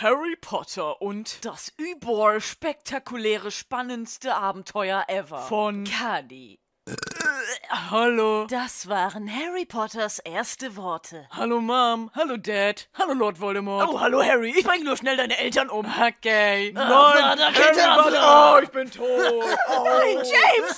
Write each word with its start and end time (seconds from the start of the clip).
Harry 0.00 0.36
Potter 0.36 1.02
und 1.02 1.44
Das 1.44 1.72
überall 1.76 2.40
spektakuläre, 2.40 3.50
spannendste 3.50 4.32
Abenteuer 4.36 5.04
ever. 5.08 5.38
von 5.40 5.82
Cuddy. 5.84 6.60
Hallo. 7.90 8.46
Das 8.46 8.88
waren 8.88 9.28
Harry 9.28 9.64
Potters 9.66 10.20
erste 10.20 10.76
Worte. 10.76 11.26
Hallo 11.32 11.60
Mom, 11.60 12.10
hallo 12.14 12.36
Dad, 12.36 12.88
hallo 12.94 13.12
Lord 13.12 13.40
Voldemort. 13.40 13.88
Oh, 13.90 13.98
hallo 14.00 14.22
Harry, 14.22 14.54
ich 14.56 14.64
bring 14.64 14.84
nur 14.84 14.96
schnell 14.96 15.16
deine 15.16 15.36
Eltern 15.36 15.68
um. 15.68 15.84
Okay. 15.84 16.70
Nein, 16.72 16.86
Vater, 16.88 17.52
Harry. 17.52 18.02
Potter. 18.02 18.54
Oh, 18.54 18.58
ich 18.62 18.70
bin 18.70 18.90
tot. 18.90 19.06
Nein, 19.84 20.16
James! 20.16 20.76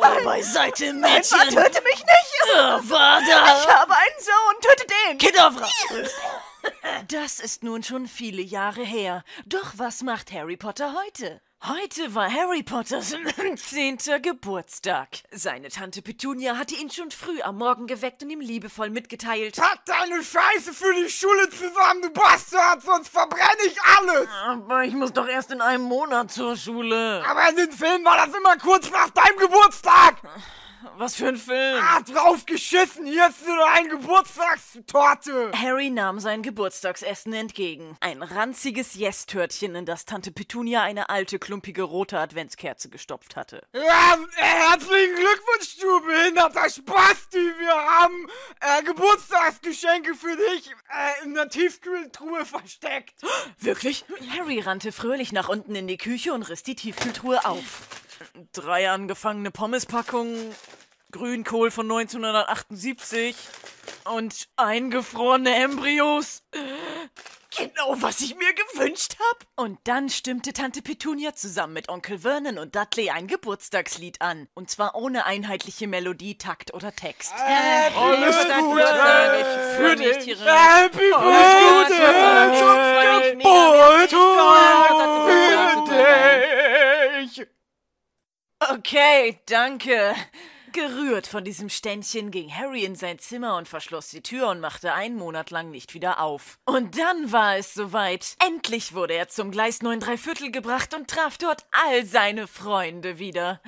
Bleib 0.00 0.24
beiseite, 0.24 0.92
Mädchen! 0.92 1.48
töte 1.48 1.80
mich 1.82 2.04
nicht! 2.04 2.56
Oh, 2.56 2.78
Vater! 2.82 3.60
Ich 3.60 3.68
habe 3.68 3.94
einen 3.94 4.20
Sohn, 4.20 4.60
töte 4.60 4.86
den! 5.06 5.18
Kedavra! 5.18 5.68
Das 7.08 7.40
ist 7.40 7.62
nun 7.62 7.82
schon 7.82 8.06
viele 8.06 8.42
Jahre 8.42 8.82
her. 8.82 9.22
Doch 9.46 9.74
was 9.76 10.02
macht 10.02 10.32
Harry 10.32 10.56
Potter 10.56 10.94
heute? 10.94 11.40
Heute 11.64 12.14
war 12.14 12.30
Harry 12.30 12.62
Potters 12.62 13.14
zehnter 13.56 14.20
Geburtstag. 14.20 15.08
Seine 15.32 15.68
Tante 15.68 16.02
Petunia 16.02 16.56
hatte 16.56 16.74
ihn 16.76 16.90
schon 16.90 17.10
früh 17.10 17.40
am 17.42 17.58
Morgen 17.58 17.86
geweckt 17.86 18.22
und 18.22 18.30
ihm 18.30 18.40
liebevoll 18.40 18.90
mitgeteilt. 18.90 19.56
Pack 19.56 19.84
deine 19.86 20.22
Scheiße 20.22 20.72
für 20.72 20.94
die 20.94 21.08
Schule 21.10 21.48
zusammen, 21.50 22.02
du 22.02 22.10
Bastard, 22.10 22.82
sonst 22.82 23.08
verbrenne 23.08 23.62
ich 23.66 23.76
alles. 23.98 24.28
Aber 24.46 24.84
ich 24.84 24.94
muss 24.94 25.12
doch 25.12 25.26
erst 25.26 25.50
in 25.50 25.60
einem 25.60 25.84
Monat 25.84 26.30
zur 26.30 26.56
Schule. 26.56 27.24
Aber 27.26 27.48
in 27.48 27.56
den 27.56 27.72
Filmen 27.72 28.04
war 28.04 28.26
das 28.26 28.36
immer 28.36 28.56
kurz 28.58 28.90
nach 28.90 29.10
deinem 29.10 29.38
Geburtstag. 29.38 30.16
Was 30.96 31.16
für 31.16 31.28
ein 31.28 31.36
Film? 31.36 31.82
Ah, 31.82 32.00
drauf 32.00 32.46
geschissen, 32.46 33.06
hier 33.06 33.28
ist 33.28 33.46
nur 33.46 33.70
eine 33.70 33.88
Geburtstagstorte. 33.88 35.52
Harry 35.54 35.90
nahm 35.90 36.20
sein 36.20 36.42
Geburtstagsessen 36.42 37.32
entgegen. 37.32 37.96
Ein 38.00 38.22
ranziges 38.22 38.94
Yes-Törtchen, 38.94 39.74
in 39.74 39.86
das 39.86 40.04
Tante 40.04 40.30
Petunia 40.30 40.82
eine 40.82 41.08
alte, 41.08 41.38
klumpige 41.38 41.82
rote 41.82 42.18
Adventskerze 42.18 42.88
gestopft 42.88 43.36
hatte. 43.36 43.62
Ja, 43.72 44.16
äh, 44.36 44.42
herzlichen 44.42 45.14
Glückwunsch, 45.14 45.76
du 45.80 46.00
behinderter 46.00 46.68
Spasti. 46.68 47.38
Wir 47.58 47.74
haben 47.74 48.26
äh, 48.60 48.82
Geburtstagsgeschenke 48.82 50.14
für 50.14 50.36
dich 50.36 50.70
äh, 50.90 51.24
in 51.24 51.34
der 51.34 51.48
Tiefkühltruhe 51.48 52.44
versteckt. 52.44 53.14
Wirklich? 53.58 54.04
Harry 54.36 54.60
rannte 54.60 54.92
fröhlich 54.92 55.32
nach 55.32 55.48
unten 55.48 55.74
in 55.74 55.86
die 55.86 55.98
Küche 55.98 56.32
und 56.32 56.42
riss 56.42 56.62
die 56.62 56.76
Tiefkühltruhe 56.76 57.44
auf. 57.44 57.95
Drei 58.52 58.90
angefangene 58.90 59.50
Pommespackungen, 59.50 60.54
Grünkohl 61.10 61.70
von 61.70 61.90
1978 61.90 63.36
und 64.04 64.48
eingefrorene 64.56 65.54
Embryos. 65.54 66.42
Genau, 67.56 67.96
was 68.02 68.20
ich 68.20 68.36
mir 68.36 68.52
gewünscht 68.52 69.16
hab. 69.18 69.46
Und 69.56 69.78
dann 69.84 70.10
stimmte 70.10 70.52
Tante 70.52 70.82
Petunia 70.82 71.34
zusammen 71.34 71.72
mit 71.72 71.88
Onkel 71.88 72.18
Vernon 72.18 72.58
und 72.58 72.76
Dudley 72.76 73.08
ein 73.08 73.28
Geburtstagslied 73.28 74.20
an. 74.20 74.46
Und 74.52 74.70
zwar 74.70 74.94
ohne 74.94 75.24
einheitliche 75.24 75.86
Melodie, 75.86 76.36
Takt 76.36 76.74
oder 76.74 76.94
Text. 76.94 77.32
Alles 77.32 78.36
Gute 78.36 78.76
wird 78.76 78.88
sagen, 78.88 79.40
ich 79.40 79.46
für 79.76 79.96
dich. 79.96 80.38
Happy 80.38 81.12
Alles 81.14 81.88
Birthday 81.88 82.10
Gute 82.44 82.58
zum 82.58 82.76
Geburtstag 83.38 84.26
für 85.26 85.94
dich. 87.24 87.55
Okay, 88.58 89.38
danke. 89.46 90.14
Gerührt 90.72 91.26
von 91.26 91.44
diesem 91.44 91.68
Ständchen 91.68 92.30
ging 92.30 92.54
Harry 92.54 92.84
in 92.84 92.96
sein 92.96 93.18
Zimmer 93.18 93.56
und 93.56 93.68
verschloss 93.68 94.08
die 94.08 94.22
Tür 94.22 94.48
und 94.48 94.60
machte 94.60 94.92
einen 94.92 95.16
Monat 95.16 95.50
lang 95.50 95.70
nicht 95.70 95.94
wieder 95.94 96.20
auf. 96.20 96.58
Und 96.64 96.98
dann 96.98 97.32
war 97.32 97.56
es 97.56 97.74
soweit. 97.74 98.36
Endlich 98.44 98.94
wurde 98.94 99.14
er 99.14 99.28
zum 99.28 99.50
Gleis 99.50 99.82
9 99.82 100.18
Viertel 100.18 100.50
gebracht 100.50 100.94
und 100.94 101.08
traf 101.08 101.38
dort 101.38 101.64
all 101.70 102.04
seine 102.04 102.46
Freunde 102.46 103.18
wieder. 103.18 103.60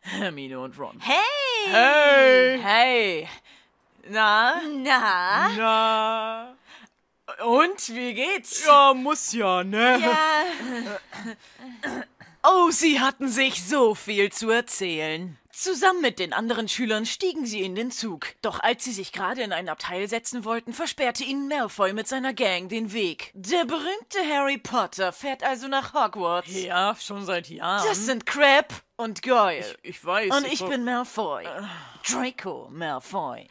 Hermine 0.00 0.60
und 0.60 0.78
Ron. 0.78 1.00
Hey! 1.00 1.72
Hey. 1.72 2.60
Hey! 2.62 3.28
Na? 4.08 4.60
Na? 4.82 5.48
Na. 5.56 6.56
Und 7.44 7.94
wie 7.94 8.14
geht's? 8.14 8.64
Ja, 8.64 8.94
muss 8.94 9.32
ja, 9.32 9.62
ne? 9.62 10.00
Oh, 12.44 12.70
sie 12.70 13.00
hatten 13.00 13.28
sich 13.28 13.64
so 13.64 13.94
viel 13.94 14.30
zu 14.30 14.48
erzählen. 14.50 15.36
Zusammen 15.52 16.00
mit 16.02 16.20
den 16.20 16.32
anderen 16.32 16.68
Schülern 16.68 17.04
stiegen 17.04 17.44
sie 17.44 17.62
in 17.62 17.74
den 17.74 17.90
Zug. 17.90 18.28
Doch 18.42 18.60
als 18.60 18.84
sie 18.84 18.92
sich 18.92 19.12
gerade 19.12 19.42
in 19.42 19.52
ein 19.52 19.68
Abteil 19.68 20.08
setzen 20.08 20.44
wollten, 20.44 20.72
versperrte 20.72 21.24
ihnen 21.24 21.48
Malfoy 21.48 21.92
mit 21.92 22.06
seiner 22.06 22.32
Gang 22.32 22.68
den 22.68 22.92
Weg. 22.92 23.32
Der 23.34 23.64
berühmte 23.64 24.18
Harry 24.32 24.58
Potter 24.58 25.12
fährt 25.12 25.42
also 25.42 25.66
nach 25.66 25.94
Hogwarts. 25.94 26.54
Ja, 26.54 26.94
schon 27.00 27.24
seit 27.26 27.48
Jahren. 27.48 27.84
Das 27.88 28.06
sind 28.06 28.24
Crab 28.24 28.72
und 28.96 29.22
Goyle. 29.22 29.64
ich 29.82 30.04
weiß. 30.04 30.30
Und 30.36 30.46
ich 30.46 30.60
war- 30.60 30.68
bin 30.68 30.84
Malfoy. 30.84 31.44
Draco 32.08 32.68
Malfoy. 32.70 33.48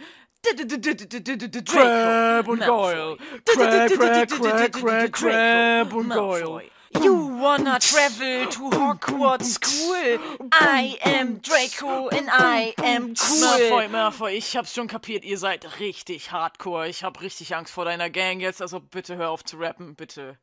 Crab 1.65 2.47
und 2.47 2.65
Goyle. 2.65 3.17
Crab, 3.45 3.89
crab, 3.91 4.29
crab, 4.29 4.71
crab, 4.71 5.11
crab 5.11 5.93
und 5.93 6.09
Goyle. 6.09 6.63
You 6.93 7.13
wanna 7.39 7.79
travel 7.79 8.47
to 8.47 8.69
Hogwarts 8.69 9.53
School? 9.55 10.19
I 10.51 10.97
am 11.03 11.39
Draco 11.39 12.07
and 12.09 12.29
I 12.31 12.73
am 12.83 13.13
Malfoy, 13.13 13.69
cool. 13.69 13.89
Malfoy, 13.89 14.31
ich 14.37 14.55
hab's 14.55 14.73
schon 14.73 14.87
kapiert, 14.87 15.25
ihr 15.25 15.37
seid 15.37 15.79
richtig 15.79 16.31
hardcore. 16.31 16.87
Ich 16.87 17.03
hab 17.03 17.21
richtig 17.21 17.55
Angst 17.55 17.73
vor 17.73 17.85
deiner 17.85 18.09
Gang 18.09 18.39
jetzt, 18.39 18.61
also 18.61 18.79
bitte 18.79 19.17
hör 19.17 19.31
auf 19.31 19.43
zu 19.43 19.57
rappen, 19.57 19.95
bitte 19.95 20.37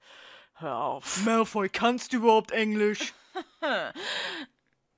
hör 0.54 0.76
auf. 0.76 1.24
Malfoy, 1.24 1.68
kannst 1.68 2.12
du 2.12 2.18
überhaupt 2.18 2.50
Englisch? 2.50 3.14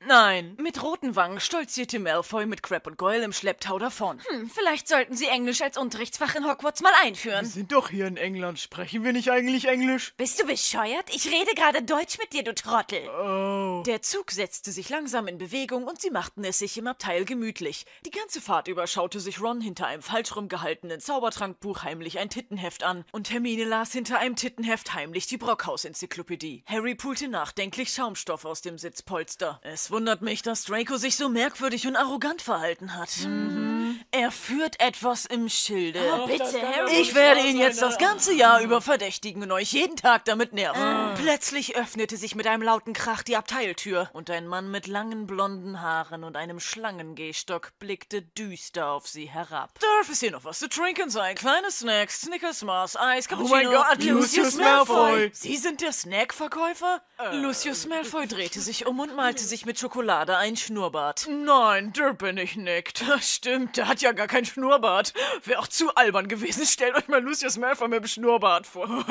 Nein. 0.06 0.56
Mit 0.61 0.83
roten 0.83 1.17
Wangen 1.17 1.41
stolzierte 1.41 1.99
Malfoy 1.99 2.47
mit 2.47 2.62
Crab 2.62 2.87
und 2.87 2.97
Goyle 2.97 3.25
im 3.25 3.33
Schlepptau 3.33 3.78
davon. 3.78 4.21
Hm, 4.28 4.49
vielleicht 4.49 4.87
sollten 4.87 5.17
Sie 5.17 5.27
Englisch 5.27 5.62
als 5.62 5.77
Unterrichtsfach 5.77 6.37
in 6.37 6.49
Hogwarts 6.49 6.81
mal 6.81 6.93
Wir 7.00 7.09
einführen. 7.09 7.44
sind 7.44 7.72
doch 7.72 7.89
hier 7.89 8.06
in 8.06 8.16
England, 8.16 8.61
sprechen 8.61 9.03
wir 9.03 9.12
nicht 9.12 9.31
eigentlich 9.33 9.66
Englisch? 9.66 10.15
Bist 10.16 10.41
du 10.41 10.47
bescheuert? 10.47 11.12
Ich 11.12 11.27
rede 11.27 11.53
gerade 11.56 11.83
Deutsch 11.83 12.19
mit 12.19 12.33
dir, 12.33 12.45
du 12.45 12.55
Trottel. 12.55 13.00
Oh. 13.09 13.83
Der 13.84 14.00
Zug 14.03 14.31
setzte 14.31 14.71
sich 14.71 14.89
langsam 14.89 15.27
in 15.27 15.39
Bewegung 15.39 15.84
und 15.84 16.00
sie 16.00 16.11
machten 16.11 16.45
es 16.45 16.59
sich 16.61 16.78
im 16.78 16.87
Abteil 16.87 17.25
gemütlich. 17.25 17.84
Die 18.05 18.11
ganze 18.11 18.41
Fahrt 18.41 18.69
über 18.69 18.87
schaute 18.87 19.19
sich 19.19 19.41
Ron 19.41 19.61
hinter 19.61 19.87
einem 19.89 20.03
falsch 20.03 20.37
rumgehaltenen 20.37 21.00
Zaubertrankbuch 21.00 21.83
heimlich 21.83 22.21
ein 22.21 22.31
Tittenheft 22.31 22.84
an 22.84 23.05
und 23.11 23.31
Hermine 23.33 23.65
las 23.65 23.93
hinter 23.93 24.19
einem 24.19 24.37
Tittenheft 24.37 24.95
heimlich 24.95 25.27
die 25.27 25.39
Brockhaus-Enzyklopädie. 25.39 26.62
Harry 26.66 26.95
pulte 26.95 27.27
nachdenklich 27.27 27.93
Schaumstoff 27.93 28.45
aus 28.45 28.62
dem 28.62 28.78
Sitzpolster. 28.78 29.61
Es 29.65 29.91
wundert 29.97 30.21
mich, 30.21 30.43
dass 30.43 30.65
Draco 30.65 30.99
sich 30.99 31.17
so 31.17 31.31
merkwürdig 31.31 31.87
und 31.87 31.97
arrogant 31.97 32.43
verhalten 32.43 32.95
hat. 32.95 33.09
Mhm. 33.27 33.86
Er 34.11 34.31
führt 34.31 34.81
etwas 34.81 35.27
im 35.27 35.49
Schilde. 35.49 36.01
bitte, 36.27 36.62
Harry. 36.62 37.01
Ich 37.01 37.15
werde 37.15 37.41
ihn 37.41 37.59
jetzt 37.59 37.83
das 37.83 37.99
ganze 37.99 38.33
Jahr 38.33 38.61
über 38.61 38.81
verdächtigen 38.81 39.43
und 39.43 39.53
euch 39.53 39.73
jeden 39.73 39.97
Tag 39.97 40.25
damit 40.25 40.53
nerven. 40.53 41.15
Plötzlich 41.17 41.77
öffnete 41.77 42.17
sich 42.17 42.34
mit 42.34 42.47
einem 42.47 42.62
lauten 42.62 42.93
Krach 42.93 43.23
die 43.23 43.37
Abteiltür 43.37 44.11
und 44.12 44.31
ein 44.31 44.47
Mann 44.47 44.71
mit 44.71 44.87
langen 44.87 45.27
blonden 45.27 45.81
Haaren 45.81 46.25
und 46.25 46.37
einem 46.37 46.61
Schlangengehstock 46.61 47.73
blickte 47.79 48.23
düster 48.23 48.89
auf 48.89 49.07
sie 49.09 49.27
herab. 49.27 49.79
Darf 49.81 50.09
es 50.11 50.21
hier 50.21 50.31
noch 50.31 50.45
was 50.45 50.59
zu 50.59 50.69
trinken 50.69 51.11
sein? 51.11 51.34
Kleine 51.37 51.71
Snacks, 51.71 52.23
Snickers, 52.23 52.63
Mars, 52.63 52.97
Eis, 52.97 53.28
Cappuccino. 53.28 53.57
mein 53.57 53.71
Gott, 53.71 54.03
Lucius 54.03 54.57
Malfoy. 54.57 55.31
Sie 55.33 55.57
sind 55.57 55.81
der 55.81 55.93
Snackverkäufer? 55.93 57.03
Lucius 57.33 57.87
Malfoy 57.87 58.27
drehte 58.27 58.61
sich 58.61 58.87
um 58.87 59.01
und 59.01 59.15
malte 59.17 59.45
sich 59.45 59.67
mit 59.67 59.78
Schokolade 59.78 60.37
einen 60.37 60.57
Schnurrbart. 60.57 61.27
Nein, 61.28 61.93
der 61.93 62.13
bin 62.15 62.37
ich 62.37 62.57
nicht. 62.57 63.05
Stimmt, 63.21 63.77
der 63.87 63.91
hat 63.91 64.03
ja 64.03 64.11
gar 64.13 64.27
keinen 64.27 64.45
Schnurrbart. 64.45 65.15
Wäre 65.45 65.61
auch 65.61 65.69
zu 65.69 65.95
albern 65.95 66.27
gewesen. 66.27 66.67
Stellt 66.67 66.97
euch 66.97 67.07
mal 67.07 67.23
Lucius 67.23 67.57
Malfoy 67.57 67.87
mit 67.89 68.01
dem 68.01 68.09
Schnurrbart 68.09 68.67
vor. 68.67 68.89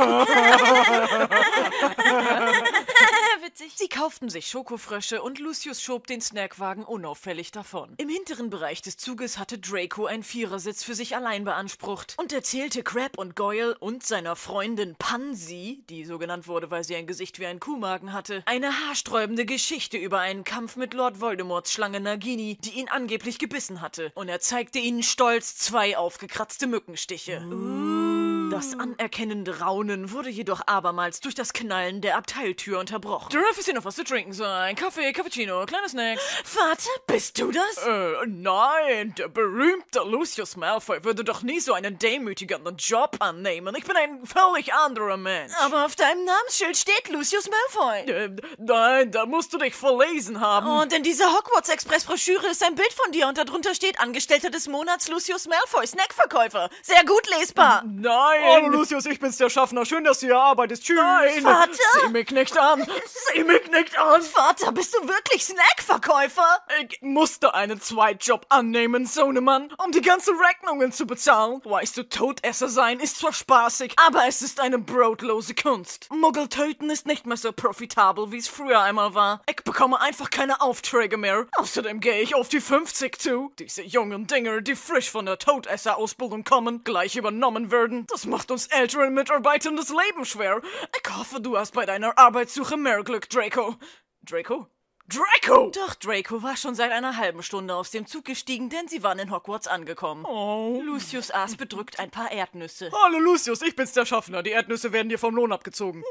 Witzig. 3.46 3.74
Sie 3.76 3.90
kauften 3.90 4.28
sich 4.28 4.48
Schokofrösche 4.48 5.22
und 5.22 5.38
Lucius 5.38 5.80
schob 5.80 6.08
den 6.08 6.20
Snackwagen 6.20 6.84
unauffällig 6.84 7.52
davon. 7.52 7.94
Im 7.98 8.10
hinteren 8.10 8.50
Bereich 8.50 8.82
des 8.82 8.98
Zuges 8.98 9.38
hatte 9.38 9.60
Draco 9.60 10.08
einen 10.08 10.24
Vierersitz 10.24 10.84
für 10.84 10.96
sich 10.96 11.16
allein 11.16 11.44
beansprucht 11.44 12.16
und 12.18 12.34
erzählte 12.34 12.82
Crab 12.82 13.20
und 13.20 13.36
Goyle 13.36 13.78
und 13.78 14.04
seiner 14.04 14.36
Freundin 14.36 14.96
Pansy, 14.96 15.84
die 15.90 16.06
so 16.06 16.18
genannt 16.18 16.48
wurde, 16.48 16.72
weil 16.72 16.84
sie 16.84 16.96
ein 16.96 17.06
Gesicht 17.06 17.38
wie 17.38 17.46
ein 17.46 17.60
Kuhmagen 17.60 18.14
hatte, 18.14 18.42
eine 18.48 18.72
haarsträubende 18.88 19.46
Geschichte 19.46 19.98
über 19.98 20.22
einen 20.22 20.44
Kampf 20.44 20.76
mit 20.76 20.96
Lord 20.96 21.22
Voldemorts 21.22 21.72
Schlange 21.72 22.00
Nagini, 22.00 22.58
die 22.62 22.80
ihn 22.80 22.90
angeblich 22.90 23.38
gebissen 23.38 23.80
hatte. 23.80 24.12
Und 24.16 24.28
er 24.28 24.40
zeigte 24.40 24.80
ihnen 24.80 25.04
stolz 25.04 25.56
zwei 25.56 25.98
aufgekratzte 25.98 26.66
Mückenstiche. 26.66 27.42
Das 28.52 28.78
anerkennende 28.80 29.60
Raunen 29.60 30.12
wurde 30.12 30.30
jedoch 30.30 30.62
abermals 30.68 31.20
durch 31.20 31.34
das 31.36 31.52
Knallen 31.52 32.02
der 32.02 32.16
Abteiltür 32.16 32.80
unterbrochen. 32.80 33.30
Giraffe 33.30 33.60
ist 33.60 33.66
hier 33.66 33.74
noch 33.74 33.86
was 33.86 33.96
zu 33.96 34.04
trinken 34.04 34.34
sein. 34.34 34.76
Kaffee, 34.76 35.12
Cappuccino, 35.14 35.66
kleine 35.66 35.90
Snacks. 35.90 36.22
Vater, 36.44 36.90
bist 37.08 37.40
du 37.40 37.52
das? 37.52 37.78
Äh, 37.86 38.28
nein, 38.28 39.16
der 39.18 39.30
berühmte 39.30 40.02
Lucius 40.06 40.56
Malfoy 40.58 41.04
würde 41.04 41.24
doch 41.24 41.42
nie 41.42 41.60
so 41.60 41.74
einen 41.74 41.98
demütigenden 41.98 42.78
Job 42.78 43.18
annehmen. 43.20 43.74
Ich 43.76 43.84
bin 43.84 43.96
ein 43.98 44.26
völlig 44.26 44.74
anderer 44.74 45.18
Mensch. 45.18 45.52
Aber 45.62 45.86
auf 45.86 45.96
deinem 45.96 46.24
Namensschild 46.26 46.78
steht 46.78 47.10
Lucius 47.10 47.50
Malfoy. 47.50 48.12
Äh, 48.12 48.30
nein, 48.58 49.12
da 49.12 49.26
musst 49.26 49.54
du 49.54 49.58
dich 49.58 49.74
verlesen 49.76 50.40
haben. 50.40 50.68
Und 50.68 50.94
in 50.94 51.04
dieser 51.04 51.32
Hogwarts-Express-Broschüre 51.34 52.48
ist 52.48 52.64
ein 52.64 52.76
Bild 52.76 52.94
von 52.94 53.12
dir 53.12 53.28
und 53.28 53.38
darunter 53.38 53.74
steht 53.74 54.00
Angestellter 54.00 54.50
des 54.50 54.68
Monats 54.68 55.08
Lucius 55.08 55.48
Malfoy, 55.48 55.88
Snackverkäufer. 55.88 56.70
Sehr 56.84 57.04
gut 57.06 57.28
lesbar. 57.38 57.84
Nein. 57.86 58.35
Hallo 58.44 58.68
Lucius, 58.70 59.06
ich 59.06 59.20
bin's 59.20 59.38
der 59.38 59.50
Schaffner. 59.50 59.86
Schön, 59.86 60.04
dass 60.04 60.20
du 60.20 60.28
hier 60.28 60.40
arbeitest. 60.40 60.84
Tschüss. 60.84 60.98
Nein. 60.98 61.42
Vater? 61.42 61.72
Sieh 62.02 62.10
mich 62.12 62.32
nicht 62.32 62.58
an. 62.58 62.86
Sieh 63.34 63.44
mich 63.44 63.70
nicht 63.72 63.98
an. 63.98 64.22
Vater, 64.22 64.72
bist 64.72 64.96
du 64.96 65.08
wirklich 65.08 65.46
Snackverkäufer? 65.46 66.60
Ich 66.82 67.00
musste 67.02 67.54
einen 67.54 67.82
Zweitjob 67.82 68.46
annehmen, 68.50 69.06
Sohnemann, 69.06 69.74
um 69.84 69.92
die 69.92 70.02
ganzen 70.02 70.36
Rechnungen 70.38 70.92
zu 70.92 71.06
bezahlen. 71.06 71.62
Weißt 71.64 71.98
du, 71.98 72.04
Todesser 72.04 72.70
sein 72.70 73.00
ist 73.00 73.20
zwar 73.20 73.34
spaßig, 73.34 73.94
aber 74.06 74.28
es 74.28 74.42
ist 74.42 74.60
eine 74.60 74.80
brotlose 74.80 75.56
Kunst. 75.56 76.08
Muggel 76.12 76.48
töten 76.48 76.90
ist 76.90 77.06
nicht 77.06 77.26
mehr 77.26 77.38
so 77.38 77.52
profitabel, 77.52 78.32
wie 78.32 78.38
es 78.38 78.48
früher 78.48 78.82
einmal 78.82 79.14
war. 79.14 79.42
Ich 79.50 79.64
bekomme 79.64 80.00
einfach 80.02 80.30
keine 80.30 80.62
Aufträge 80.62 81.18
mehr. 81.18 81.46
Außerdem 81.58 82.00
gehe 82.00 82.22
ich 82.22 82.36
auf 82.36 82.50
die 82.50 82.62
50 82.62 83.20
zu. 83.20 83.52
Diese 83.60 83.84
jungen 83.84 84.28
Dinger, 84.28 84.62
die 84.62 84.76
frisch 84.76 85.10
von 85.10 85.26
der 85.26 85.38
Todesser-Ausbildung 85.40 86.44
kommen, 86.44 86.84
gleich 86.84 87.16
übernommen 87.16 87.72
werden. 87.72 88.06
Das 88.08 88.25
macht 88.26 88.52
uns 88.52 88.68
älteren 88.68 89.14
Mitarbeitern 89.14 89.76
das 89.76 89.90
Leben 89.90 90.26
schwer. 90.26 90.62
Ich 90.96 91.18
hoffe, 91.18 91.42
du 91.42 91.58
hast 91.58 91.74
bei 91.74 91.86
deiner 91.86 92.18
Arbeitssuche 92.18 92.78
mehr 92.78 93.04
Glück, 93.04 93.30
Draco. 93.30 93.76
Draco? 94.22 94.68
Draco! 95.08 95.70
Doch 95.70 95.94
Draco 95.94 96.42
war 96.42 96.58
schon 96.58 96.74
seit 96.74 96.92
einer 96.92 97.18
halben 97.18 97.44
Stunde 97.44 97.76
aus 97.76 97.92
dem 97.92 98.08
Zug 98.08 98.26
gestiegen, 98.26 98.70
denn 98.72 98.88
sie 98.88 99.04
waren 99.04 99.20
in 99.20 99.30
Hogwarts 99.30 99.68
angekommen. 99.68 100.26
Oh. 100.26 100.82
Lucius 100.84 101.30
aß 101.30 101.58
bedrückt 101.58 102.00
ein 102.00 102.10
paar 102.10 102.32
Erdnüsse. 102.32 102.92
Hallo 103.04 103.20
Lucius, 103.20 103.62
ich 103.62 103.76
bin's 103.76 103.92
der 103.92 104.08
Schaffner. 104.08 104.42
Die 104.42 104.50
Erdnüsse 104.50 104.92
werden 104.94 105.10
dir 105.10 105.20
vom 105.20 105.36
Lohn 105.36 105.52
abgezogen. 105.52 106.04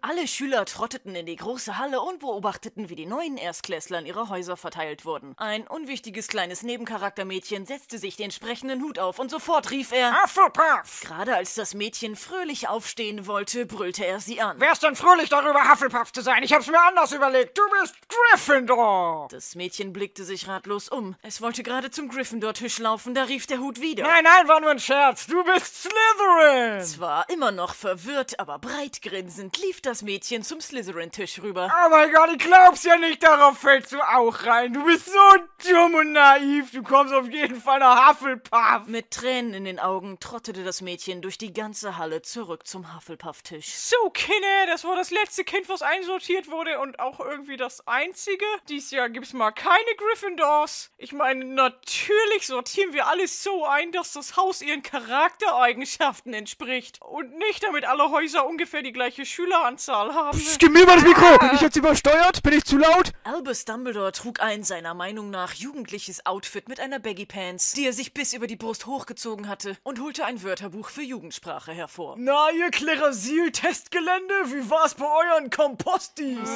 Alle 0.00 0.26
Schüler 0.26 0.64
trotteten 0.64 1.14
in 1.14 1.26
die 1.26 1.36
große 1.36 1.76
Halle 1.76 2.00
und 2.00 2.20
beobachteten, 2.20 2.88
wie 2.88 2.94
die 2.94 3.04
neuen 3.04 3.36
Erstklässler 3.36 3.98
in 3.98 4.06
ihre 4.06 4.30
Häuser 4.30 4.56
verteilt 4.56 5.04
wurden. 5.04 5.34
Ein 5.36 5.66
unwichtiges 5.66 6.28
kleines 6.28 6.62
Nebencharaktermädchen 6.62 7.66
setzte 7.66 7.98
sich 7.98 8.16
den 8.16 8.30
sprechenden 8.30 8.82
Hut 8.82 8.98
auf 8.98 9.18
und 9.18 9.30
sofort 9.30 9.70
rief 9.70 9.92
er. 9.92 10.22
Hufflepuff! 10.22 11.02
Gerade 11.02 11.36
als 11.36 11.54
das 11.54 11.74
Mädchen 11.74 12.16
fröhlich 12.16 12.66
aufstehen 12.66 13.26
wollte, 13.26 13.66
brüllte 13.66 14.06
er 14.06 14.20
sie 14.20 14.40
an. 14.40 14.56
Wer 14.58 14.72
ist 14.72 14.82
denn 14.82 14.96
fröhlich 14.96 15.28
darüber, 15.28 15.70
Hufflepuff 15.70 16.12
zu 16.12 16.22
sein? 16.22 16.42
Ich 16.42 16.54
hab's 16.54 16.68
mir 16.68 16.80
anders 16.80 17.12
überlegt. 17.12 17.58
Du 17.58 17.62
bist 17.82 17.94
Gryffindor! 18.08 19.28
Das 19.30 19.54
Mädchen 19.54 19.92
blickte 19.92 20.24
sich 20.24 20.46
ratlos 20.48 20.88
um. 20.88 21.16
Es 21.22 21.40
wollte 21.40 21.62
gerade 21.62 21.90
zum 21.90 22.08
Gryffindor-Tisch 22.08 22.78
laufen, 22.78 23.14
da 23.14 23.24
rief 23.24 23.46
der 23.46 23.58
Hut 23.58 23.80
wieder. 23.80 24.04
Nein, 24.04 24.24
nein, 24.24 24.48
war 24.48 24.60
nur 24.60 24.70
ein 24.70 24.78
Scherz. 24.78 25.26
Du 25.26 25.42
bist 25.44 25.82
Slytherin! 25.82 26.82
Zwar 26.82 27.28
immer 27.30 27.50
noch 27.52 27.74
verwirrt, 27.74 28.38
aber 28.38 28.58
breit 28.58 29.02
grinsend 29.02 29.56
lief 29.58 29.80
das 29.80 30.02
Mädchen 30.02 30.42
zum 30.42 30.60
Slytherin-Tisch 30.60 31.42
rüber. 31.42 31.72
Oh 31.72 31.88
mein 31.90 32.12
Gott, 32.12 32.30
ich 32.32 32.38
glaub's 32.38 32.84
ja 32.84 32.96
nicht, 32.96 33.22
darauf 33.22 33.58
fällst 33.58 33.92
du 33.92 34.00
auch 34.00 34.44
rein. 34.44 34.72
Du 34.72 34.84
bist 34.84 35.06
so 35.06 35.70
dumm 35.70 35.94
und 35.94 36.12
naiv. 36.12 36.70
Du 36.70 36.82
kommst 36.82 37.12
auf 37.12 37.28
jeden 37.30 37.60
Fall 37.60 37.80
nach 37.80 38.10
Hufflepuff. 38.10 38.86
Mit 38.86 39.10
Tränen 39.10 39.54
in 39.54 39.64
den 39.64 39.80
Augen 39.80 40.18
trottete 40.20 40.62
das 40.64 40.80
Mädchen 40.80 41.22
durch 41.22 41.38
die 41.38 41.52
ganze 41.52 41.96
Halle 41.96 42.22
zurück 42.22 42.66
zum 42.66 42.94
Hufflepuff-Tisch. 42.94 43.68
So, 43.74 44.10
Kinder, 44.10 44.66
das 44.66 44.84
war 44.84 44.96
das 44.96 45.10
letzte 45.10 45.44
Kind, 45.44 45.68
was 45.68 45.82
einsortiert 45.82 46.50
wurde 46.50 46.78
und 46.80 47.00
auch 47.00 47.20
irgendwie 47.20 47.56
das 47.56 47.86
einzige. 47.96 48.44
Dies 48.68 48.90
Jahr 48.90 49.08
gibt's 49.08 49.32
mal 49.32 49.52
keine 49.52 49.94
Gryffindors. 49.96 50.90
Ich 50.98 51.12
meine, 51.12 51.44
natürlich 51.46 52.46
sortieren 52.46 52.92
wir 52.92 53.06
alles 53.06 53.42
so 53.42 53.64
ein, 53.64 53.90
dass 53.92 54.12
das 54.12 54.36
Haus 54.36 54.60
ihren 54.60 54.82
Charaktereigenschaften 54.82 56.34
entspricht. 56.34 57.00
Und 57.00 57.38
nicht, 57.38 57.62
damit 57.62 57.86
alle 57.86 58.10
Häuser 58.10 58.46
ungefähr 58.46 58.82
die 58.82 58.92
gleiche 58.92 59.24
Schüleranzahl 59.24 60.12
haben. 60.14 60.38
Psst, 60.38 60.58
gib 60.58 60.72
mir 60.72 60.84
mal 60.84 60.96
das 60.96 61.04
Mikro. 61.04 61.38
Bin 61.38 61.54
ich 61.54 61.62
jetzt 61.62 61.76
übersteuert? 61.76 62.42
Bin 62.42 62.52
ich 62.52 62.64
zu 62.64 62.76
laut? 62.76 63.12
Albus 63.24 63.64
Dumbledore 63.64 64.12
trug 64.12 64.40
ein 64.40 64.62
seiner 64.62 64.92
Meinung 64.92 65.30
nach 65.30 65.54
jugendliches 65.54 66.26
Outfit 66.26 66.68
mit 66.68 66.80
einer 66.80 66.98
Baggy 66.98 67.24
Pants, 67.24 67.72
die 67.72 67.86
er 67.86 67.94
sich 67.94 68.12
bis 68.12 68.34
über 68.34 68.46
die 68.46 68.56
Brust 68.56 68.84
hochgezogen 68.84 69.48
hatte, 69.48 69.78
und 69.84 70.00
holte 70.00 70.26
ein 70.26 70.42
Wörterbuch 70.42 70.90
für 70.90 71.02
Jugendsprache 71.02 71.72
hervor. 71.72 72.16
Na, 72.18 72.50
ihr 72.50 72.70
Klerasil-Testgelände, 72.70 74.34
wie 74.52 74.68
war's 74.68 74.94
bei 74.94 75.06
euren 75.06 75.48
Kompostis? 75.48 76.50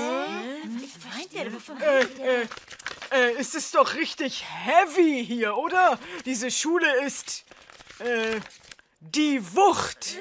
Äh, 1.33 1.43
äh, 1.43 2.47
äh, 3.13 3.35
es 3.39 3.55
ist 3.55 3.75
doch 3.75 3.95
richtig 3.95 4.45
heavy 4.45 5.25
hier, 5.25 5.57
oder? 5.57 5.99
Diese 6.25 6.51
Schule 6.51 7.05
ist, 7.05 7.45
äh, 8.01 8.41
die 9.03 9.41
Wucht. 9.57 10.19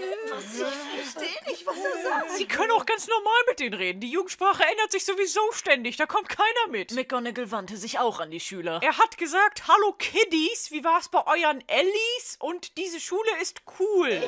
Sie 2.38 2.48
können 2.48 2.72
auch 2.72 2.86
ganz 2.86 3.08
normal 3.08 3.42
mit 3.50 3.60
denen 3.60 3.74
reden. 3.74 4.00
Die 4.00 4.10
Jugendsprache 4.10 4.64
ändert 4.64 4.92
sich 4.92 5.04
sowieso 5.04 5.42
ständig. 5.52 5.98
Da 5.98 6.06
kommt 6.06 6.30
keiner 6.30 6.68
mit. 6.70 6.94
McGonagall 6.94 7.52
wandte 7.52 7.76
sich 7.76 8.00
auch 8.00 8.22
an 8.22 8.32
die 8.32 8.40
Schüler. 8.40 8.80
Er 8.82 8.98
hat 8.98 9.18
gesagt, 9.18 9.68
hallo 9.68 9.94
Kiddies, 9.98 10.72
wie 10.72 10.86
war's 10.86 11.10
bei 11.10 11.20
euren 11.28 11.62
Ellies? 11.68 12.38
Und 12.40 12.78
diese 12.78 13.02
Schule 13.02 13.30
ist 13.42 13.62
cool. 13.80 14.24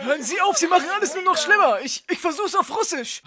Hören 0.00 0.22
Sie 0.24 0.40
auf, 0.40 0.56
Sie 0.56 0.66
machen 0.66 0.88
alles 0.90 1.14
nur 1.14 1.22
noch 1.22 1.38
schlimmer. 1.38 1.80
Ich, 1.82 2.02
ich 2.10 2.18
versuch's 2.18 2.56
auf 2.56 2.76
Russisch. 2.76 3.22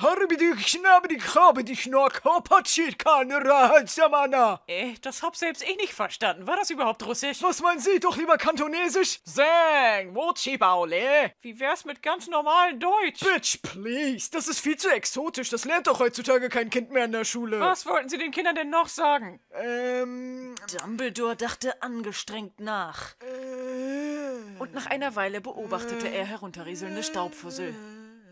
Äh, 4.67 4.95
das 5.01 5.23
hab 5.23 5.37
selbst 5.37 5.63
ich 5.63 5.77
nicht 5.77 5.93
verstanden. 5.93 6.45
War 6.45 6.57
das 6.57 6.69
überhaupt 6.69 7.05
Russisch? 7.05 7.41
Was 7.41 7.61
meinen 7.61 7.79
Sie? 7.79 8.01
Doch 8.01 8.17
lieber 8.17 8.37
Kantonesisch? 8.37 9.19
Zeng, 9.33 10.15
Wochibaule. 10.15 11.33
Wie 11.41 11.59
wär's 11.59 11.85
mit 11.85 12.01
ganz 12.01 12.27
normalen 12.27 12.79
Deutsch? 12.79 13.19
Bitch, 13.19 13.61
please. 13.61 14.29
Das 14.31 14.47
ist 14.47 14.59
viel 14.59 14.77
zu 14.77 14.89
exotisch. 14.89 15.49
Das 15.49 15.65
lernt 15.65 15.87
doch 15.87 15.99
heutzutage 15.99 16.49
kein 16.49 16.69
Kind 16.69 16.91
mehr 16.91 17.05
in 17.05 17.11
der 17.11 17.25
Schule. 17.25 17.59
Was 17.59 17.85
wollten 17.85 18.09
Sie 18.09 18.17
den 18.17 18.31
Kindern 18.31 18.55
denn 18.55 18.69
noch 18.69 18.87
sagen? 18.87 19.39
Ähm, 19.53 20.55
Dumbledore 20.79 21.35
dachte 21.35 21.81
angestrengt 21.83 22.59
nach. 22.59 23.15
Und 24.57 24.73
nach 24.73 24.87
einer 24.87 25.15
Weile 25.15 25.41
beobachtete 25.41 26.07
er 26.07 26.25
herunterrieselnde 26.25 27.03
Staubfussel. 27.03 27.75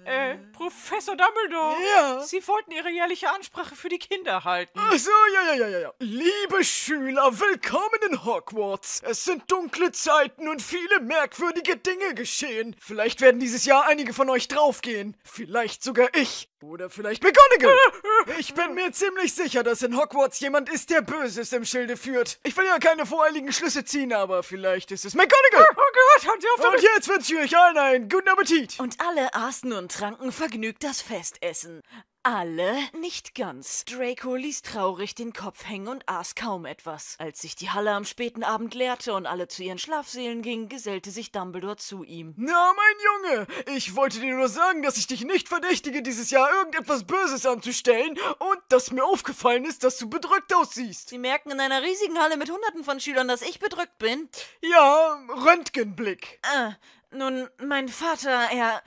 Äh, 0.07 0.37
Professor 0.53 1.17
Dumbledore. 1.17 1.75
Ja? 1.97 2.21
Sie 2.21 2.47
wollten 2.47 2.71
Ihre 2.71 2.89
jährliche 2.89 3.29
Ansprache 3.29 3.75
für 3.75 3.89
die 3.89 3.99
Kinder 3.99 4.45
halten. 4.45 4.79
Ach 4.81 4.97
so, 4.97 5.11
ja, 5.33 5.53
ja, 5.53 5.55
ja, 5.55 5.67
ja, 5.67 5.79
ja. 5.79 5.93
Liebe 5.99 6.63
Schüler, 6.63 7.37
willkommen 7.37 7.99
in 8.09 8.23
Hogwarts. 8.23 9.01
Es 9.05 9.25
sind 9.25 9.51
dunkle 9.51 9.91
Zeiten 9.91 10.47
und 10.47 10.61
viele 10.61 11.01
merkwürdige 11.01 11.75
Dinge 11.75 12.13
geschehen. 12.15 12.73
Vielleicht 12.79 13.19
werden 13.19 13.41
dieses 13.41 13.65
Jahr 13.65 13.85
einige 13.85 14.13
von 14.13 14.29
euch 14.29 14.47
draufgehen. 14.47 15.17
Vielleicht 15.25 15.83
sogar 15.83 16.07
ich. 16.15 16.47
Oder 16.63 16.89
vielleicht 16.89 17.23
McGonagall. 17.23 17.77
Ich 18.39 18.53
bin 18.53 18.73
mir 18.73 18.91
ziemlich 18.91 19.33
sicher, 19.33 19.63
dass 19.63 19.81
in 19.83 19.95
Hogwarts 19.97 20.39
jemand 20.39 20.69
ist, 20.69 20.89
der 20.89 21.01
Böses 21.01 21.53
im 21.53 21.65
Schilde 21.65 21.95
führt. 21.95 22.39
Ich 22.43 22.57
will 22.57 22.65
ja 22.65 22.77
keine 22.77 23.05
voreiligen 23.05 23.51
Schlüsse 23.53 23.85
ziehen, 23.85 24.11
aber 24.11 24.43
vielleicht 24.43 24.91
ist 24.91 25.05
es 25.05 25.13
McGonagall. 25.13 25.67
Oh 25.71 25.75
Gott, 25.75 26.27
haben 26.27 26.41
Sie 26.41 26.47
auf 26.55 26.73
Und 26.73 26.81
jetzt 26.81 27.07
wünsche 27.07 27.35
ich 27.35 27.39
euch 27.39 27.57
allen 27.57 27.77
einen 27.77 28.09
guten 28.09 28.27
Appetit. 28.27 28.79
Und 28.79 28.99
alle 28.99 29.33
aßen 29.33 29.71
und 29.71 29.91
tranken 29.91 30.31
vergnügt 30.31 30.83
das 30.83 31.01
Festessen. 31.01 31.81
Alle? 32.29 32.77
Nicht 32.91 33.35
ganz. 33.35 33.85
Draco 33.85 34.35
ließ 34.35 34.61
traurig 34.61 35.15
den 35.15 35.31
Kopf 35.31 35.63
hängen 35.65 35.87
und 35.87 36.09
aß 36.09 36.35
kaum 36.35 36.65
etwas. 36.65 37.15
Als 37.19 37.39
sich 37.39 37.55
die 37.55 37.69
Halle 37.69 37.93
am 37.93 38.03
späten 38.03 38.43
Abend 38.43 38.73
leerte 38.73 39.13
und 39.13 39.25
alle 39.25 39.47
zu 39.47 39.63
ihren 39.63 39.77
Schlafsälen 39.77 40.41
gingen, 40.41 40.67
gesellte 40.67 41.09
sich 41.09 41.31
Dumbledore 41.31 41.77
zu 41.77 42.03
ihm. 42.03 42.33
Na, 42.35 42.73
mein 42.75 43.31
Junge, 43.31 43.47
ich 43.77 43.95
wollte 43.95 44.19
dir 44.19 44.35
nur 44.35 44.49
sagen, 44.49 44.83
dass 44.83 44.97
ich 44.97 45.07
dich 45.07 45.23
nicht 45.23 45.47
verdächtige, 45.47 46.01
dieses 46.01 46.29
Jahr 46.29 46.51
irgendetwas 46.53 47.05
Böses 47.05 47.45
anzustellen 47.45 48.19
und 48.39 48.59
dass 48.67 48.91
mir 48.91 49.05
aufgefallen 49.05 49.63
ist, 49.63 49.85
dass 49.85 49.97
du 49.97 50.09
bedrückt 50.09 50.53
aussiehst. 50.53 51.07
Sie 51.07 51.19
merken 51.19 51.51
in 51.51 51.61
einer 51.61 51.81
riesigen 51.81 52.19
Halle 52.19 52.35
mit 52.35 52.51
hunderten 52.51 52.83
von 52.83 52.99
Schülern, 52.99 53.29
dass 53.29 53.41
ich 53.41 53.59
bedrückt 53.59 53.99
bin. 53.99 54.27
Ja, 54.59 55.17
Röntgenblick. 55.29 56.41
Ah, 56.41 56.73
nun, 57.09 57.47
mein 57.63 57.87
Vater, 57.87 58.49
er. 58.51 58.83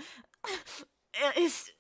Er 1.13 1.37
ist 1.39 1.73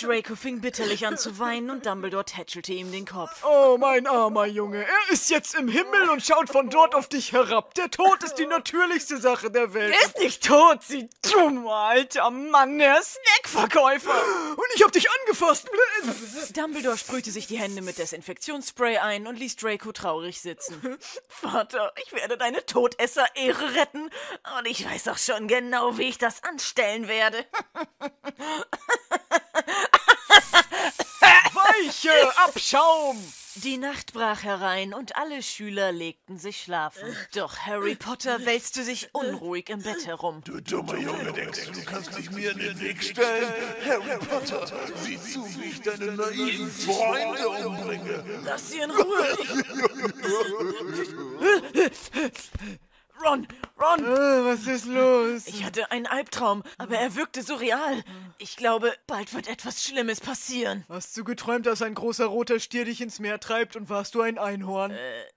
Draco 0.00 0.34
fing 0.36 0.60
bitterlich 0.60 1.06
an 1.06 1.18
zu 1.18 1.38
weinen 1.38 1.70
und 1.70 1.84
Dumbledore 1.84 2.24
tätschelte 2.24 2.72
ihm 2.72 2.90
den 2.92 3.04
Kopf. 3.04 3.44
Oh, 3.44 3.76
mein 3.78 4.06
armer 4.06 4.46
Junge. 4.46 4.84
Er 4.84 5.12
ist 5.12 5.28
jetzt 5.30 5.54
im 5.54 5.68
Himmel 5.68 6.08
und 6.10 6.24
schaut 6.24 6.48
von 6.48 6.70
dort 6.70 6.94
auf 6.94 7.08
dich 7.08 7.32
herab. 7.32 7.74
Der 7.74 7.90
Tod 7.90 8.22
ist 8.22 8.34
die 8.34 8.46
natürlichste 8.46 9.18
Sache 9.18 9.50
der 9.50 9.74
Welt. 9.74 9.94
Er 9.94 10.06
ist 10.06 10.18
nicht 10.18 10.44
tot, 10.46 10.82
sie 10.82 11.10
dummer 11.22 11.72
alter 11.72 12.30
Mann, 12.30 12.78
der 12.78 13.02
Snackverkäufer. 13.02 14.22
Und 14.52 14.66
ich 14.74 14.82
hab 14.82 14.92
dich 14.92 15.08
angefasst. 15.10 15.68
Dumbledore 16.54 16.96
sprühte 16.96 17.30
sich 17.30 17.46
die 17.46 17.58
Hände 17.58 17.82
mit 17.82 17.98
Desinfektionsspray 17.98 18.98
ein 18.98 19.26
und 19.26 19.38
ließ 19.38 19.56
Draco 19.56 19.92
traurig 19.92 20.40
sitzen. 20.40 20.98
Vater, 21.28 21.92
ich 22.04 22.12
werde 22.12 22.38
deine 22.38 22.64
Todesser-Ehre 22.64 23.74
retten. 23.74 24.10
Und 24.58 24.66
ich 24.66 24.86
weiß 24.86 25.08
auch 25.08 25.18
schon 25.18 25.48
genau, 25.48 25.98
wie 25.98 26.08
ich 26.08 26.18
das 26.18 26.42
anstellen 26.44 27.08
werde. 27.08 27.44
Weiche 31.80 32.10
Abschaum. 32.36 33.16
Die 33.56 33.78
Nacht 33.78 34.12
brach 34.12 34.42
herein 34.42 34.92
und 34.92 35.16
alle 35.16 35.42
Schüler 35.42 35.92
legten 35.92 36.38
sich 36.38 36.60
schlafen. 36.60 37.16
Doch 37.34 37.58
Harry 37.58 37.94
Potter 37.94 38.44
wälzte 38.44 38.84
sich 38.84 39.08
unruhig 39.14 39.70
im 39.70 39.82
Bett 39.82 40.06
herum. 40.06 40.42
Du 40.44 40.60
dummer 40.60 40.96
Junge, 40.96 41.32
denkst 41.32 41.66
du, 41.66 41.72
du 41.72 41.84
kannst 41.84 42.16
dich 42.16 42.30
mir 42.30 42.52
in 42.52 42.58
den 42.58 42.80
Weg 42.80 43.02
stellen? 43.02 43.52
Harry 43.84 44.18
Potter, 44.18 44.66
sieh 45.02 45.18
zu, 45.20 45.44
wie 45.58 45.70
ich 45.70 45.80
deine 45.80 46.12
naiven 46.12 46.70
Freunde 46.70 47.48
umbringe. 47.48 48.24
Lass 48.44 48.70
sie 48.70 48.80
in 48.80 48.90
Ruhe. 48.90 49.38
Ron, 53.24 53.46
Ron, 53.80 54.04
Äh, 54.04 54.44
was 54.44 54.66
ist 54.66 54.84
los? 54.84 55.46
ich 55.46 55.64
hatte 55.64 55.90
einen 55.90 56.06
Albtraum, 56.06 56.62
aber 56.76 56.96
er 56.98 57.14
wirkte 57.14 57.42
so 57.42 57.54
real. 57.54 58.04
Ich 58.38 58.56
glaube, 58.56 58.92
bald 59.06 59.32
wird 59.34 59.48
etwas 59.48 59.82
Schlimmes 59.82 60.20
passieren. 60.20 60.84
Hast 60.88 61.16
du 61.16 61.24
geträumt, 61.24 61.64
dass 61.66 61.80
ein 61.80 61.94
großer 61.94 62.26
roter 62.26 62.60
Stier 62.60 62.84
dich 62.84 63.00
ins 63.00 63.18
Meer 63.20 63.40
treibt 63.40 63.76
und 63.76 63.88
warst 63.88 64.14
du 64.14 64.20
ein 64.20 64.38
Einhorn? 64.38 64.94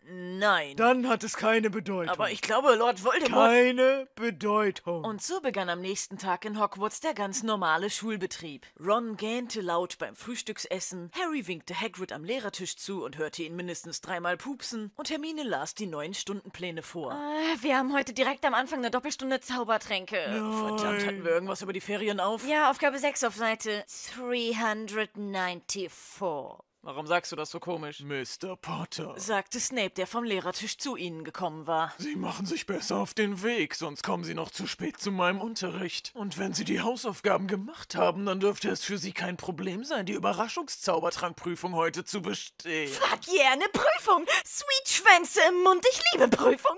Nein. 0.10 0.76
Dann 0.76 1.08
hat 1.08 1.24
es 1.24 1.38
keine 1.38 1.70
Bedeutung. 1.70 2.10
Aber 2.10 2.32
ich 2.32 2.42
glaube, 2.42 2.76
Lord 2.76 3.04
Voldemort. 3.04 3.32
keine 3.50 4.08
Bedeutung. 4.16 5.06
Und 5.06 5.22
so 5.22 5.40
begann 5.40 5.70
am 5.70 5.80
nächsten 5.80 6.18
Tag 6.18 6.44
in 6.44 6.60
Hogwarts 6.60 7.00
der 7.00 7.14
ganz 7.14 7.44
normale 7.44 7.90
Schulbetrieb. 7.90 8.66
Ron 8.80 9.16
gähnte 9.16 9.62
laut 9.62 9.98
beim 10.00 10.16
Frühstücksessen, 10.18 11.12
Harry 11.18 11.48
winkte 11.48 11.80
Hagrid 11.80 12.12
am 12.12 12.26
Lehrertisch 12.26 12.76
zu 12.76 13.04
und 13.06 13.18
hörte 13.18 13.44
ihn 13.44 13.56
mindestens 13.56 14.02
dreimal 14.02 14.36
pupsen, 14.36 14.92
und 14.96 15.10
Hermine 15.10 15.44
las 15.44 15.76
die 15.76 15.88
neuen 15.88 16.14
Stundenpläne 16.14 16.82
vor. 16.84 17.14
Äh, 17.14 17.64
Wir 17.64 17.78
haben 17.78 17.94
heute 17.94 18.12
direkt 18.14 18.33
am 18.42 18.54
Anfang 18.54 18.80
eine 18.80 18.90
Doppelstunde 18.92 19.40
Zaubertränke. 19.40 20.16
Verdammt, 20.16 21.06
hatten 21.06 21.24
wir 21.24 21.32
irgendwas 21.32 21.62
über 21.62 21.74
die 21.74 21.82
Ferien 21.82 22.20
auf? 22.20 22.48
Ja, 22.48 22.72
Aufgabe 22.72 22.98
6 22.98 23.24
auf 23.25 23.36
Seite 23.36 23.86
394. 24.16 25.92
Warum 26.86 27.08
sagst 27.08 27.32
du 27.32 27.38
das 27.38 27.50
so 27.50 27.62
komisch? 27.62 28.02
Mr. 28.02 28.58
Potter, 28.58 29.13
sagte 29.16 29.62
Snape, 29.62 29.92
der 29.92 30.06
vom 30.06 30.25
Lehrertisch 30.25 30.78
zu 30.78 30.98
ihnen 30.98 31.24
gekommen 31.24 31.66
war. 31.66 31.94
Sie 31.98 32.18
machen 32.18 32.46
sich 32.46 32.66
besser 32.66 32.98
auf 32.98 33.13
den 33.13 33.42
Weg, 33.42 33.75
sonst 33.75 34.04
kommen 34.04 34.25
Sie 34.25 34.34
noch 34.34 34.52
zu 34.52 34.68
spät 34.68 35.00
zu 35.00 35.10
meinem 35.10 35.40
Unterricht. 35.40 36.12
Und 36.13 36.38
wenn 36.38 36.54
Sie 36.54 36.66
die 36.66 36.82
Hausaufgaben 36.82 37.48
gemacht 37.48 37.96
haben, 37.96 38.25
dann 38.25 38.42
dürfte 38.42 38.70
es 38.70 38.84
für 38.84 38.98
Sie 38.98 39.13
kein 39.13 39.38
Problem 39.38 39.86
sein, 39.86 40.06
die 40.06 40.12
Überraschungszaubertrankprüfung 40.12 41.74
heute 41.74 42.04
zu 42.04 42.22
bestehen. 42.22 42.92
Fuck 42.92 43.34
yeah, 43.34 43.54
eine 43.54 43.70
Prüfung. 43.70 44.25
Sweet 44.46 44.90
Schwänze 44.90 45.40
im 45.48 45.63
Mund, 45.63 45.86
ich 45.90 46.02
liebe 46.12 46.28
Prüfung. 46.28 46.75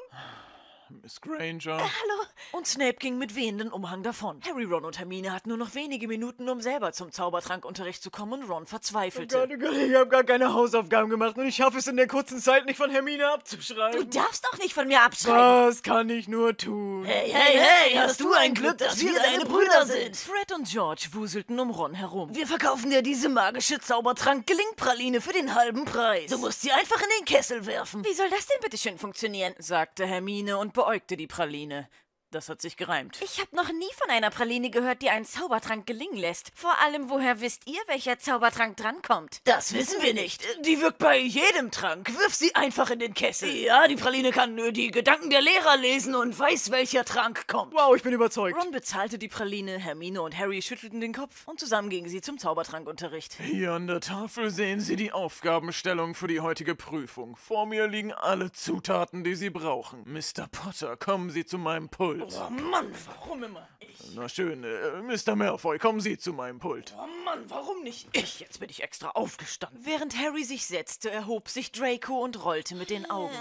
Miss 1.02 1.20
Granger, 1.20 1.78
Hallo. 1.80 2.22
Und 2.52 2.68
Snape 2.68 2.94
ging 3.00 3.18
mit 3.18 3.36
wehenden 3.36 3.72
Umhang 3.72 4.04
davon. 4.04 4.40
Harry, 4.46 4.66
Ron 4.66 4.86
und 4.86 5.00
Hermine 5.00 5.34
hatten 5.34 5.50
nur 5.50 5.58
noch 5.58 5.74
wenige 5.74 6.08
Minuten, 6.08 6.48
um 6.48 6.62
selber 6.62 6.92
zum 6.94 7.12
Zaubertrankunterricht 7.12 8.04
zu 8.04 8.12
kommen, 8.12 8.34
und 8.44 8.50
Ron 8.50 8.68
verzweifelte. 8.68 9.48
oh 9.52 9.58
Gott, 9.58 9.74
ich 9.76 9.96
habe 9.96 10.10
gar 10.10 10.24
keine 10.24 10.54
Hausaufgaben 10.54 11.10
gemacht 11.10 11.38
und 11.38 11.48
ich 11.48 11.56
schaffe 11.56 11.80
es 11.80 11.88
in 11.88 11.98
der 11.98 12.08
kurzen 12.08 12.40
Zeit 12.40 12.66
nicht 12.68 12.78
von 12.78 12.92
Hermine 12.92 13.24
Du 13.24 13.34
abzuschreiben. 13.34 14.10
darfst 14.12 14.46
doch 14.46 14.60
nicht 14.60 14.76
von 14.76 14.88
mir 14.88 15.02
abschreiben. 15.02 15.68
Was 15.68 15.82
kann 15.82 16.08
ich 16.10 16.28
nur 16.28 16.56
tun? 16.56 17.04
Hey, 17.06 17.32
hey, 17.32 17.58
hey, 17.58 17.96
hast 17.96 18.20
du 18.20 18.32
ein 18.34 18.54
Glück, 18.54 18.78
dass 18.78 19.00
wir 19.00 19.14
deine 19.16 19.46
Brüder 19.46 19.86
sind. 19.88 20.16
Fred 20.16 20.52
und 20.54 20.68
George 20.70 21.08
wuselten 21.14 21.60
um 21.60 21.72
Ron 21.72 21.96
herum. 21.96 22.36
Wir 22.36 22.46
verkaufen 22.46 22.92
dir 22.92 23.02
diese 23.02 23.30
magische 23.30 23.80
Zaubertrank-Gelingpraline 23.80 25.20
für 25.20 25.34
den 25.34 25.56
halben 25.56 25.86
Preis. 25.86 26.30
Du 26.30 26.38
musst 26.38 26.62
sie 26.62 26.72
einfach 26.72 27.02
in 27.02 27.10
den 27.20 27.26
Kessel 27.26 27.66
werfen. 27.66 28.06
Wie 28.06 28.14
soll 28.14 28.30
das 28.30 28.46
denn 28.46 28.58
bitte 28.62 28.78
schön 28.78 29.00
funktionieren? 29.00 29.56
sagte 29.58 30.06
Hermine 30.06 30.58
und 30.60 30.75
beäugte 30.76 31.18
die 31.18 31.28
Praline. 31.28 31.90
Das 32.36 32.50
hat 32.50 32.62
sich 32.62 32.76
gereimt. 32.76 33.18
Ich 33.24 33.40
habe 33.40 33.56
noch 33.56 33.72
nie 33.72 33.88
von 33.98 34.10
einer 34.10 34.30
Praline 34.30 34.70
gehört, 34.70 35.02
die 35.02 35.10
einen 35.10 35.24
Zaubertrank 35.24 35.88
gelingen 35.88 36.18
lässt. 36.18 36.52
Vor 36.54 36.78
allem, 36.84 37.10
woher 37.10 37.40
wisst 37.40 37.66
ihr, 37.66 37.80
welcher 37.88 38.20
Zaubertrank 38.20 38.76
drankommt? 38.76 39.40
Das 39.46 39.74
wissen 39.74 40.02
wir 40.02 40.14
nicht. 40.14 40.46
Die 40.66 40.82
wirkt 40.82 40.98
bei 40.98 41.18
jedem 41.18 41.72
Trank. 41.72 42.14
Wirf 42.20 42.34
sie 42.34 42.54
einfach 42.54 42.90
in 42.90 43.00
den 43.00 43.14
Kessel. 43.14 43.50
Ja, 43.50 43.88
die 43.88 43.96
Praline 43.96 44.32
kann 44.32 44.54
nur 44.54 44.74
die 44.74 44.92
Gedanken 44.92 45.30
der 45.30 45.42
Lehrer 45.42 45.78
lesen 45.78 46.14
und 46.14 46.38
weiß, 46.38 46.72
welcher 46.72 47.06
Trank 47.06 47.48
kommt. 47.48 47.74
Wow, 47.74 47.96
ich 47.96 48.04
bin 48.04 48.12
überzeugt. 48.12 48.62
Ron 48.62 48.72
bezahlte 48.72 49.18
die 49.18 49.30
Praline, 49.30 49.80
Hermine 49.80 50.22
und 50.22 50.38
Harry 50.38 50.62
schüttelten 50.62 51.00
den 51.00 51.14
Kopf 51.14 51.48
und 51.48 51.62
zusammen 51.62 51.90
gingen 51.90 52.10
sie 52.10 52.20
zum 52.20 52.38
Zaubertrankunterricht. 52.38 53.36
hier 53.36 53.72
an 53.72 53.88
der 53.88 54.02
Tafel 54.02 54.50
sehen 54.50 54.82
Sie 54.82 54.98
die 54.98 55.14
Aufgabenstellung 55.14 56.16
für 56.16 56.28
die 56.28 56.42
heutige 56.42 56.76
Prüfung. 56.76 57.38
Vor 57.38 57.66
mir 57.66 57.88
liegen 57.88 58.12
alle 58.12 58.52
Zutaten, 58.52 59.24
die 59.24 59.36
Sie 59.36 59.52
brauchen. 59.52 60.04
Mr. 60.04 60.50
Potter, 60.52 60.98
kommen 60.98 61.30
Sie 61.30 61.46
zu 61.46 61.58
meinem 61.58 61.88
Pult. 61.88 62.25
Oh 62.34 62.50
Mann, 62.50 62.92
warum 63.06 63.44
immer? 63.44 63.68
Ich. 63.80 64.16
Na 64.16 64.28
schön, 64.28 64.64
äh, 64.64 65.02
Mr. 65.02 65.36
Malfoy, 65.36 65.78
kommen 65.78 66.00
Sie 66.00 66.18
zu 66.18 66.34
meinem 66.34 66.60
Pult. 66.60 66.96
Oh 66.98 67.08
Mann, 67.24 67.44
warum 67.48 67.84
nicht 67.84 68.08
ich? 68.14 68.40
Jetzt 68.40 68.60
bin 68.60 68.70
ich 68.70 68.82
extra 68.84 69.10
aufgestanden. 69.10 69.86
Während 69.86 70.18
Harry 70.18 70.44
sich 70.44 70.66
setzte, 70.66 71.12
erhob 71.12 71.50
sich 71.50 71.72
Draco 71.72 72.24
und 72.24 72.44
rollte 72.44 72.76
mit 72.76 72.90
den 72.90 73.10
Augen. 73.10 73.36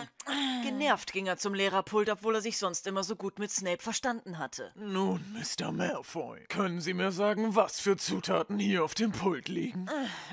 Genervt 0.63 1.13
ging 1.13 1.27
er 1.27 1.39
zum 1.39 1.55
Lehrerpult, 1.55 2.09
obwohl 2.11 2.35
er 2.37 2.41
sich 2.41 2.59
sonst 2.59 2.87
immer 2.87 3.05
so 3.05 3.17
gut 3.17 3.39
mit 3.39 3.51
Snape 3.51 3.83
verstanden 3.83 4.39
hatte. 4.39 4.73
Nun, 4.75 5.25
Mr. 5.33 5.73
Malfoy, 5.73 6.45
können 6.49 6.81
Sie 6.81 6.95
mir 6.95 7.13
sagen, 7.13 7.55
was 7.55 7.81
für 7.81 7.97
Zutaten 7.97 8.59
hier 8.59 8.85
auf 8.85 8.95
dem 8.95 9.13
Pult 9.13 9.49
liegen? 9.49 9.87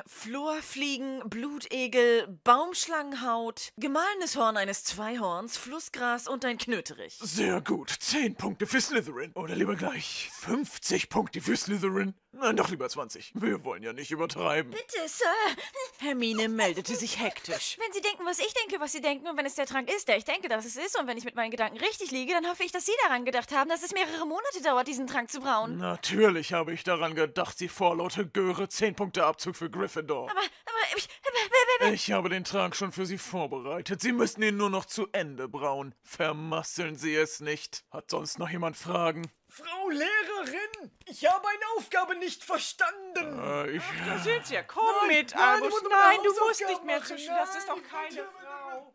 Florfliegen, 0.05 1.21
Blutegel, 1.29 2.27
Baumschlangenhaut, 2.43 3.71
gemahlenes 3.77 4.35
Horn 4.35 4.57
eines 4.57 4.83
Zweihorns, 4.83 5.57
Flussgras 5.57 6.27
und 6.27 6.45
ein 6.45 6.57
Knöterich. 6.57 7.17
Sehr 7.21 7.61
gut. 7.61 7.89
10 7.89 8.35
Punkte 8.41 8.65
für 8.65 8.81
Slytherin. 8.81 9.31
Oder 9.35 9.55
lieber 9.55 9.75
gleich 9.75 10.31
50 10.33 11.09
Punkte 11.09 11.41
für 11.41 11.55
Slytherin. 11.55 12.15
Nein, 12.31 12.55
doch 12.55 12.69
lieber 12.69 12.89
20. 12.89 13.33
Wir 13.35 13.63
wollen 13.63 13.83
ja 13.83 13.93
nicht 13.93 14.09
übertreiben. 14.09 14.71
Bitte, 14.71 15.07
Sir. 15.07 15.25
Hermine 15.99 16.49
meldete 16.49 16.95
sich 16.95 17.21
hektisch. 17.21 17.77
Wenn 17.79 17.93
Sie 17.93 18.01
denken, 18.01 18.25
was 18.25 18.39
ich 18.39 18.51
denke, 18.55 18.79
was 18.79 18.93
Sie 18.93 19.01
denken, 19.01 19.27
und 19.27 19.37
wenn 19.37 19.45
es 19.45 19.53
der 19.53 19.67
Trank 19.67 19.91
ist, 19.91 20.07
der 20.07 20.17
ich 20.17 20.25
denke, 20.25 20.49
dass 20.49 20.65
es 20.65 20.75
ist, 20.75 20.99
und 20.99 21.05
wenn 21.05 21.19
ich 21.19 21.23
mit 21.23 21.35
meinen 21.35 21.51
Gedanken 21.51 21.77
richtig 21.77 22.09
liege, 22.09 22.33
dann 22.33 22.47
hoffe 22.49 22.63
ich, 22.63 22.71
dass 22.71 22.87
Sie 22.87 22.93
daran 23.03 23.25
gedacht 23.25 23.51
haben, 23.51 23.69
dass 23.69 23.83
es 23.83 23.93
mehrere 23.93 24.25
Monate 24.25 24.63
dauert, 24.63 24.87
diesen 24.87 25.05
Trank 25.05 25.29
zu 25.29 25.39
brauen. 25.39 25.77
Natürlich 25.77 26.51
habe 26.51 26.73
ich 26.73 26.83
daran 26.83 27.13
gedacht, 27.13 27.59
Sie 27.59 27.67
vorlaute 27.67 28.25
Göre 28.25 28.67
10 28.67 28.95
Punkte 28.95 29.23
Abzug 29.23 29.55
für 29.55 29.69
Gryffindor. 29.69 30.31
Aber, 30.31 30.39
aber, 30.39 30.97
ich, 30.97 31.07
Ich 31.89 32.11
habe 32.11 32.29
den 32.29 32.43
Trank 32.43 32.75
schon 32.75 32.91
für 32.91 33.05
Sie 33.05 33.17
vorbereitet. 33.17 34.01
Sie 34.01 34.11
müssen 34.11 34.43
ihn 34.43 34.57
nur 34.57 34.69
noch 34.69 34.85
zu 34.85 35.07
Ende 35.11 35.47
brauen. 35.47 35.95
Vermasseln 36.03 36.95
Sie 36.95 37.15
es 37.15 37.39
nicht. 37.39 37.83
Hat 37.91 38.09
sonst 38.11 38.37
noch 38.39 38.49
jemand 38.49 38.77
Fragen? 38.77 39.31
Frau 39.47 39.89
Lehrerin, 39.89 40.91
ich 41.07 41.25
habe 41.25 41.45
eine 41.47 41.65
Aufgabe 41.77 42.15
nicht 42.17 42.43
verstanden. 42.43 43.39
Äh, 43.39 43.71
ich. 43.71 43.83
Sind 44.23 44.49
ja, 44.49 44.63
komm 44.63 44.83
Nein, 45.01 45.17
mit, 45.17 45.33
nein, 45.35 45.43
Albus. 45.43 45.83
noch 45.83 45.89
Nein, 45.89 45.99
meine 46.17 46.23
du 46.23 46.45
musst 46.47 46.61
nicht 46.67 46.83
mehr 46.85 46.99
machen. 46.99 47.07
zwischen. 47.07 47.35
Das 47.35 47.55
ist 47.55 47.67
doch 47.67 47.75
Nein, 47.75 47.83
keine. 47.89 48.23
Frau. 48.23 48.93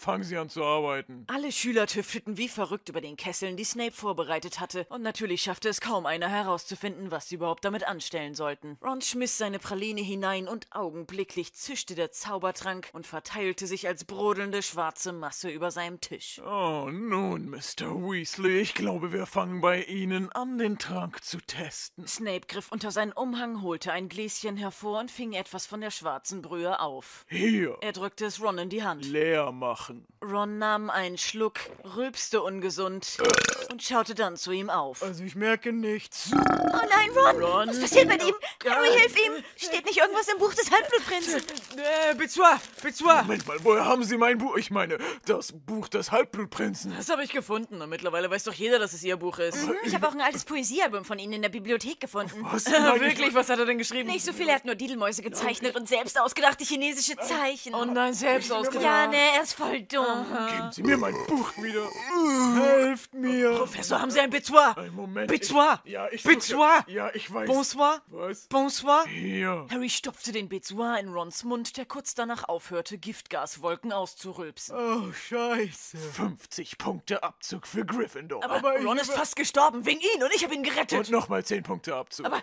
Fangen 0.00 0.22
Sie 0.22 0.36
an 0.36 0.48
zu 0.48 0.62
arbeiten. 0.62 1.24
Alle 1.26 1.50
Schüler 1.50 1.88
tüfteten 1.88 2.38
wie 2.38 2.46
verrückt 2.46 2.88
über 2.88 3.00
den 3.00 3.16
Kesseln, 3.16 3.56
die 3.56 3.64
Snape 3.64 3.90
vorbereitet 3.90 4.60
hatte, 4.60 4.86
und 4.90 5.02
natürlich 5.02 5.42
schaffte 5.42 5.68
es 5.68 5.80
kaum 5.80 6.06
einer 6.06 6.28
herauszufinden, 6.28 7.10
was 7.10 7.28
sie 7.28 7.34
überhaupt 7.34 7.64
damit 7.64 7.82
anstellen 7.82 8.36
sollten. 8.36 8.78
Ron 8.80 9.00
schmiss 9.00 9.38
seine 9.38 9.58
Praline 9.58 10.00
hinein 10.00 10.46
und 10.46 10.68
augenblicklich 10.70 11.52
zischte 11.52 11.96
der 11.96 12.12
Zaubertrank 12.12 12.88
und 12.92 13.08
verteilte 13.08 13.66
sich 13.66 13.88
als 13.88 14.04
brodelnde 14.04 14.62
schwarze 14.62 15.12
Masse 15.12 15.48
über 15.48 15.72
seinem 15.72 16.00
Tisch. 16.00 16.40
Oh, 16.46 16.88
nun, 16.92 17.50
Mr. 17.50 17.90
Weasley, 17.90 18.60
ich 18.60 18.74
glaube, 18.74 19.12
wir 19.12 19.26
fangen 19.26 19.60
bei 19.60 19.82
Ihnen 19.82 20.30
an, 20.30 20.58
den 20.58 20.78
Trank 20.78 21.24
zu 21.24 21.38
testen. 21.38 22.06
Snape 22.06 22.46
griff 22.46 22.70
unter 22.70 22.92
seinen 22.92 23.12
Umhang, 23.12 23.62
holte 23.62 23.90
ein 23.90 24.08
Gläschen 24.08 24.58
hervor 24.58 25.00
und 25.00 25.10
fing 25.10 25.32
etwas 25.32 25.66
von 25.66 25.80
der 25.80 25.90
schwarzen 25.90 26.40
Brühe 26.40 26.78
auf. 26.78 27.26
Hier. 27.28 27.78
Er 27.80 27.92
drückte 27.92 28.26
es 28.26 28.40
Ron 28.40 28.58
in 28.58 28.68
die 28.68 28.84
Hand. 28.84 29.04
Leer 29.04 29.50
machen. 29.50 29.87
Machen. 29.88 30.06
Ron 30.22 30.58
nahm 30.58 30.90
einen 30.90 31.16
Schluck, 31.16 31.60
rülpste 31.96 32.42
ungesund 32.42 33.18
und 33.70 33.82
schaute 33.82 34.14
dann 34.14 34.36
zu 34.36 34.50
ihm 34.52 34.68
auf. 34.68 35.02
Also 35.02 35.22
ich 35.22 35.36
merke 35.36 35.72
nichts. 35.72 36.30
Oh 36.32 36.36
nein, 36.36 37.10
Ron! 37.14 37.42
Ron? 37.42 37.68
Was 37.68 37.80
passiert 37.80 38.08
mit 38.08 38.22
ihm? 38.22 38.34
Harry, 38.68 38.88
hilf 38.98 39.16
ihm! 39.16 39.44
Steht 39.56 39.86
nicht 39.86 39.98
irgendwas 39.98 40.28
im 40.28 40.38
Buch 40.38 40.52
des 40.54 40.70
Halbblutprinzen? 40.70 41.42
Äh, 41.78 42.14
Bezwa, 42.16 42.60
Bezwa. 42.82 43.22
Moment 43.22 43.46
mal, 43.46 43.56
woher 43.62 43.84
haben 43.84 44.04
Sie 44.04 44.16
mein 44.16 44.38
Buch? 44.38 44.56
Ich 44.56 44.70
meine, 44.70 44.98
das 45.24 45.52
Buch 45.52 45.88
des 45.88 46.10
Halbblutprinzen. 46.10 46.94
Das 46.96 47.08
habe 47.08 47.22
ich 47.22 47.30
gefunden 47.30 47.80
und 47.80 47.88
mittlerweile 47.88 48.30
weiß 48.30 48.44
doch 48.44 48.54
jeder, 48.54 48.78
dass 48.78 48.92
es 48.92 49.02
ihr 49.04 49.16
Buch 49.16 49.38
ist. 49.38 49.58
Ich 49.84 49.94
habe 49.94 50.08
auch 50.08 50.12
ein 50.12 50.20
altes 50.20 50.44
Poesiealbum 50.44 51.04
von 51.04 51.18
Ihnen 51.18 51.34
in 51.34 51.42
der 51.42 51.48
Bibliothek 51.48 52.00
gefunden. 52.00 52.44
Was? 52.50 52.66
Ah, 52.78 53.00
wirklich? 53.00 53.34
Was 53.34 53.48
hat 53.50 53.58
er 53.58 53.66
denn 53.66 53.76
geschrieben? 53.76 54.08
Nicht 54.08 54.24
so 54.24 54.32
viel, 54.32 54.48
er 54.48 54.54
hat 54.54 54.64
nur 54.64 54.76
Didelmäuse 54.76 55.20
gezeichnet 55.20 55.74
und 55.74 55.88
selbst 55.88 56.18
ausgedachte 56.18 56.64
chinesische 56.64 57.16
Zeichen. 57.16 57.74
Und 57.74 57.92
nein, 57.92 58.14
selbst 58.14 58.52
ausgedacht. 58.52 58.84
ja, 58.84 59.06
ne, 59.08 59.16
er 59.36 59.42
ist 59.42 59.54
voll 59.54 59.77
dumm. 59.86 60.26
Geben 60.50 60.72
Sie 60.72 60.82
mir 60.82 60.96
mein 60.96 61.14
Buch 61.26 61.56
wieder. 61.58 61.88
Helft 62.60 63.14
mir. 63.14 63.52
Professor, 63.52 64.00
haben 64.00 64.10
Sie 64.10 64.20
ein 64.20 64.30
Bezoir? 64.30 64.76
Ein 64.76 64.94
Moment. 64.94 65.28
Bezoir? 65.28 65.80
Ich, 65.84 65.92
ja, 65.92 66.08
ich 66.10 66.22
Bezoir? 66.22 66.84
Ja, 66.86 67.10
ich 67.14 67.32
weiß. 67.32 67.46
Bonsoir? 67.46 68.02
Was? 68.08 68.46
Bonsoir? 68.48 69.04
Hier. 69.06 69.66
Harry 69.70 69.88
stopfte 69.88 70.32
den 70.32 70.48
Bezoir 70.48 70.98
in 70.98 71.08
Rons 71.08 71.44
Mund, 71.44 71.76
der 71.76 71.86
kurz 71.86 72.14
danach 72.14 72.48
aufhörte, 72.48 72.98
Giftgaswolken 72.98 73.92
auszurülpsen. 73.92 74.76
Oh, 74.76 75.12
scheiße. 75.12 75.98
50 75.98 76.78
Punkte 76.78 77.22
Abzug 77.22 77.66
für 77.66 77.84
Gryffindor. 77.84 78.44
Aber, 78.44 78.56
aber 78.56 78.80
Ron 78.82 78.98
ist 78.98 79.12
fast 79.12 79.36
gestorben, 79.36 79.86
wegen 79.86 80.00
ihn 80.00 80.22
und 80.22 80.34
ich 80.34 80.44
habe 80.44 80.54
ihn 80.54 80.62
gerettet. 80.62 80.98
Und 80.98 81.10
nochmal 81.10 81.44
10 81.44 81.62
Punkte 81.62 81.94
Abzug. 81.94 82.26
Aber 82.26 82.40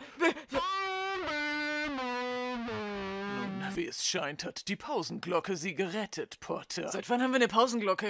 wie 3.76 3.88
es 3.88 4.06
scheint, 4.06 4.46
hat 4.46 4.68
die 4.68 4.76
Pausenglocke 4.76 5.58
sie 5.58 5.76
gerettet, 5.76 6.40
Potter. 6.40 6.90
seit 6.90 7.10
wann 7.10 7.22
haben 7.22 7.32
wir 7.32 7.38
eine 7.38 7.48
Pausenglocke? 7.48 8.08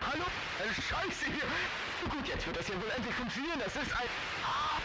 Hallo? 0.00 0.24
Scheiße 0.88 1.26
hier. 1.26 2.10
Gut, 2.10 2.26
jetzt 2.26 2.46
wird 2.46 2.56
das 2.56 2.68
ja 2.68 2.74
wohl 2.74 2.90
endlich 2.96 3.14
funktionieren. 3.14 3.58
Das 3.60 3.76
ist 3.76 3.92
ein... 3.92 4.08
Ah, 4.44 4.78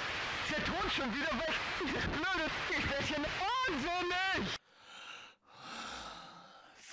ist 0.44 0.58
der 0.58 0.66
Ton 0.66 0.92
schon 0.92 1.14
wieder 1.14 1.32
weg? 1.40 1.54
Dieses 1.82 2.04
blöde... 2.04 2.50
Ich 2.70 2.90
werde 2.90 3.04
hier 3.06 3.18
wahnsinnig. 3.18 4.63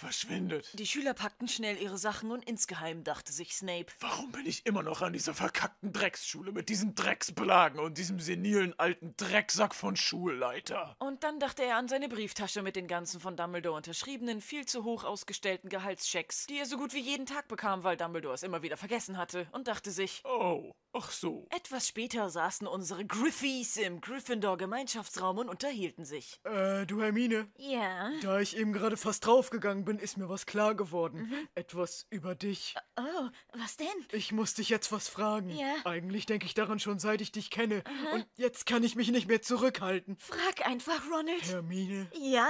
Verschwindet. 0.01 0.71
Die 0.79 0.87
Schüler 0.87 1.13
packten 1.13 1.47
schnell 1.47 1.77
ihre 1.77 1.99
Sachen 1.99 2.31
und 2.31 2.43
insgeheim 2.49 3.05
dachte 3.05 3.35
sich 3.35 3.55
Snape. 3.55 3.93
Warum 4.01 4.33
bin 4.33 4.47
ich 4.47 4.65
immer 4.65 4.83
noch 4.83 5.03
an 5.03 5.13
dieser 5.13 5.35
verkackten 5.35 5.93
Drecksschule 5.93 6.53
mit 6.53 6.71
diesen 6.71 6.95
Drecksbelagen 6.95 7.79
und 7.79 7.99
diesem 7.99 8.19
senilen 8.19 8.73
alten 8.79 9.15
Drecksack 9.19 9.75
von 9.75 9.97
Schulleiter? 9.97 10.97
Und 11.01 11.23
dann 11.23 11.39
dachte 11.39 11.65
er 11.65 11.77
an 11.77 11.87
seine 11.87 12.09
Brieftasche 12.09 12.63
mit 12.63 12.77
den 12.77 12.89
ganzen 12.89 13.21
von 13.21 13.37
Dumbledore 13.37 13.77
unterschriebenen, 13.77 14.41
viel 14.41 14.65
zu 14.65 14.85
hoch 14.85 15.05
ausgestellten 15.05 15.69
Gehaltschecks, 15.69 16.47
die 16.47 16.59
er 16.59 16.65
so 16.65 16.79
gut 16.79 16.95
wie 16.95 17.01
jeden 17.01 17.27
Tag 17.27 17.47
bekam, 17.49 17.85
weil 17.85 17.99
Dumbledore 17.99 18.35
es 18.35 18.43
immer 18.43 18.63
wieder 18.63 18.79
vergessen 18.79 19.19
hatte, 19.19 19.49
und 19.53 19.69
dachte 19.69 19.91
sich, 19.91 20.23
Oh, 20.25 20.73
ach 20.93 21.11
so. 21.11 21.47
etwas 21.51 21.87
später 21.89 22.31
saßen 22.31 22.67
unsere 22.67 23.05
Griffies 23.05 23.77
im 23.77 24.01
Gryffindor-Gemeinschaftsraum 24.01 25.39
und 25.39 25.49
unterhielten 25.49 26.05
sich. 26.05 26.41
Äh, 26.45 26.87
du 26.87 27.01
Hermine, 27.03 27.49
Ja. 27.57 28.11
da 28.23 28.41
ich 28.41 28.57
eben 28.57 28.73
gerade 28.73 28.97
fast 28.97 29.27
draufgegangen 29.27 29.85
bin, 29.85 29.99
ist 29.99 30.17
mir 30.17 30.29
was 30.29 30.47
klar 30.47 30.75
geworden. 30.75 31.33
Etwas 31.55 32.07
über 32.11 32.35
dich. 32.35 32.75
Oh, 32.99 33.29
was 33.55 33.77
denn? 33.77 33.87
Ich 34.13 34.33
muss 34.33 34.55
dich 34.55 34.69
jetzt 34.69 34.93
was 34.93 35.09
fragen. 35.09 35.51
Ja. 35.51 35.75
Eigentlich 35.85 36.27
denke 36.27 36.47
ich 36.47 36.55
daran 36.55 36.81
schon, 36.81 36.99
seit 36.99 37.21
ich 37.21 37.33
dich 37.33 37.51
kenne. 37.51 37.83
Und 38.15 38.27
jetzt 38.37 38.67
kann 38.67 38.83
ich 38.85 38.97
mich 38.97 39.11
nicht 39.11 39.29
mehr 39.29 39.43
zurückhalten. 39.43 40.17
Frag 40.19 40.67
einfach, 40.67 41.03
Ronald. 41.11 41.43
Hermine, 41.45 42.11
Ja. 42.15 42.49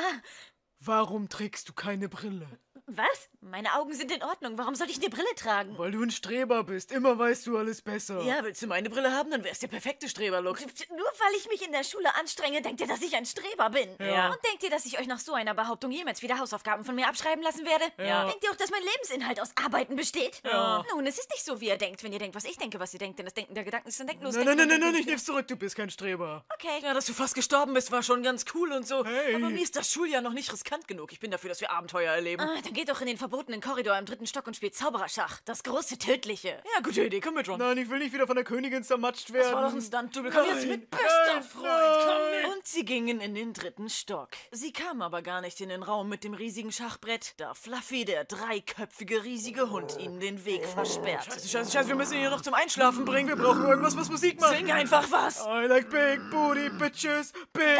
warum 0.78 1.28
trägst 1.28 1.68
du 1.68 1.72
keine 1.72 2.08
Brille? 2.08 2.48
Was? 2.92 3.28
Meine 3.40 3.74
Augen 3.76 3.94
sind 3.94 4.10
in 4.10 4.22
Ordnung. 4.22 4.58
Warum 4.58 4.74
soll 4.74 4.90
ich 4.90 4.96
eine 4.96 5.08
Brille 5.08 5.32
tragen? 5.36 5.78
Weil 5.78 5.92
du 5.92 6.02
ein 6.02 6.10
Streber 6.10 6.64
bist. 6.64 6.90
Immer 6.90 7.18
weißt 7.18 7.46
du 7.46 7.56
alles 7.56 7.82
besser. 7.82 8.20
Ja, 8.22 8.42
willst 8.42 8.60
du 8.62 8.66
meine 8.66 8.90
Brille 8.90 9.12
haben, 9.12 9.30
dann 9.30 9.44
wär's 9.44 9.60
der 9.60 9.68
perfekte 9.68 10.08
Streberlook. 10.08 10.60
Nur 10.60 10.98
weil 10.98 11.34
ich 11.38 11.48
mich 11.48 11.64
in 11.64 11.70
der 11.70 11.84
Schule 11.84 12.12
anstrenge, 12.16 12.62
denkt 12.62 12.80
ihr, 12.80 12.88
dass 12.88 13.00
ich 13.00 13.14
ein 13.14 13.24
Streber 13.26 13.70
bin. 13.70 13.88
Ja. 14.00 14.30
Und 14.30 14.38
denkt 14.44 14.64
ihr, 14.64 14.70
dass 14.70 14.86
ich 14.86 14.98
euch 14.98 15.06
nach 15.06 15.20
so 15.20 15.34
einer 15.34 15.54
Behauptung 15.54 15.92
jemals 15.92 16.22
wieder 16.22 16.38
Hausaufgaben 16.38 16.84
von 16.84 16.96
mir 16.96 17.06
abschreiben 17.06 17.42
lassen 17.44 17.64
werde? 17.64 17.84
Ja. 17.98 18.26
Denkt 18.26 18.42
ihr 18.42 18.50
auch, 18.50 18.56
dass 18.56 18.70
mein 18.70 18.82
Lebensinhalt 18.82 19.40
aus 19.40 19.52
Arbeiten 19.54 19.94
besteht? 19.94 20.42
Ja. 20.44 20.84
Nun, 20.92 21.06
es 21.06 21.18
ist 21.18 21.30
nicht 21.30 21.44
so, 21.44 21.60
wie 21.60 21.68
ihr 21.68 21.78
denkt, 21.78 22.02
wenn 22.02 22.12
ihr 22.12 22.18
denkt, 22.18 22.34
was 22.34 22.44
ich 22.44 22.58
denke, 22.58 22.80
was 22.80 22.92
ihr 22.92 22.98
denkt, 22.98 23.18
denn 23.18 23.26
das 23.26 23.34
Denken 23.34 23.54
der 23.54 23.64
Gedanken 23.64 23.88
ist 23.88 24.00
ein 24.00 24.08
denkenlos. 24.08 24.34
Nein, 24.34 24.44
nein, 24.44 24.56
nein, 24.56 24.68
nein, 24.68 24.80
nein, 24.80 24.94
ich 24.96 25.06
nehm's 25.06 25.24
zurück. 25.24 25.46
Du 25.46 25.54
bist 25.54 25.76
kein 25.76 25.90
Streber. 25.90 26.44
Okay. 26.54 26.80
Ja, 26.82 26.92
dass 26.92 27.06
du 27.06 27.12
fast 27.12 27.34
gestorben 27.34 27.72
bist, 27.72 27.92
war 27.92 28.02
schon 28.02 28.22
ganz 28.22 28.44
cool 28.54 28.72
und 28.72 28.86
so. 28.86 29.04
Hey. 29.04 29.36
Aber 29.36 29.48
mir 29.48 29.62
ist 29.62 29.76
das 29.76 29.92
Schuljahr 29.92 30.20
noch 30.20 30.32
nicht 30.32 30.52
riskant 30.52 30.88
genug. 30.88 31.12
Ich 31.12 31.20
bin 31.20 31.30
dafür, 31.30 31.48
dass 31.50 31.60
wir 31.60 31.70
Abenteuer 31.70 32.12
erleben. 32.12 32.42
Ah, 32.42 32.58
dann 32.62 32.72
geht 32.80 32.88
doch 32.88 33.02
in 33.02 33.08
den 33.08 33.18
verbotenen 33.18 33.60
Korridor 33.60 33.98
im 33.98 34.06
dritten 34.06 34.26
Stock 34.26 34.46
und 34.46 34.56
spielt 34.56 34.74
Zaubererschach. 34.74 35.40
Das 35.44 35.62
große 35.62 35.98
Tödliche. 35.98 36.62
Ja, 36.74 36.80
gute 36.82 37.04
Idee. 37.04 37.20
Komm 37.20 37.34
mit, 37.34 37.46
Ron. 37.46 37.58
Nein, 37.58 37.76
ich 37.76 37.90
will 37.90 37.98
nicht 37.98 38.14
wieder 38.14 38.26
von 38.26 38.36
der 38.36 38.44
Königin 38.44 38.82
zermatscht 38.82 39.34
werden. 39.34 39.42
Das 39.42 39.52
war 39.52 39.68
doch 39.68 39.74
ein 39.74 39.82
Stunt-Double. 39.82 40.30
Komm 40.32 40.46
jetzt 40.46 40.66
mit, 40.66 40.90
bester 40.90 41.34
nein, 41.34 41.42
Freund. 41.42 41.66
Komm 41.66 42.08
nein. 42.08 42.42
mit. 42.42 42.56
Und 42.56 42.66
sie 42.66 42.86
gingen 42.86 43.20
in 43.20 43.34
den 43.34 43.52
dritten 43.52 43.90
Stock. 43.90 44.30
Sie 44.50 44.72
kamen 44.72 45.02
aber 45.02 45.20
gar 45.20 45.42
nicht 45.42 45.60
in 45.60 45.68
den 45.68 45.82
Raum 45.82 46.08
mit 46.08 46.24
dem 46.24 46.32
riesigen 46.32 46.72
Schachbrett, 46.72 47.34
da 47.36 47.52
Fluffy, 47.52 48.06
der 48.06 48.24
dreiköpfige 48.24 49.24
riesige 49.24 49.68
Hund, 49.68 49.98
ihnen 50.00 50.18
den 50.18 50.46
Weg 50.46 50.64
versperrt. 50.64 51.26
Scheiße, 51.26 51.48
scheiße, 51.48 51.72
scheiße, 51.72 51.88
wir 51.88 51.96
müssen 51.96 52.14
ihn 52.14 52.20
hier 52.20 52.30
noch 52.30 52.40
zum 52.40 52.54
Einschlafen 52.54 53.04
bringen. 53.04 53.28
Wir 53.28 53.36
brauchen 53.36 53.66
irgendwas, 53.66 53.94
was 53.98 54.08
Musik 54.08 54.40
macht. 54.40 54.56
Sing 54.56 54.72
einfach 54.72 55.06
was. 55.10 55.44
I 55.44 55.66
like 55.66 55.90
big 55.90 56.18
booty 56.30 56.70
bitches, 56.70 57.34
big... 57.52 57.78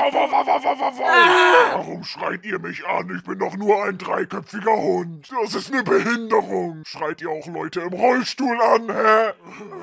Warum 1.73 2.05
schreit 2.05 2.45
ihr 2.45 2.59
mich 2.59 2.85
an? 2.85 3.11
Ich 3.17 3.25
bin 3.25 3.39
doch 3.39 3.57
nur 3.57 3.83
ein 3.85 3.97
dreiköpfiger 3.97 4.77
Hund. 4.81 5.31
Das 5.31 5.55
ist 5.55 5.73
eine 5.73 5.83
Behinderung. 5.83 6.83
Schreit 6.85 7.21
ihr 7.21 7.31
auch 7.31 7.47
Leute 7.47 7.81
im 7.81 7.93
Rollstuhl 7.93 8.61
an, 8.61 8.89
hä? 8.91 9.33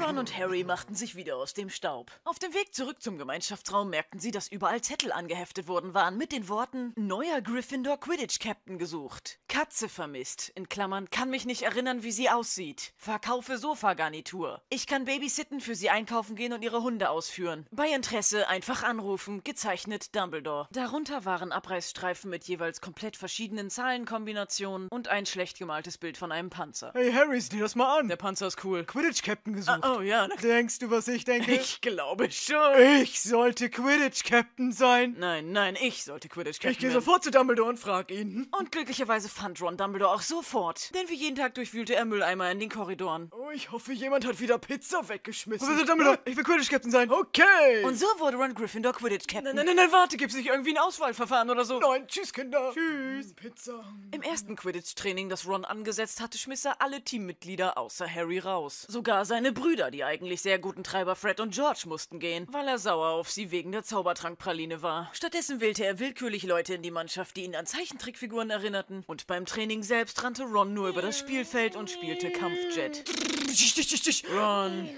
Ron 0.03 0.17
und 0.17 0.37
Harry 0.37 0.63
machten 0.63 0.95
sich 0.95 1.15
wieder 1.15 1.37
aus 1.37 1.53
dem 1.53 1.69
Staub. 1.69 2.11
Auf 2.23 2.39
dem 2.39 2.53
Weg 2.53 2.73
zurück 2.73 3.01
zum 3.01 3.17
Gemeinschaftsraum 3.17 3.89
merkten 3.89 4.19
sie, 4.19 4.31
dass 4.31 4.47
überall 4.47 4.81
Zettel 4.81 5.11
angeheftet 5.11 5.67
worden 5.67 5.93
waren 5.93 6.17
mit 6.17 6.31
den 6.31 6.49
Worten 6.49 6.93
Neuer 6.95 7.41
Gryffindor 7.41 7.99
Quidditch 7.99 8.39
Captain 8.39 8.77
gesucht. 8.77 9.39
Katze 9.47 9.89
vermisst. 9.89 10.51
In 10.55 10.69
Klammern 10.69 11.09
kann 11.09 11.29
mich 11.29 11.45
nicht 11.45 11.63
erinnern, 11.63 12.03
wie 12.03 12.11
sie 12.11 12.29
aussieht. 12.29 12.93
Verkaufe 12.97 13.57
Sofagarnitur. 13.57 14.61
Ich 14.69 14.87
kann 14.87 15.05
babysitten, 15.05 15.61
für 15.61 15.75
sie 15.75 15.89
einkaufen 15.89 16.35
gehen 16.35 16.53
und 16.53 16.63
ihre 16.63 16.83
Hunde 16.83 17.09
ausführen. 17.09 17.65
Bei 17.71 17.87
Interesse 17.89 18.47
einfach 18.47 18.83
anrufen. 18.83 19.43
Gezeichnet 19.43 20.15
Dumbledore. 20.15 20.67
Darunter 20.71 21.25
waren 21.25 21.51
Abreißstreifen 21.51 22.29
mit 22.29 22.45
jeweils 22.45 22.81
komplett 22.81 23.17
verschiedenen 23.17 23.69
Zahlenkombinationen 23.69 24.86
und 24.89 25.07
ein 25.07 25.25
schlecht 25.25 25.57
gemaltes 25.57 25.97
Bild 25.97 26.17
von 26.17 26.31
einem 26.31 26.49
Panzer. 26.49 26.91
Hey 26.93 27.11
Harry, 27.11 27.39
sieh 27.39 27.59
das 27.59 27.75
mal 27.75 27.99
an. 27.99 28.07
Der 28.09 28.17
Panzer 28.17 28.47
ist 28.47 28.63
cool. 28.63 28.83
Quidditch-Captain 28.83 29.53
gesucht. 29.53 29.79
Oh 29.83 30.01
ja, 30.01 30.27
Denkst 30.27 30.79
du, 30.79 30.91
was 30.91 31.07
ich 31.07 31.23
denke? 31.25 31.53
Ich 31.53 31.81
glaube 31.81 32.29
schon. 32.31 32.79
Ich 33.01 33.21
sollte 33.21 33.69
Quidditch-Captain 33.69 34.71
sein. 34.71 35.15
Nein, 35.17 35.51
nein, 35.51 35.77
ich 35.81 36.03
sollte 36.03 36.29
Quidditch 36.29 36.57
Captain 36.59 36.71
Ich 36.71 36.79
gehe 36.79 36.91
sofort 36.91 37.23
zu 37.23 37.31
Dumbledore 37.31 37.69
und 37.69 37.79
frag 37.79 38.11
ihn. 38.11 38.47
Und 38.57 38.71
glücklicherweise 38.71 39.29
fand 39.29 39.61
Ron 39.61 39.77
Dumbledore 39.77 40.13
auch 40.13 40.21
sofort. 40.21 40.93
Denn 40.93 41.09
wie 41.09 41.15
jeden 41.15 41.35
Tag 41.35 41.55
durchwühlte 41.55 41.95
er 41.95 42.05
Mülleimer 42.05 42.51
in 42.51 42.59
den 42.59 42.69
Korridoren. 42.69 43.31
Oh, 43.31 43.49
ich 43.53 43.71
hoffe, 43.71 43.93
jemand 43.93 44.25
hat 44.25 44.39
wieder 44.39 44.57
Pizza 44.57 45.07
weggeschmissen. 45.07 45.67
Professor 45.67 45.87
Dumbledore, 45.87 46.19
ich 46.25 46.35
will 46.35 46.43
Quidditch-Captain 46.43 46.91
sein. 46.91 47.09
Okay. 47.09 47.83
Und 47.83 47.97
so 47.97 48.05
wurde 48.17 48.37
Ron 48.37 48.53
Gryffindor 48.53 48.93
Quidditch 48.93 49.27
Captain. 49.27 49.43
Nein, 49.43 49.55
nein, 49.55 49.65
nein, 49.65 49.75
nein, 49.75 49.91
warte, 49.91 50.17
Gibt's 50.17 50.35
nicht 50.35 50.47
irgendwie 50.47 50.71
ein 50.71 50.77
Auswahlverfahren 50.77 51.49
oder 51.49 51.63
so? 51.63 51.79
Nein, 51.79 52.07
tschüss, 52.07 52.33
Kinder. 52.33 52.71
Tschüss. 52.73 53.33
Pizza. 53.33 53.83
Im 54.11 54.21
ersten 54.21 54.55
Quidditch-Training, 54.77 55.29
das 55.29 55.47
Ron 55.47 55.65
angesetzt 55.65 56.21
hatte, 56.21 56.37
schmiss 56.37 56.63
er 56.63 56.81
alle 56.81 57.01
Teammitglieder 57.01 57.79
außer 57.79 58.07
Harry 58.07 58.37
raus. 58.37 58.85
Sogar 58.87 59.25
seine 59.25 59.51
Brüder, 59.51 59.89
die 59.89 60.03
eigentlich 60.03 60.41
sehr 60.43 60.59
guten 60.59 60.83
Treiber 60.83 61.15
Fred 61.15 61.39
und 61.39 61.53
George, 61.53 61.83
mussten 61.85 62.19
gehen, 62.19 62.47
weil 62.51 62.67
er 62.67 62.77
sauer 62.77 63.09
auf 63.09 63.31
sie 63.31 63.49
wegen 63.49 63.71
der 63.71 63.83
Zaubertrankpraline 63.83 64.83
war. 64.83 65.09
Stattdessen 65.13 65.61
wählte 65.61 65.83
er 65.83 65.99
willkürlich 65.99 66.43
Leute 66.43 66.75
in 66.75 66.83
die 66.83 66.91
Mannschaft, 66.91 67.37
die 67.37 67.43
ihn 67.45 67.55
an 67.55 67.65
Zeichentrickfiguren 67.65 68.51
erinnerten. 68.51 69.03
Und 69.07 69.25
beim 69.25 69.45
Training 69.45 69.81
selbst 69.81 70.23
rannte 70.23 70.43
Ron 70.43 70.75
nur 70.75 70.89
über 70.89 71.01
das 71.01 71.17
Spielfeld 71.17 71.75
und 71.75 71.89
spielte 71.89 72.29
Kampfjet. 72.29 73.03
Ron, 74.31 74.89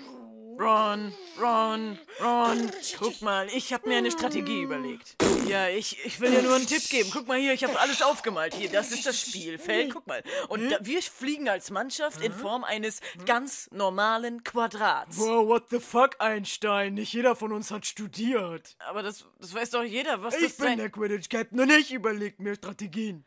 Ron, 0.60 1.14
Ron, 1.40 1.98
Ron, 2.22 2.70
guck 2.98 3.22
mal, 3.22 3.48
ich 3.56 3.72
habe 3.72 3.88
mir 3.88 3.98
eine 3.98 4.12
Strategie 4.12 4.62
überlegt. 4.62 5.16
Ja, 5.48 5.70
ich, 5.70 6.06
ich 6.06 6.20
will 6.20 6.32
dir 6.32 6.42
nur 6.42 6.56
einen 6.56 6.68
Tipp 6.68 6.84
geben. 6.90 7.10
Guck 7.14 7.30
mal 7.30 7.40
hier, 7.40 7.54
ich 7.54 7.64
habe 7.64 7.80
alles 7.80 8.02
aufgemalt. 8.02 8.54
Hier, 8.54 8.70
das 8.70 8.92
ist 8.92 9.06
das 9.06 9.18
Spielfeld. 9.22 9.94
Guck 9.94 10.06
mal. 10.06 10.22
Und 10.50 10.70
da, 10.70 10.78
wir 10.82 11.02
fliegen 11.02 11.48
als 11.48 11.72
Mannschaft 11.72 12.22
in 12.22 12.34
Form 12.34 12.66
eines 12.66 13.00
ganz 13.26 13.70
normalen 13.72 14.44
Quadrats. 14.44 15.18
Wow, 15.18 15.48
what 15.48 15.70
the 15.70 15.80
fuck, 15.80 16.18
Einstein? 16.20 16.96
Nicht 16.96 17.14
jeder 17.14 17.38
von 17.38 17.54
uns 17.54 17.72
hat 17.72 17.86
studiert. 17.86 18.76
Aber 18.80 19.02
das, 19.02 19.26
das 19.40 19.54
weiß 19.54 19.70
doch 19.70 19.84
jeder, 19.84 20.22
was 20.24 20.36
Ich 20.36 20.44
das 20.44 20.58
bin 20.58 20.68
sein... 20.68 20.78
der 20.78 20.90
Quidditch-Captain 20.90 21.58
und 21.58 21.72
ich 21.72 21.94
überleg 21.94 22.38
mir 22.42 22.56
Strategien. 22.56 23.24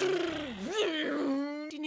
Die 0.00 0.65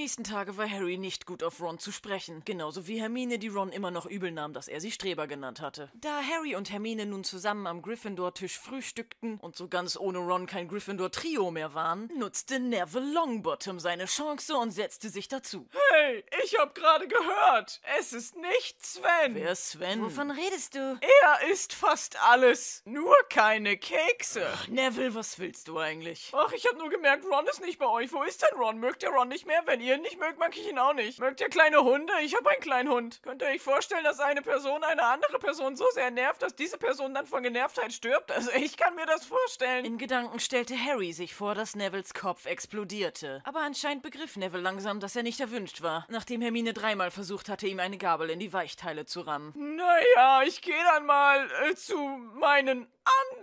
nächsten 0.09 0.23
Tage 0.23 0.57
war 0.57 0.67
Harry 0.67 0.97
nicht 0.97 1.27
gut 1.27 1.43
auf 1.43 1.61
Ron 1.61 1.77
zu 1.77 1.91
sprechen. 1.91 2.41
Genauso 2.43 2.87
wie 2.87 2.99
Hermine, 2.99 3.37
die 3.37 3.47
Ron 3.47 3.71
immer 3.71 3.91
noch 3.91 4.07
übel 4.07 4.31
nahm, 4.31 4.53
dass 4.53 4.67
er 4.67 4.81
sie 4.81 4.89
Streber 4.89 5.27
genannt 5.27 5.61
hatte. 5.61 5.91
Da 5.93 6.23
Harry 6.23 6.55
und 6.55 6.71
Hermine 6.71 7.05
nun 7.05 7.23
zusammen 7.23 7.67
am 7.67 7.83
Gryffindor-Tisch 7.83 8.57
frühstückten 8.57 9.37
und 9.37 9.55
so 9.55 9.67
ganz 9.67 9.95
ohne 9.95 10.17
Ron 10.17 10.47
kein 10.47 10.67
Gryffindor-Trio 10.67 11.51
mehr 11.51 11.75
waren, 11.75 12.09
nutzte 12.17 12.59
Neville 12.59 13.13
Longbottom 13.13 13.79
seine 13.79 14.05
Chance 14.05 14.57
und 14.57 14.71
setzte 14.71 15.09
sich 15.09 15.27
dazu. 15.27 15.67
Hey, 15.91 16.25
ich 16.43 16.57
hab 16.57 16.73
gerade 16.73 17.07
gehört. 17.07 17.79
Es 17.99 18.11
ist 18.11 18.35
nicht 18.35 18.83
Sven. 18.83 19.35
Wer 19.35 19.51
ist 19.51 19.69
Sven? 19.69 20.01
Wovon 20.01 20.31
redest 20.31 20.73
du? 20.73 20.99
Er 21.01 21.51
isst 21.51 21.71
fast 21.71 22.19
alles. 22.23 22.81
Nur 22.85 23.15
keine 23.29 23.77
Kekse. 23.77 24.47
Neville, 24.69 25.13
was 25.13 25.37
willst 25.37 25.67
du 25.67 25.77
eigentlich? 25.77 26.31
Ach, 26.35 26.51
ich 26.51 26.65
hab 26.65 26.79
nur 26.79 26.89
gemerkt, 26.89 27.25
Ron 27.25 27.45
ist 27.45 27.61
nicht 27.61 27.77
bei 27.77 27.87
euch. 27.87 28.11
Wo 28.11 28.23
ist 28.23 28.41
denn 28.41 28.57
Ron? 28.57 28.79
Mögt 28.79 29.03
ihr 29.03 29.09
Ron 29.09 29.27
nicht 29.27 29.45
mehr? 29.45 29.61
Wenn 29.65 29.81
ihr 29.81 29.98
ihn 29.99 30.03
nicht 30.03 30.19
mögt, 30.19 30.39
mag 30.39 30.57
ich 30.57 30.67
ihn 30.67 30.79
auch 30.79 30.93
nicht. 30.93 31.19
Mögt 31.19 31.41
ihr 31.41 31.49
kleine 31.49 31.83
Hunde? 31.83 32.13
Ich 32.23 32.35
hab 32.35 32.45
einen 32.47 32.61
kleinen 32.61 32.89
Hund. 32.89 33.19
Könnt 33.21 33.41
ihr 33.41 33.49
euch 33.49 33.61
vorstellen, 33.61 34.03
dass 34.03 34.19
eine 34.19 34.41
Person 34.41 34.83
eine 34.83 35.03
andere 35.03 35.39
Person 35.39 35.75
so 35.75 35.85
sehr 35.93 36.09
nervt, 36.09 36.41
dass 36.41 36.55
diese 36.55 36.77
Person 36.77 37.13
dann 37.13 37.27
von 37.27 37.43
Genervtheit 37.43 37.93
stirbt? 37.93 38.31
Also 38.31 38.51
ich 38.51 38.77
kann 38.77 38.95
mir 38.95 39.05
das 39.05 39.25
vorstellen. 39.25 39.85
In 39.85 39.97
Gedanken 39.97 40.39
stellte 40.39 40.75
Harry 40.77 41.11
sich 41.11 41.35
vor, 41.35 41.53
dass 41.53 41.75
Nevilles 41.75 42.13
Kopf 42.13 42.45
explodierte. 42.45 43.41
Aber 43.45 43.59
anscheinend 43.59 44.03
begriff 44.03 44.37
Neville 44.37 44.63
langsam, 44.63 44.99
dass 44.99 45.15
er 45.15 45.23
nicht 45.23 45.39
erwünscht 45.39 45.81
war, 45.81 46.05
nachdem 46.09 46.41
Hermine 46.41 46.73
dreimal 46.73 47.11
versucht 47.11 47.49
hatte, 47.49 47.67
ihm 47.67 47.79
eine 47.79 47.97
Gabel 47.97 48.29
in 48.29 48.39
die 48.39 48.53
Weichteile 48.53 49.05
zu 49.05 49.21
rammen. 49.21 49.53
Naja, 49.55 50.43
ich 50.43 50.61
gehe 50.61 50.83
dann 50.93 51.05
mal 51.05 51.49
äh, 51.69 51.75
zu 51.75 51.97
meinen 52.39 52.87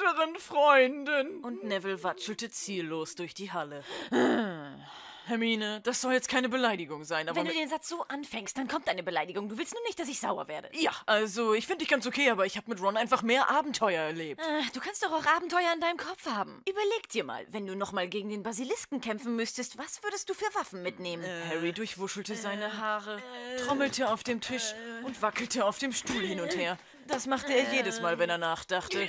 anderen 0.06 0.36
Freunden. 0.36 1.44
Und 1.44 1.64
Neville 1.64 2.02
watschelte 2.02 2.50
ziellos 2.50 3.14
durch 3.14 3.34
die 3.34 3.52
Halle. 3.52 3.84
Hermine, 5.26 5.80
das 5.82 6.00
soll 6.00 6.12
jetzt 6.12 6.28
keine 6.28 6.48
Beleidigung 6.48 7.04
sein, 7.04 7.28
aber. 7.28 7.36
Wenn 7.38 7.46
du 7.46 7.52
den 7.52 7.68
Satz 7.68 7.88
so 7.88 8.02
anfängst, 8.08 8.56
dann 8.56 8.68
kommt 8.68 8.88
eine 8.88 9.02
Beleidigung. 9.02 9.48
Du 9.48 9.58
willst 9.58 9.74
nur 9.74 9.82
nicht, 9.84 9.98
dass 9.98 10.08
ich 10.08 10.20
sauer 10.20 10.48
werde. 10.48 10.70
ja, 10.72 10.92
also 11.06 11.52
ich 11.54 11.66
finde 11.66 11.80
dich 11.80 11.88
ganz 11.88 12.06
okay, 12.06 12.30
aber 12.30 12.46
ich 12.46 12.56
habe 12.56 12.70
mit 12.70 12.80
Ron 12.80 12.96
einfach 12.96 13.22
mehr 13.22 13.50
Abenteuer 13.50 14.02
erlebt. 14.02 14.40
Äh, 14.40 14.62
Du 14.72 14.80
kannst 14.80 15.02
doch 15.02 15.12
auch 15.12 15.26
Abenteuer 15.36 15.72
in 15.74 15.80
deinem 15.80 15.96
Kopf 15.96 16.26
haben. 16.26 16.62
Überleg 16.68 17.08
dir 17.10 17.24
mal, 17.24 17.44
wenn 17.50 17.66
du 17.66 17.74
nochmal 17.74 18.08
gegen 18.08 18.28
den 18.30 18.42
Basilisken 18.42 19.00
kämpfen 19.00 19.36
müsstest, 19.36 19.78
was 19.78 20.02
würdest 20.02 20.28
du 20.28 20.34
für 20.34 20.46
Waffen 20.54 20.82
mitnehmen? 20.82 21.24
Harry 21.48 21.72
durchwuschelte 21.72 22.34
seine 22.36 22.78
Haare, 22.78 23.20
trommelte 23.66 24.10
auf 24.12 24.22
dem 24.22 24.40
Tisch 24.40 24.74
und 25.04 25.20
wackelte 25.22 25.64
auf 25.64 25.78
dem 25.78 25.92
Stuhl 25.92 26.22
hin 26.22 26.40
und 26.40 26.54
her. 26.56 26.78
Das 27.08 27.26
machte 27.26 27.52
er 27.52 27.72
jedes 27.72 28.00
Mal, 28.00 28.18
wenn 28.18 28.28
er 28.30 28.38
nachdachte. 28.38 29.08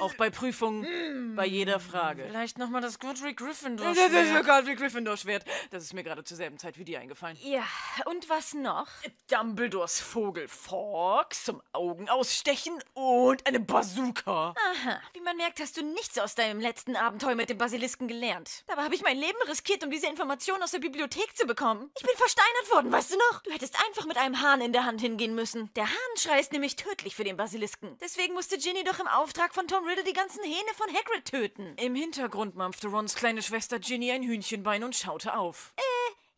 Auch 0.00 0.14
bei 0.14 0.30
Prüfungen, 0.30 1.34
bei 1.34 1.46
jeder 1.46 1.80
Frage. 1.80 2.24
Vielleicht 2.28 2.58
nochmal 2.58 2.80
das 2.80 2.98
Godric 2.98 3.38
Gryffindor 3.38 3.94
Das 3.94 3.96
Schwert. 3.96 4.36
sogar 4.36 4.66
wie 4.66 4.74
Gryffindor-Schwert. 4.74 5.44
Das 5.70 5.82
ist 5.82 5.94
mir 5.94 6.04
gerade 6.04 6.24
zur 6.24 6.36
selben 6.36 6.58
Zeit 6.58 6.78
wie 6.78 6.84
dir 6.84 7.00
eingefallen. 7.00 7.36
Ja, 7.42 7.64
und 8.06 8.28
was 8.28 8.54
noch? 8.54 8.88
Dumbledores 9.30 10.00
Vogel 10.00 10.46
Fawkes 10.48 11.44
zum 11.44 11.62
Augen 11.72 12.08
ausstechen 12.08 12.82
und 12.94 13.46
eine 13.46 13.60
Bazooka. 13.60 14.54
Aha, 14.56 15.00
wie 15.14 15.20
man 15.20 15.36
merkt, 15.36 15.60
hast 15.60 15.76
du 15.76 15.82
nichts 15.82 16.18
aus 16.18 16.34
deinem 16.34 16.60
letzten 16.60 16.96
Abenteuer 16.96 17.34
mit 17.34 17.48
dem 17.50 17.58
Basilisken 17.58 18.08
gelernt. 18.08 18.64
Dabei 18.66 18.82
habe 18.84 18.94
ich 18.94 19.02
mein 19.02 19.18
Leben 19.18 19.38
riskiert, 19.48 19.82
um 19.84 19.90
diese 19.90 20.06
Information 20.06 20.62
aus 20.62 20.72
der 20.72 20.78
Bibliothek 20.80 21.36
zu 21.36 21.46
bekommen. 21.46 21.90
Ich 21.98 22.06
bin 22.06 22.16
versteinert 22.16 22.70
worden, 22.72 22.92
weißt 22.92 23.12
du 23.12 23.16
noch? 23.16 23.42
Du 23.42 23.50
hättest 23.52 23.76
einfach 23.86 24.06
mit 24.06 24.16
einem 24.18 24.40
Hahn 24.42 24.60
in 24.60 24.72
der 24.72 24.84
Hand 24.84 25.00
hingehen 25.00 25.34
müssen. 25.34 25.72
Der 25.74 25.86
Hahnschrei 25.86 26.40
ist 26.40 26.52
nämlich 26.52 26.76
tödlich 26.76 27.14
für 27.16 27.24
den 27.24 27.37
Basilisken. 27.38 27.96
Deswegen 28.00 28.34
musste 28.34 28.58
Ginny 28.58 28.84
doch 28.84 28.98
im 28.98 29.06
Auftrag 29.06 29.54
von 29.54 29.66
Tom 29.66 29.86
Riddle 29.86 30.04
die 30.04 30.12
ganzen 30.12 30.42
Hähne 30.42 30.74
von 30.76 30.88
Hagrid 30.88 31.24
töten. 31.24 31.74
Im 31.76 31.94
Hintergrund 31.94 32.56
mampfte 32.56 32.88
Rons 32.88 33.14
kleine 33.14 33.42
Schwester 33.42 33.78
Ginny 33.78 34.10
ein 34.10 34.24
Hühnchenbein 34.24 34.84
und 34.84 34.94
schaute 34.94 35.34
auf. 35.38 35.72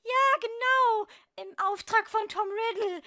Ja, 0.04 0.38
genau. 0.40 1.06
Im 1.40 1.54
Auftrag 1.64 2.10
von 2.10 2.20
Tom 2.28 2.46
Riddle. 2.48 3.02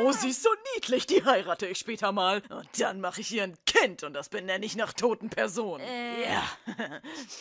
Oh, 0.00 0.12
sie 0.12 0.30
ist 0.30 0.42
so 0.42 0.48
niedlich, 0.74 1.06
die 1.06 1.24
heirate 1.24 1.66
ich 1.66 1.78
später 1.78 2.12
mal. 2.12 2.42
Und 2.48 2.68
dann 2.78 3.00
mache 3.00 3.20
ich 3.20 3.32
ihr 3.32 3.42
ein 3.42 3.56
Kind 3.66 4.02
und 4.02 4.14
das 4.14 4.28
benenne 4.28 4.64
ich 4.64 4.76
nach 4.76 4.92
toten 4.92 5.30
Personen. 5.30 5.84
Ja. 6.22 6.44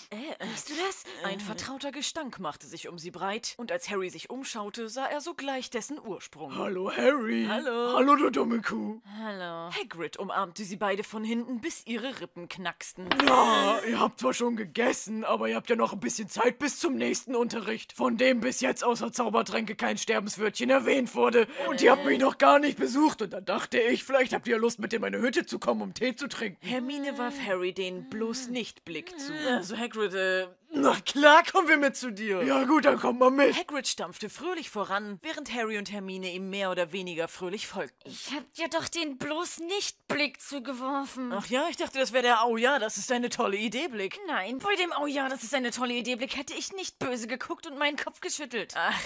Äh, 0.10 0.46
hörst 0.46 0.70
du 0.70 0.74
das? 0.76 1.04
Ein 1.24 1.40
vertrauter 1.40 1.92
Gestank 1.92 2.40
machte 2.40 2.68
sich 2.68 2.88
um 2.88 3.00
sie 3.00 3.12
breit 3.12 3.54
und 3.58 3.72
als 3.72 3.90
Harry 3.90 4.10
sich 4.10 4.30
umschaute, 4.30 4.90
sah 4.90 5.06
er 5.06 5.22
sogleich 5.22 5.70
dessen 5.70 6.00
Ursprung. 6.00 6.56
Hallo, 6.56 6.92
Harry. 6.92 7.46
Hallo. 7.48 7.94
Hallo, 7.96 8.16
du 8.16 8.30
dumme 8.30 8.62
Kuh. 8.62 9.02
Hallo. 9.20 9.72
Hagrid 9.72 10.18
umarmte 10.18 10.64
sie 10.64 10.76
beide 10.76 11.04
von 11.04 11.24
hinten, 11.24 11.62
bis 11.62 11.86
ihre 11.86 12.20
Rippen 12.22 12.48
knacksten. 12.50 13.10
Ja, 13.26 13.80
ihr 13.88 14.00
habt 14.00 14.20
zwar 14.20 14.34
schon 14.34 14.56
gegessen, 14.56 15.24
aber 15.24 15.48
ihr 15.50 15.56
habt 15.56 15.70
ja 15.70 15.76
noch 15.76 15.94
ein 15.94 16.00
bisschen 16.00 16.30
Zeit 16.30 16.60
bis 16.60 16.80
zum 16.80 16.96
nächsten 16.96 17.36
Unterricht, 17.36 17.53
von 17.96 18.18
dem 18.18 18.40
bis 18.40 18.62
jetzt 18.62 18.84
außer 18.84 19.12
Zaubertränke 19.12 19.76
kein 19.76 19.98
Sterbenswörtchen 19.98 20.70
erwähnt 20.70 21.14
wurde. 21.16 21.48
Und 21.70 21.82
ihr 21.82 21.92
habt 21.92 22.06
mich 22.06 22.20
noch 22.20 22.38
gar 22.38 22.60
nicht 22.60 22.78
besucht. 22.78 23.22
Und 23.22 23.34
dann 23.34 23.46
dachte 23.46 23.80
ich, 23.80 24.04
vielleicht 24.04 24.34
habt 24.34 24.48
ihr 24.48 24.58
Lust, 24.58 24.80
mit 24.80 24.94
in 24.94 25.02
meine 25.02 25.20
Hütte 25.20 25.46
zu 25.46 25.60
kommen, 25.60 25.82
um 25.82 25.94
Tee 25.94 26.16
zu 26.16 26.28
trinken. 26.28 26.58
Hermine 26.66 27.18
warf 27.18 27.36
Harry 27.46 27.74
den 27.74 28.10
bloß 28.10 28.50
nicht 28.50 28.86
Blick 28.86 29.20
zu. 29.20 29.34
Also 29.48 29.78
Hagrid, 29.78 30.14
äh, 30.14 30.48
Na 30.76 30.96
klar, 31.06 31.44
kommen 31.44 31.68
wir 31.68 31.78
mit 31.78 31.96
zu 31.96 32.10
dir. 32.10 32.42
Ja 32.44 32.64
gut, 32.64 32.86
dann 32.86 32.98
kommt 33.00 33.20
mal 33.20 33.30
mit. 33.30 33.56
Hagrid 33.56 33.88
stampfte 33.88 34.28
fröhlich 34.28 34.72
voran, 34.72 35.20
während 35.22 35.54
Harry 35.54 35.78
und 35.78 35.92
Hermine 35.92 36.32
ihm 36.32 36.50
mehr 36.50 36.72
oder 36.72 36.92
weniger 36.92 37.28
fröhlich 37.28 37.68
folgten. 37.68 38.10
Ich 38.10 38.34
hab 38.34 38.52
dir 38.56 38.68
doch 38.70 38.88
den 38.88 39.20
bloß 39.20 39.60
nicht 39.60 40.08
Blick 40.08 40.42
zugeworfen. 40.42 41.32
Ach 41.32 41.46
ja, 41.46 41.68
ich 41.70 41.78
dachte, 41.78 42.00
das 42.00 42.12
wäre 42.12 42.24
der 42.24 42.40
Oh 42.48 42.58
ja, 42.58 42.80
das 42.80 42.98
ist 42.98 43.12
eine 43.12 43.30
tolle 43.30 43.56
Idee 43.58 43.88
Blick. 43.88 44.20
Nein, 44.28 44.58
bei 44.58 44.76
dem 44.76 44.92
Oh 45.00 45.06
ja, 45.06 45.30
das 45.30 45.44
ist 45.44 45.54
eine 45.54 45.70
tolle 45.70 45.94
Idee 45.94 46.16
Blick 46.16 46.36
hätte 46.36 46.56
ich 46.56 46.74
nicht 46.74 46.98
böse 46.98 47.28
geguckt 47.28 47.68
und 47.68 47.78
meinen 47.78 47.96
Kopf 47.96 48.20
geschüttelt. 48.20 48.74
Ach, 48.76 49.00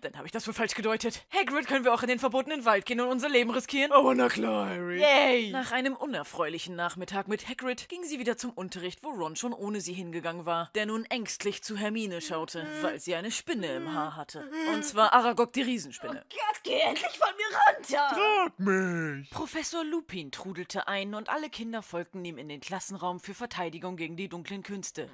dann 0.00 0.16
habe 0.16 0.24
ich 0.24 0.32
das 0.32 0.46
wohl 0.46 0.54
falsch 0.54 0.74
gedeutet. 0.74 1.26
Hagrid, 1.30 1.66
können 1.66 1.84
wir 1.84 1.92
auch 1.92 2.02
in 2.02 2.08
den 2.08 2.18
verbotenen 2.18 2.64
Wald 2.64 2.86
gehen 2.86 2.98
und 2.98 3.08
unser 3.08 3.28
Leben 3.28 3.50
riskieren? 3.50 3.92
Aber 3.92 4.14
na 4.14 4.30
klar, 4.30 4.70
Harry. 4.70 4.98
Yay! 4.98 5.50
Nach 5.50 5.70
einem 5.70 5.96
unerfreulichen 5.96 6.74
Nachmittag 6.76 7.28
mit 7.28 7.46
Hagrid 7.46 7.90
ging 7.90 8.04
sie 8.04 8.18
wieder 8.18 8.38
zum 8.38 8.52
Unterricht, 8.52 9.02
wo 9.02 9.10
Ron 9.10 9.36
schon 9.36 9.52
ohne 9.52 9.82
sie 9.82 9.92
hingegangen 9.92 10.46
war, 10.46 10.70
der 10.74 10.86
nun 10.86 11.04
ängstlich 11.10 11.62
zu 11.62 11.76
Hermine 11.76 12.20
schaute, 12.20 12.66
weil 12.82 13.00
sie 13.00 13.14
eine 13.14 13.30
Spinne 13.30 13.66
im 13.74 13.92
Haar 13.92 14.16
hatte. 14.16 14.48
Und 14.72 14.84
zwar 14.84 15.12
Aragog 15.12 15.52
die 15.52 15.62
Riesenspinne. 15.62 16.24
Gott, 16.30 16.60
geh 16.62 16.78
endlich 16.80 17.18
von 17.18 17.28
mir 17.36 17.58
runter! 17.66 18.14
Frag 18.14 18.58
mich. 18.58 19.30
Professor 19.30 19.84
Lupin 19.84 20.30
trudelte 20.30 20.86
ein 20.88 21.14
und 21.14 21.28
alle 21.28 21.50
Kinder 21.50 21.82
folgten 21.82 22.24
ihm 22.24 22.38
in 22.38 22.48
den 22.48 22.60
Klassenraum 22.60 23.20
für 23.20 23.34
Verteidigung 23.34 23.96
gegen 23.96 24.16
die 24.16 24.28
dunklen 24.28 24.62
Künste. 24.62 25.10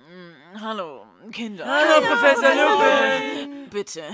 Hallo, 0.61 1.07
Kinder. 1.33 1.67
Hallo, 1.67 2.07
Professor 2.07 2.55
Lupin. 2.55 3.71
Bitte, 3.71 4.05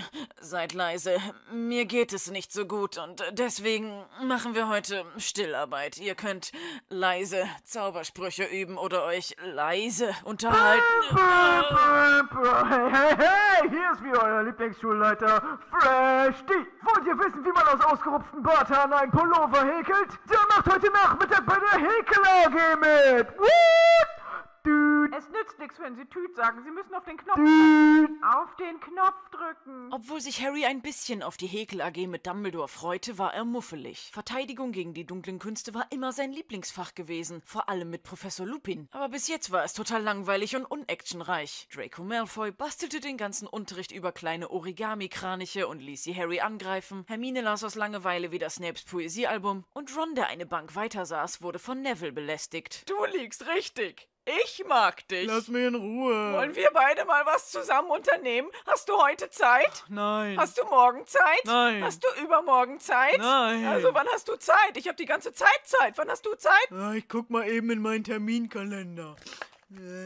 seid 0.41 0.73
leise. 0.73 1.19
Mir 1.53 1.85
geht 1.85 2.13
es 2.13 2.31
nicht 2.31 2.53
so 2.53 2.65
gut 2.65 2.97
und 2.97 3.23
deswegen 3.33 4.05
machen 4.23 4.55
wir 4.55 4.69
heute 4.69 5.05
Stillarbeit. 5.19 5.99
Ihr 5.99 6.15
könnt 6.15 6.53
leise 6.89 7.47
Zaubersprüche 7.65 8.45
üben 8.45 8.79
oder 8.79 9.05
euch 9.05 9.37
leise 9.43 10.15
unterhalten. 10.25 10.83
Hey, 11.75 12.91
hey, 12.91 13.17
hey, 13.17 13.71
hier 13.71 13.93
ist 13.93 14.05
wieder 14.05 14.23
euer 14.23 14.43
Lieblingsschulleiter, 14.43 15.43
Freshty. 15.71 16.67
Wollt 16.83 17.07
ihr 17.07 17.19
wissen, 17.19 17.43
wie 17.45 17.53
man 17.53 17.67
aus 17.69 17.93
ausgerupften 17.93 18.43
Barthaaren 18.43 18.93
einen 18.93 19.11
Pullover 19.11 19.65
häkelt? 19.65 20.09
Der 20.29 20.39
macht 20.51 20.71
heute 20.71 20.91
Nachmittag 20.93 21.47
bei 21.47 21.57
der 21.59 21.81
Häkel-AG 21.81 22.77
mit. 22.79 23.39
What? 23.39 24.22
Düt, 24.65 25.13
Es 25.17 25.29
nützt 25.29 25.59
nichts, 25.59 25.79
wenn 25.81 25.97
Sie 25.97 26.05
Tüt 26.07 26.35
sagen. 26.37 26.63
Sie 26.65 26.71
müssen 26.71 26.95
auf 26.95 27.05
den 27.05 27.17
Knopf 27.17 27.37
düt. 27.37 28.11
auf 28.23 28.57
den 28.57 28.81
Knopf 28.81 29.31
drücken. 29.31 29.93
Obwohl 29.93 30.21
sich 30.21 30.43
Harry 30.45 30.65
ein 30.65 30.81
bisschen 30.83 31.23
auf 31.23 31.37
die 31.37 31.47
Häkel-AG 31.49 32.07
mit 32.07 32.27
Dumbledore 32.27 32.69
freute, 32.69 33.19
war 33.19 33.35
er 33.35 33.45
muffelig. 33.45 34.11
Verteidigung 34.13 34.73
gegen 34.73 34.95
die 34.95 35.05
dunklen 35.05 35.39
Künste 35.39 35.75
war 35.75 35.87
immer 35.91 36.13
sein 36.13 36.33
Lieblingsfach 36.33 36.95
gewesen, 36.95 37.43
vor 37.45 37.69
allem 37.69 37.91
mit 37.91 38.05
Professor 38.05 38.47
Lupin. 38.47 38.89
Aber 38.93 39.09
bis 39.09 39.29
jetzt 39.29 39.51
war 39.51 39.65
es 39.65 39.73
total 39.75 40.03
langweilig 40.03 40.55
und 40.57 40.65
unactionreich. 40.65 41.69
Draco 41.75 42.05
Malfoy 42.05 42.53
bastelte 42.53 43.01
den 43.01 43.17
ganzen 43.17 43.49
Unterricht 43.49 43.93
über 43.93 44.13
kleine 44.13 44.51
Origami-Kraniche 44.51 45.67
und 45.67 45.81
ließ 45.81 46.05
sie 46.05 46.15
Harry 46.15 46.41
angreifen. 46.41 47.05
Hermine 47.09 47.41
las 47.41 47.65
aus 47.65 47.75
Langeweile 47.75 48.31
wieder 48.31 48.49
Snapes 48.49 48.85
Poesiealbum 48.85 49.65
und 49.73 49.97
Ron, 49.97 50.15
der 50.15 50.29
eine 50.29 50.47
Bank 50.47 50.75
weiter 50.77 51.05
saß, 51.07 51.43
wurde 51.43 51.59
von 51.59 51.83
Neville 51.83 52.13
belästigt. 52.13 52.89
Du 52.89 53.05
liegst 53.07 53.47
richtig. 53.49 54.09
Ich 54.25 54.63
mag 54.69 55.07
dich. 55.09 55.27
Lass 55.27 55.49
mich 55.49 55.67
in 55.67 55.75
Ruhe. 55.75 56.33
Wollen 56.33 56.55
wir 56.55 56.69
beide 56.73 57.05
mal 57.05 57.27
was 57.27 57.51
zusammen 57.51 57.91
unternehmen? 57.91 58.49
Hast 58.67 58.89
du 58.89 58.97
heute 58.97 59.29
Zeit? 59.31 59.85
Nein. 59.89 60.39
Hast 60.39 60.59
du 60.59 60.65
morgen 60.67 61.05
Zeit? 61.07 61.45
Nein. 61.45 61.83
Hast 61.83 62.05
du 62.05 62.23
übermorgen 62.23 62.79
Zeit? 62.79 63.19
Nein. 63.19 63.67
Also 63.67 63.93
wann 63.95 64.07
hast 64.13 64.29
du 64.29 64.37
Zeit? 64.37 64.77
Ich 64.77 64.87
habe 64.87 64.97
die 64.97 65.07
ganze 65.07 65.33
Zeit 65.33 65.61
Zeit. 65.65 65.99
Wann 65.99 66.09
hast 66.09 66.25
du 66.25 66.35
Zeit? 66.37 66.71
Ah, 66.71 66.93
ich 66.95 67.09
guck 67.09 67.31
mal 67.31 67.49
eben 67.49 67.71
in 67.71 67.81
meinen 67.83 68.05
Terminkalender. 68.05 69.17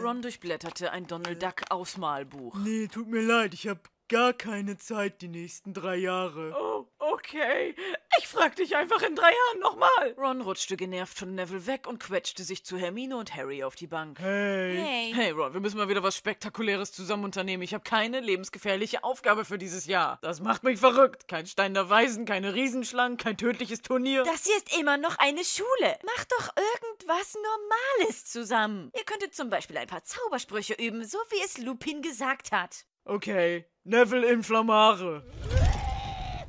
Ron 0.01 0.23
durchblätterte 0.23 0.93
ein 0.93 1.07
Donald 1.07 1.43
Duck 1.43 1.63
Ausmalbuch. 1.71 2.55
Nee, 2.57 2.87
tut 2.89 3.09
mir 3.09 3.23
leid, 3.23 3.53
ich 3.53 3.69
hab 3.69 3.79
gar 4.09 4.33
keine 4.33 4.77
Zeit 4.79 5.23
die 5.23 5.29
nächsten 5.29 5.75
drei 5.75 5.97
Jahre. 5.97 6.55
Oh, 6.59 6.89
Okay, 6.99 7.75
ich 8.19 8.29
frag 8.29 8.57
dich 8.57 8.77
einfach 8.77 9.01
in 9.03 9.15
drei 9.15 9.31
Jahren 9.31 9.61
nochmal. 9.61 10.15
Ron 10.19 10.41
rutschte 10.41 10.77
genervt 10.77 11.19
von 11.19 11.35
Neville 11.35 11.67
weg 11.67 11.87
und 11.87 11.99
quetschte 11.99 12.43
sich 12.43 12.65
zu 12.65 12.77
Hermine 12.77 13.17
und 13.17 13.35
Harry 13.35 13.63
auf 13.65 13.75
die 13.75 13.87
Bank. 13.87 14.19
Hey. 14.19 14.77
Hey. 14.77 15.13
Hey 15.15 15.31
Ron, 15.31 15.53
wir 15.53 15.61
müssen 15.61 15.77
mal 15.77 15.89
wieder 15.89 16.03
was 16.03 16.17
Spektakuläres 16.17 16.93
zusammen 16.93 17.25
unternehmen. 17.25 17.63
Ich 17.63 17.75
habe 17.75 17.85
keine 17.85 18.21
lebensgefährliche 18.21 19.05
Aufgabe 19.05 19.45
für 19.45 19.57
dieses 19.57 19.87
Jahr. 19.87 20.19
Das 20.23 20.41
macht 20.41 20.63
mich 20.65 20.81
verrückt. 20.81 21.29
Kein 21.29 21.47
Stein 21.47 21.75
der 21.75 21.89
Weisen, 21.89 22.27
keine 22.27 22.55
Riesenschlangen, 22.55 23.19
kein 23.19 23.37
tödliches 23.37 23.83
Turnier. 23.83 24.25
Das 24.25 24.45
hier 24.45 24.57
ist 24.57 24.79
immer 24.79 24.97
noch 24.97 25.19
eine 25.19 25.45
Schule. 25.45 25.99
Macht 26.05 26.33
doch 26.33 26.51
irgendwas 26.57 27.35
Normales 27.35 28.25
zusammen. 28.25 28.91
Ihr 28.97 29.05
könntet 29.05 29.35
zum 29.35 29.49
Beispiel 29.49 29.79
ein 29.79 29.89
paar 29.89 30.05
Zaubersprüche 30.05 30.75
üben, 30.75 31.05
so 31.05 31.19
wie 31.31 31.45
es 31.45 31.59
Lupin 31.59 32.03
gesagt 32.03 32.53
hat. 32.53 32.85
Okay, 33.05 33.65
Neville 33.87 34.25
Inflammare. 34.25 35.23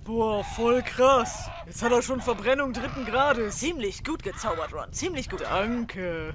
Boah, 0.08 0.41
voll 0.41 0.82
krass. 0.84 1.50
Jetzt 1.65 1.84
hat 1.84 1.91
er 1.91 2.02
schon 2.02 2.22
Verbrennung 2.22 2.72
dritten 2.72 3.06
Grades. 3.06 3.58
Ziemlich 3.58 4.06
gut 4.06 4.24
gezaubert, 4.24 4.74
Ron. 4.74 4.93
Ziemlich 4.93 5.30
gut. 5.30 5.41
Danke. 5.41 6.34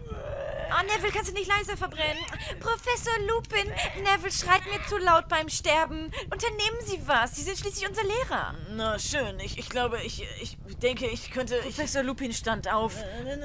Oh, 0.74 0.87
Neville, 0.87 1.12
kannst 1.12 1.30
du 1.30 1.35
nicht 1.35 1.48
leiser 1.48 1.76
verbrennen? 1.76 2.22
Professor 2.58 3.12
Lupin, 3.28 3.70
Neville 4.02 4.32
schreit 4.32 4.62
mir 4.64 4.82
zu 4.88 4.96
laut 4.96 5.28
beim 5.28 5.50
Sterben. 5.50 6.11
Unternehmen 6.30 6.78
Sie 6.87 7.00
was. 7.06 7.37
Sie 7.37 7.42
sind 7.42 7.58
schließlich 7.58 7.88
unser 7.88 8.04
Lehrer. 8.04 8.54
Na 8.70 8.98
schön, 8.98 9.38
ich, 9.40 9.58
ich 9.58 9.68
glaube, 9.68 10.00
ich, 10.02 10.26
ich 10.40 10.56
denke, 10.78 11.06
ich 11.06 11.30
könnte. 11.30 11.56
Professor 11.56 12.02
Lupin 12.02 12.32
stand 12.32 12.72
auf 12.72 12.94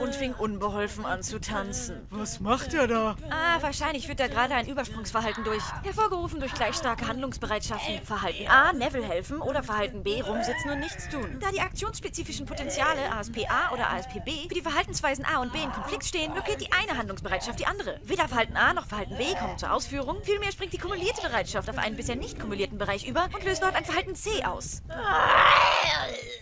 und 0.01 0.15
fing 0.15 0.33
unbeholfen 0.35 1.05
an 1.05 1.21
zu 1.21 1.41
tanzen. 1.41 2.07
Was 2.11 2.39
macht 2.39 2.73
er 2.73 2.87
da? 2.87 3.15
Ah, 3.29 3.61
wahrscheinlich 3.61 4.07
führt 4.07 4.21
er 4.21 4.29
gerade 4.29 4.53
ein 4.53 4.67
Übersprungsverhalten 4.67 5.43
durch. 5.43 5.63
Hervorgerufen 5.83 6.39
durch 6.39 6.53
gleich 6.53 6.75
starke 6.75 7.07
Handlungsbereitschaften. 7.07 8.03
Verhalten 8.03 8.47
A, 8.47 8.71
Neville 8.71 9.05
helfen 9.05 9.41
oder 9.41 9.63
Verhalten 9.63 10.01
B, 10.01 10.16
rumsitzen 10.21 10.71
und 10.71 10.79
nichts 10.79 11.09
tun. 11.09 11.37
Da 11.39 11.51
die 11.51 11.61
aktionsspezifischen 11.61 12.45
Potenziale 12.45 13.11
ASPA 13.11 13.71
oder 13.73 13.89
ASPB 13.89 14.47
für 14.47 14.55
die 14.55 14.61
Verhaltensweisen 14.61 15.25
A 15.25 15.41
und 15.41 15.53
B 15.53 15.61
in 15.61 15.71
Konflikt 15.71 16.05
stehen, 16.05 16.33
blockiert 16.33 16.61
die 16.61 16.71
eine 16.71 16.97
Handlungsbereitschaft 16.97 17.59
die 17.59 17.65
andere. 17.65 17.99
Weder 18.03 18.27
Verhalten 18.27 18.57
A 18.57 18.73
noch 18.73 18.87
Verhalten 18.87 19.17
B 19.17 19.33
kommen 19.35 19.57
zur 19.57 19.71
Ausführung, 19.71 20.23
vielmehr 20.23 20.51
springt 20.51 20.73
die 20.73 20.77
kumulierte 20.77 21.21
Bereitschaft 21.21 21.69
auf 21.69 21.77
einen 21.77 21.95
bisher 21.95 22.15
nicht 22.15 22.39
kumulierten 22.39 22.77
Bereich 22.77 23.07
über 23.07 23.29
und 23.33 23.43
löst 23.43 23.63
dort 23.63 23.75
ein 23.75 23.85
Verhalten 23.85 24.15
C 24.15 24.43
aus. 24.43 24.81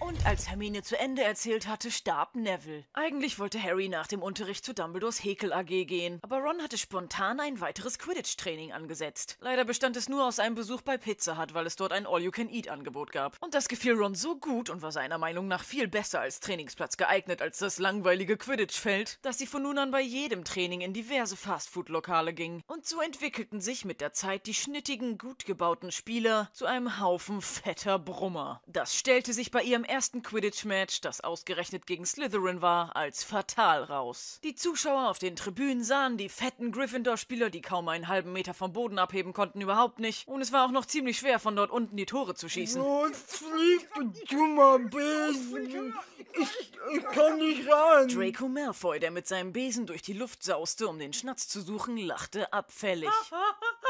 Und 0.02 0.26
als 0.26 0.50
Hermine 0.50 0.84
zu 0.84 0.98
Ende 0.98 1.24
erzählt 1.24 1.68
hatte, 1.68 1.92
starb 1.92 2.36
Neville. 2.36 2.84
Eigentlich 2.94 3.40
wollte 3.40 3.62
Harry 3.62 3.90
nach 3.90 4.08
dem 4.08 4.22
Unterricht 4.22 4.66
zu 4.66 4.74
Dumbledores 4.74 5.24
Häkel 5.24 5.54
AG 5.54 5.66
gehen, 5.66 6.20
aber 6.22 6.40
Ron 6.40 6.62
hatte 6.62 6.78
spontan 6.78 7.40
ein 7.40 7.60
weiteres 7.60 8.00
Quidditch-Training 8.00 8.72
angesetzt. 8.72 9.38
Leider 9.42 9.66
bestand 9.66 9.98
es 9.98 10.10
nur 10.10 10.26
aus 10.26 10.40
einem 10.40 10.56
Besuch 10.56 10.82
bei 10.82 10.98
Pizza 10.98 11.38
Hut, 11.38 11.54
weil 11.54 11.66
es 11.66 11.76
dort 11.76 11.92
ein 11.92 12.06
All-You-Can-Eat-Angebot 12.06 13.12
gab. 13.12 13.42
Und 13.42 13.54
das 13.54 13.65
gefiel 13.68 13.94
Ron 13.94 14.16
so 14.16 14.36
gut 14.36 14.70
und 14.70 14.82
war 14.82 14.92
seiner 14.92 15.18
Meinung 15.18 15.48
nach 15.48 15.64
viel 15.64 15.88
besser 15.88 16.20
als 16.20 16.40
Trainingsplatz 16.40 16.98
geeignet 16.98 17.42
als 17.42 17.60
das 17.60 17.80
langweilige 17.80 18.38
Quidditch-Feld, 18.38 19.20
dass 19.22 19.38
sie 19.38 19.48
von 19.48 19.64
nun 19.64 19.78
an 19.78 19.92
bei 19.92 20.02
jedem 20.02 20.44
Training 20.44 20.82
in 20.82 20.94
diverse 20.94 21.36
Fastfood-Lokale 21.36 22.34
ging. 22.34 22.64
Und 22.68 22.86
so 22.86 23.02
entwickelten 23.02 23.62
sich 23.62 23.86
mit 23.86 24.02
der 24.02 24.14
Zeit 24.14 24.48
die 24.48 24.54
schnittigen, 24.54 25.18
gut 25.18 25.46
gebauten 25.46 25.92
Spieler 25.92 26.50
zu 26.54 26.66
einem 26.66 27.00
Haufen 27.00 27.42
fetter 27.42 28.00
Brummer. 28.00 28.62
Das 28.68 28.96
stellte 28.96 29.34
sich 29.34 29.52
bei 29.52 29.64
ihrem 29.64 29.84
ersten 29.84 30.22
Quidditch-Match, 30.22 31.02
das 31.02 31.22
ausgerechnet 31.22 31.88
gegen 31.88 32.06
Slytherin 32.06 32.62
war, 32.62 32.96
als 32.96 33.24
fatal 33.24 33.84
raus. 33.84 34.40
Die 34.44 34.56
Zuschauer 34.56 35.10
auf 35.10 35.20
den 35.20 35.36
Tribünen 35.36 35.84
sahen 35.84 36.18
die 36.18 36.30
fetten 36.30 36.72
Gryffindor-Spieler, 36.72 37.50
die 37.50 37.62
kaum 37.62 37.88
einen 37.88 38.08
halben 38.08 38.34
Meter 38.34 38.54
vom 38.54 38.74
Boden 38.74 39.00
abheben 39.00 39.34
konnten, 39.34 39.62
überhaupt 39.62 40.00
nicht. 40.00 40.28
Und 40.28 40.42
es 40.42 40.52
war 40.52 40.66
auch 40.66 40.72
noch 40.72 40.86
ziemlich 40.86 41.18
schwer, 41.18 41.40
von 41.40 41.56
dort 41.56 41.72
unten 41.72 41.98
die 41.98 42.06
Tore 42.06 42.36
zu 42.36 42.50
schießen. 42.50 42.82
Oh, 42.82 43.08
flieg, 43.56 43.90
du 43.96 44.36
dummer 44.36 44.80
Besen. 44.80 45.94
Ich, 46.34 46.98
ich 46.98 47.04
kann 47.04 47.38
nicht 47.38 47.70
ran. 47.70 48.08
Draco 48.08 48.48
Malfoy, 48.48 49.00
der 49.00 49.12
mit 49.12 49.28
seinem 49.28 49.54
Besen 49.54 49.86
durch 49.86 50.02
die 50.02 50.14
Luft 50.14 50.44
sauste, 50.44 50.88
um 50.88 51.00
den 51.00 51.14
Schnatz 51.14 51.48
zu 51.48 51.62
suchen, 51.62 51.98
lachte 51.98 52.52
abfällig. 52.52 53.10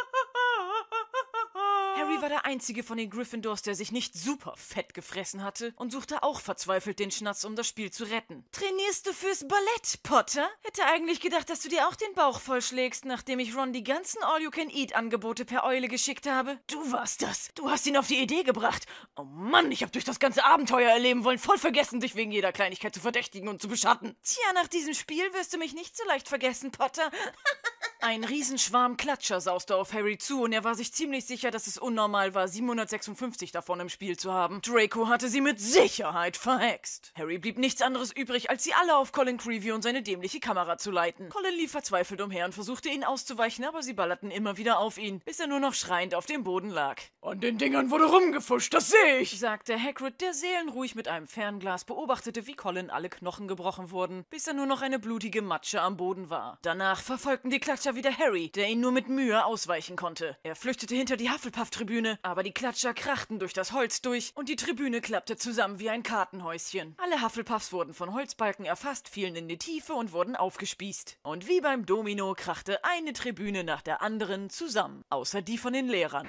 Harry 1.95 2.21
war 2.21 2.27
der 2.27 2.45
einzige 2.45 2.83
von 2.83 2.97
den 2.97 3.09
Gryffindors, 3.09 3.61
der 3.61 3.73
sich 3.73 3.91
nicht 3.91 4.15
super 4.15 4.53
fett 4.57 4.93
gefressen 4.93 5.43
hatte 5.43 5.73
und 5.77 5.91
suchte 5.91 6.23
auch 6.23 6.41
verzweifelt 6.41 6.99
den 6.99 7.09
Schnatz, 7.09 7.45
um 7.45 7.55
das 7.55 7.67
Spiel 7.67 7.89
zu 7.89 8.03
retten. 8.03 8.45
Trainierst 8.51 9.07
du 9.07 9.13
fürs 9.13 9.47
Ballett, 9.47 10.03
Potter? 10.03 10.49
Hätte 10.63 10.83
eigentlich 10.85 11.21
gedacht, 11.21 11.49
dass 11.49 11.61
du 11.61 11.69
dir 11.69 11.87
auch 11.87 11.95
den 11.95 12.13
Bauch 12.13 12.41
vollschlägst, 12.41 13.05
nachdem 13.05 13.39
ich 13.39 13.55
Ron 13.55 13.71
die 13.71 13.83
ganzen 13.83 14.21
All-You-Can-Eat-Angebote 14.23 15.45
per 15.45 15.63
Eule 15.63 15.87
geschickt 15.87 16.27
habe. 16.27 16.59
Du 16.67 16.91
warst 16.91 17.21
das. 17.21 17.49
Du 17.55 17.69
hast 17.69 17.87
ihn 17.87 17.95
auf 17.95 18.07
die 18.07 18.19
Idee 18.19 18.43
gebracht. 18.43 18.85
Oh 19.15 19.23
Mann, 19.23 19.71
ich 19.71 19.81
hab 19.81 19.93
durch 19.93 20.05
das 20.05 20.19
ganze 20.19 20.43
Abenteuer 20.43 20.91
erleben 20.91 21.23
wollen, 21.23 21.39
voll 21.39 21.57
vergessen, 21.57 22.01
dich 22.01 22.15
wegen 22.15 22.31
jeder 22.31 22.51
Kleinigkeit 22.51 22.93
zu 22.93 22.99
verdächtigen 22.99 23.47
und 23.47 23.61
zu 23.61 23.69
beschatten. 23.69 24.15
Tja, 24.21 24.53
nach 24.53 24.67
diesem 24.67 24.93
Spiel 24.93 25.33
wirst 25.33 25.53
du 25.53 25.57
mich 25.57 25.73
nicht 25.73 25.95
so 25.95 26.03
leicht 26.05 26.27
vergessen, 26.27 26.71
Potter. 26.71 27.09
Ein 28.01 28.23
Riesenschwarm 28.23 28.97
Klatscher 28.97 29.41
sauste 29.41 29.75
auf 29.75 29.93
Harry 29.93 30.17
zu 30.17 30.43
und 30.43 30.53
er 30.53 30.63
war 30.63 30.75
sich 30.75 30.93
ziemlich 30.93 31.25
sicher, 31.25 31.51
dass 31.51 31.67
es 31.67 31.77
unnormal 31.77 32.33
war, 32.33 32.47
756 32.47 33.51
davon 33.51 33.79
im 33.79 33.89
Spiel 33.89 34.17
zu 34.17 34.31
haben. 34.31 34.61
Draco 34.61 35.07
hatte 35.07 35.27
sie 35.27 35.41
mit 35.41 35.59
Sicherheit 35.59 36.37
verhext. 36.37 37.13
Harry 37.15 37.37
blieb 37.37 37.57
nichts 37.57 37.81
anderes 37.81 38.11
übrig, 38.11 38.49
als 38.49 38.63
sie 38.63 38.73
alle 38.73 38.95
auf 38.95 39.11
Colin 39.11 39.37
Creevy 39.37 39.71
und 39.71 39.81
seine 39.81 40.03
dämliche 40.03 40.39
Kamera 40.39 40.77
zu 40.77 40.91
leiten. 40.91 41.29
Colin 41.29 41.55
lief 41.55 41.71
verzweifelt 41.71 42.21
umher 42.21 42.45
und 42.45 42.53
versuchte 42.53 42.89
ihn 42.89 43.03
auszuweichen, 43.03 43.65
aber 43.65 43.81
sie 43.81 43.93
ballerten 43.93 44.29
immer 44.31 44.57
wieder 44.57 44.79
auf 44.79 44.97
ihn, 44.97 45.21
bis 45.21 45.39
er 45.39 45.47
nur 45.47 45.59
noch 45.59 45.73
schreiend 45.73 46.13
auf 46.15 46.25
dem 46.25 46.43
Boden 46.43 46.69
lag. 46.69 47.01
An 47.21 47.39
den 47.39 47.57
Dingern 47.57 47.89
wurde 47.89 48.05
rumgefuscht, 48.05 48.73
das 48.73 48.89
sehe 48.89 49.19
ich. 49.19 49.39
Sagte 49.39 49.81
Hagrid, 49.81 50.21
der 50.21 50.33
seelenruhig 50.33 50.95
mit 50.95 51.07
einem 51.07 51.27
Fernglas 51.27 51.85
beobachtete, 51.85 52.45
wie 52.45 52.55
Colin 52.55 52.89
alle 52.89 53.09
Knochen 53.09 53.47
gebrochen 53.47 53.89
wurden, 53.89 54.25
bis 54.29 54.45
er 54.45 54.53
nur 54.53 54.67
noch 54.67 54.81
eine 54.81 54.99
blutige 54.99 55.41
Matsche 55.41 55.81
am 55.81 55.97
Boden 55.97 56.29
war. 56.29 56.59
Danach 56.61 57.01
verfolgten 57.01 57.49
die 57.49 57.59
Klatscher 57.59 57.74
wieder 57.75 58.17
Harry, 58.17 58.49
der 58.49 58.69
ihn 58.69 58.79
nur 58.79 58.93
mit 58.93 59.09
Mühe 59.09 59.45
ausweichen 59.45 59.97
konnte. 59.97 60.37
Er 60.43 60.55
flüchtete 60.55 60.95
hinter 60.95 61.17
die 61.17 61.29
Hufflepuff-Tribüne, 61.29 62.17
aber 62.21 62.41
die 62.41 62.53
Klatscher 62.53 62.93
krachten 62.93 63.37
durch 63.37 63.51
das 63.51 63.73
Holz 63.73 64.01
durch 64.01 64.31
und 64.35 64.47
die 64.47 64.55
Tribüne 64.55 65.01
klappte 65.01 65.35
zusammen 65.35 65.79
wie 65.79 65.89
ein 65.89 66.01
Kartenhäuschen. 66.01 66.95
Alle 66.97 67.21
Hufflepuffs 67.21 67.73
wurden 67.73 67.93
von 67.93 68.13
Holzbalken 68.13 68.65
erfasst, 68.65 69.09
fielen 69.09 69.35
in 69.35 69.49
die 69.49 69.57
Tiefe 69.57 69.93
und 69.93 70.13
wurden 70.13 70.37
aufgespießt. 70.37 71.17
Und 71.23 71.47
wie 71.47 71.59
beim 71.59 71.85
Domino 71.85 72.33
krachte 72.33 72.83
eine 72.85 73.11
Tribüne 73.11 73.65
nach 73.65 73.81
der 73.81 74.01
anderen 74.01 74.49
zusammen, 74.49 75.03
außer 75.09 75.41
die 75.41 75.57
von 75.57 75.73
den 75.73 75.87
Lehrern. 75.87 76.27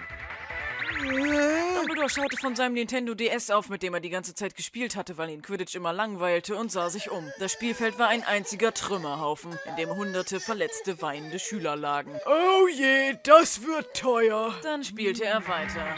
Dumbledore 1.86 2.10
schaute 2.10 2.36
von 2.36 2.56
seinem 2.56 2.72
Nintendo 2.72 3.14
DS 3.14 3.48
auf, 3.50 3.68
mit 3.68 3.80
dem 3.84 3.94
er 3.94 4.00
die 4.00 4.10
ganze 4.10 4.34
Zeit 4.34 4.56
gespielt 4.56 4.96
hatte, 4.96 5.18
weil 5.18 5.30
ihn 5.30 5.40
Quidditch 5.40 5.76
immer 5.76 5.92
langweilte 5.92 6.56
und 6.56 6.72
sah 6.72 6.90
sich 6.90 7.12
um. 7.12 7.30
Das 7.38 7.52
Spielfeld 7.52 7.96
war 7.96 8.08
ein 8.08 8.24
einziger 8.24 8.74
Trümmerhaufen, 8.74 9.56
in 9.66 9.76
dem 9.76 9.94
hunderte 9.94 10.40
verletzte, 10.40 11.00
weinende 11.00 11.38
Schüler 11.38 11.76
lagen. 11.76 12.10
Oh 12.26 12.66
je, 12.66 13.14
das 13.22 13.62
wird 13.62 13.96
teuer. 13.96 14.52
Dann 14.64 14.82
spielte 14.82 15.26
er 15.26 15.46
weiter. 15.46 15.96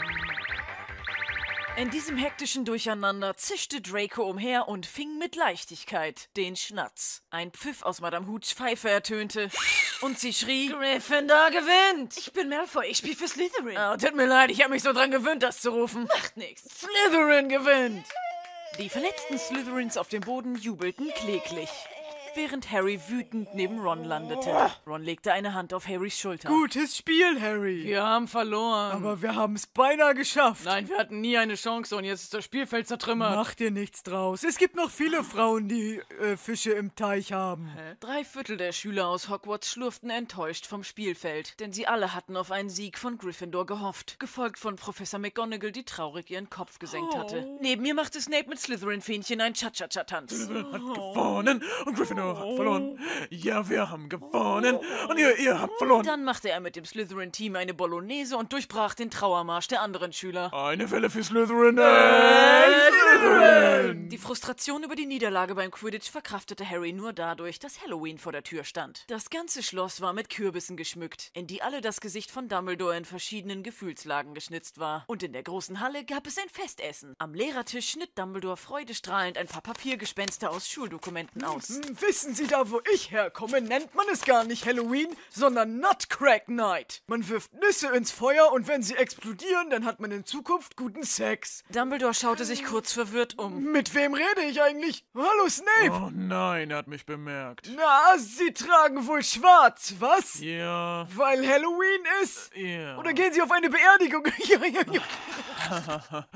In 1.79 1.89
diesem 1.91 2.17
hektischen 2.17 2.65
Durcheinander 2.65 3.37
zischte 3.37 3.79
Draco 3.79 4.23
umher 4.23 4.67
und 4.67 4.85
fing 4.85 5.17
mit 5.17 5.37
Leichtigkeit 5.37 6.27
den 6.35 6.57
Schnatz. 6.57 7.21
Ein 7.29 7.51
Pfiff 7.51 7.83
aus 7.83 8.01
Madame 8.01 8.27
Hoots 8.27 8.51
Pfeife 8.51 8.89
ertönte 8.89 9.49
und 10.01 10.19
sie 10.19 10.33
schrie: 10.33 10.67
Gryffindor 10.67 11.51
gewinnt! 11.51 12.17
Ich 12.17 12.33
bin 12.33 12.49
Malfoy, 12.49 12.85
ich 12.87 12.97
spiele 12.97 13.15
für 13.15 13.29
Slytherin. 13.29 13.77
Oh, 13.77 13.95
tut 13.95 14.13
mir 14.13 14.25
leid, 14.25 14.51
ich 14.51 14.61
habe 14.61 14.73
mich 14.73 14.83
so 14.83 14.91
dran 14.91 15.09
gewöhnt, 15.09 15.41
das 15.41 15.61
zu 15.61 15.69
rufen. 15.69 16.03
Macht 16.03 16.35
nichts. 16.35 16.81
Slytherin 16.81 17.47
gewinnt! 17.47 18.05
Die 18.77 18.89
verletzten 18.89 19.39
Slytherins 19.39 19.95
auf 19.95 20.09
dem 20.09 20.19
Boden 20.19 20.55
jubelten 20.55 21.09
kläglich, 21.13 21.69
während 22.35 22.71
Harry 22.71 22.99
wütend 23.07 23.53
neben 23.55 23.79
Ron 23.79 24.03
landete. 24.03 24.53
Ron 24.85 25.01
legte 25.01 25.33
eine 25.33 25.53
Hand 25.53 25.73
auf 25.73 25.87
Harrys 25.87 26.17
Schulter. 26.17 26.49
Gutes 26.49 26.97
Spiel, 26.97 27.39
Harry. 27.41 27.83
Wir 27.83 28.03
haben 28.03 28.27
verloren. 28.27 28.91
Aber 28.91 29.21
wir 29.21 29.35
haben 29.35 29.55
es 29.55 29.67
beinahe 29.67 30.13
geschafft. 30.13 30.65
Nein, 30.65 30.89
wir 30.89 30.97
hatten 30.97 31.21
nie 31.21 31.37
eine 31.37 31.55
Chance 31.55 31.95
und 31.95 32.03
jetzt 32.03 32.23
ist 32.23 32.33
das 32.33 32.45
Spielfeld 32.45 32.87
zertrümmert. 32.87 33.35
Mach 33.35 33.53
dir 33.53 33.71
nichts 33.71 34.03
draus. 34.03 34.43
Es 34.43 34.57
gibt 34.57 34.75
noch 34.75 34.89
viele 34.89 35.23
Frauen, 35.23 35.67
die 35.67 36.01
äh, 36.21 36.37
Fische 36.37 36.71
im 36.71 36.95
Teich 36.95 37.33
haben. 37.33 37.71
Drei 37.99 38.23
Viertel 38.23 38.57
der 38.57 38.71
Schüler 38.71 39.07
aus 39.07 39.29
Hogwarts 39.29 39.71
schlurften 39.71 40.09
enttäuscht 40.09 40.65
vom 40.65 40.83
Spielfeld, 40.83 41.59
denn 41.59 41.71
sie 41.73 41.87
alle 41.87 42.13
hatten 42.13 42.37
auf 42.37 42.51
einen 42.51 42.69
Sieg 42.69 42.97
von 42.97 43.17
Gryffindor 43.17 43.65
gehofft, 43.65 44.19
gefolgt 44.19 44.59
von 44.59 44.75
Professor 44.75 45.19
McGonagall, 45.19 45.71
die 45.71 45.83
traurig 45.83 46.29
ihren 46.29 46.49
Kopf 46.49 46.79
gesenkt 46.79 47.15
hatte. 47.15 47.47
Neben 47.61 47.81
mir 47.81 47.93
machte 47.93 48.21
Snape 48.21 48.49
mit 48.49 48.59
Slytherin-Fähnchen 48.59 49.41
ein 49.41 49.53
Cha-Cha-Cha-Tanz. 49.53 50.47
Gewonnen 50.47 51.63
und 51.85 51.95
Gryffindor 51.95 52.18
Gryffindor 52.19 52.39
hat 52.39 52.55
verloren. 52.55 52.99
Ja, 53.29 53.69
wir 53.69 53.89
haben 53.89 54.09
gewonnen. 54.09 54.79
Und 55.09 55.17
ihr, 55.17 55.37
ihr 55.37 55.59
habt 55.59 55.77
verloren. 55.77 56.05
Dann 56.05 56.23
machte 56.23 56.49
er 56.49 56.59
mit 56.59 56.75
dem 56.75 56.85
Slytherin-Team 56.85 57.55
eine 57.55 57.73
Bolognese 57.73 58.37
und 58.37 58.53
durchbrach 58.53 58.93
den 58.93 59.09
Trauermarsch 59.11 59.67
der 59.67 59.81
anderen 59.81 60.13
Schüler. 60.13 60.53
Eine 60.53 60.89
Welle 60.91 61.09
für 61.09 61.23
Slytherin. 61.23 61.77
Äh, 61.77 62.91
Slytherin. 62.91 64.09
Die 64.09 64.17
Frustration 64.17 64.83
über 64.83 64.95
die 64.95 65.05
Niederlage 65.05 65.55
beim 65.55 65.71
Quidditch 65.71 66.09
verkraftete 66.09 66.67
Harry 66.67 66.93
nur 66.93 67.13
dadurch, 67.13 67.59
dass 67.59 67.81
Halloween 67.81 68.17
vor 68.17 68.31
der 68.31 68.43
Tür 68.43 68.63
stand. 68.63 69.03
Das 69.07 69.29
ganze 69.29 69.63
Schloss 69.63 70.01
war 70.01 70.13
mit 70.13 70.29
Kürbissen 70.29 70.77
geschmückt, 70.77 71.31
in 71.33 71.47
die 71.47 71.61
alle 71.61 71.81
das 71.81 72.01
Gesicht 72.01 72.31
von 72.31 72.47
Dumbledore 72.47 72.97
in 72.97 73.05
verschiedenen 73.05 73.63
Gefühlslagen 73.63 74.33
geschnitzt 74.33 74.79
war. 74.79 75.03
Und 75.07 75.23
in 75.23 75.33
der 75.33 75.43
großen 75.43 75.79
Halle 75.79 76.05
gab 76.05 76.27
es 76.27 76.37
ein 76.37 76.49
Festessen. 76.49 77.13
Am 77.17 77.33
Lehrertisch 77.33 77.89
schnitt 77.89 78.17
Dumbledore 78.17 78.57
freudestrahlend 78.57 79.37
ein 79.37 79.47
paar 79.47 79.61
Papiergespenster 79.61 80.51
aus 80.51 80.67
Schuldokumenten 80.69 81.43
aus. 81.43 81.79
Wissen 82.09 82.33
Sie, 82.33 82.47
da 82.47 82.71
wo 82.71 82.81
ich 82.91 83.11
herkomme, 83.11 83.61
nennt 83.61 83.93
man 83.93 84.07
es 84.11 84.23
gar 84.25 84.43
nicht 84.43 84.65
Halloween, 84.65 85.15
sondern 85.29 85.79
Nutcrack 85.79 86.49
Night. 86.49 87.03
Man 87.05 87.29
wirft 87.29 87.53
Nüsse 87.53 87.89
ins 87.95 88.09
Feuer 88.09 88.51
und 88.51 88.67
wenn 88.67 88.81
sie 88.81 88.95
explodieren, 88.95 89.69
dann 89.69 89.85
hat 89.85 89.99
man 89.99 90.09
in 90.09 90.25
Zukunft 90.25 90.75
guten 90.75 91.03
Sex. 91.03 91.63
Dumbledore 91.69 92.15
schaute 92.15 92.45
sich 92.45 92.65
kurz 92.65 92.93
verwirrt 92.93 93.37
um. 93.37 93.63
Mit 93.71 93.93
wem 93.93 94.15
rede 94.15 94.41
ich 94.49 94.59
eigentlich? 94.59 95.05
Hallo 95.15 95.47
Snape! 95.49 95.91
Oh 95.91 96.09
nein, 96.11 96.71
er 96.71 96.77
hat 96.77 96.87
mich 96.87 97.05
bemerkt. 97.05 97.69
Na, 97.77 98.17
Sie 98.17 98.53
tragen 98.53 99.05
wohl 99.05 99.21
schwarz, 99.21 99.93
was? 99.99 100.39
Ja, 100.39 101.07
Weil 101.15 101.47
Halloween 101.47 102.01
ist? 102.23 102.49
ja. 102.55 102.97
Oder 102.97 103.13
gehen 103.13 103.31
Sie 103.33 103.41
auf 103.43 103.51
eine 103.51 103.69
Beerdigung? 103.69 104.25
Ja, 104.49 104.65
ja, 104.65 104.81
ja. 104.91 105.01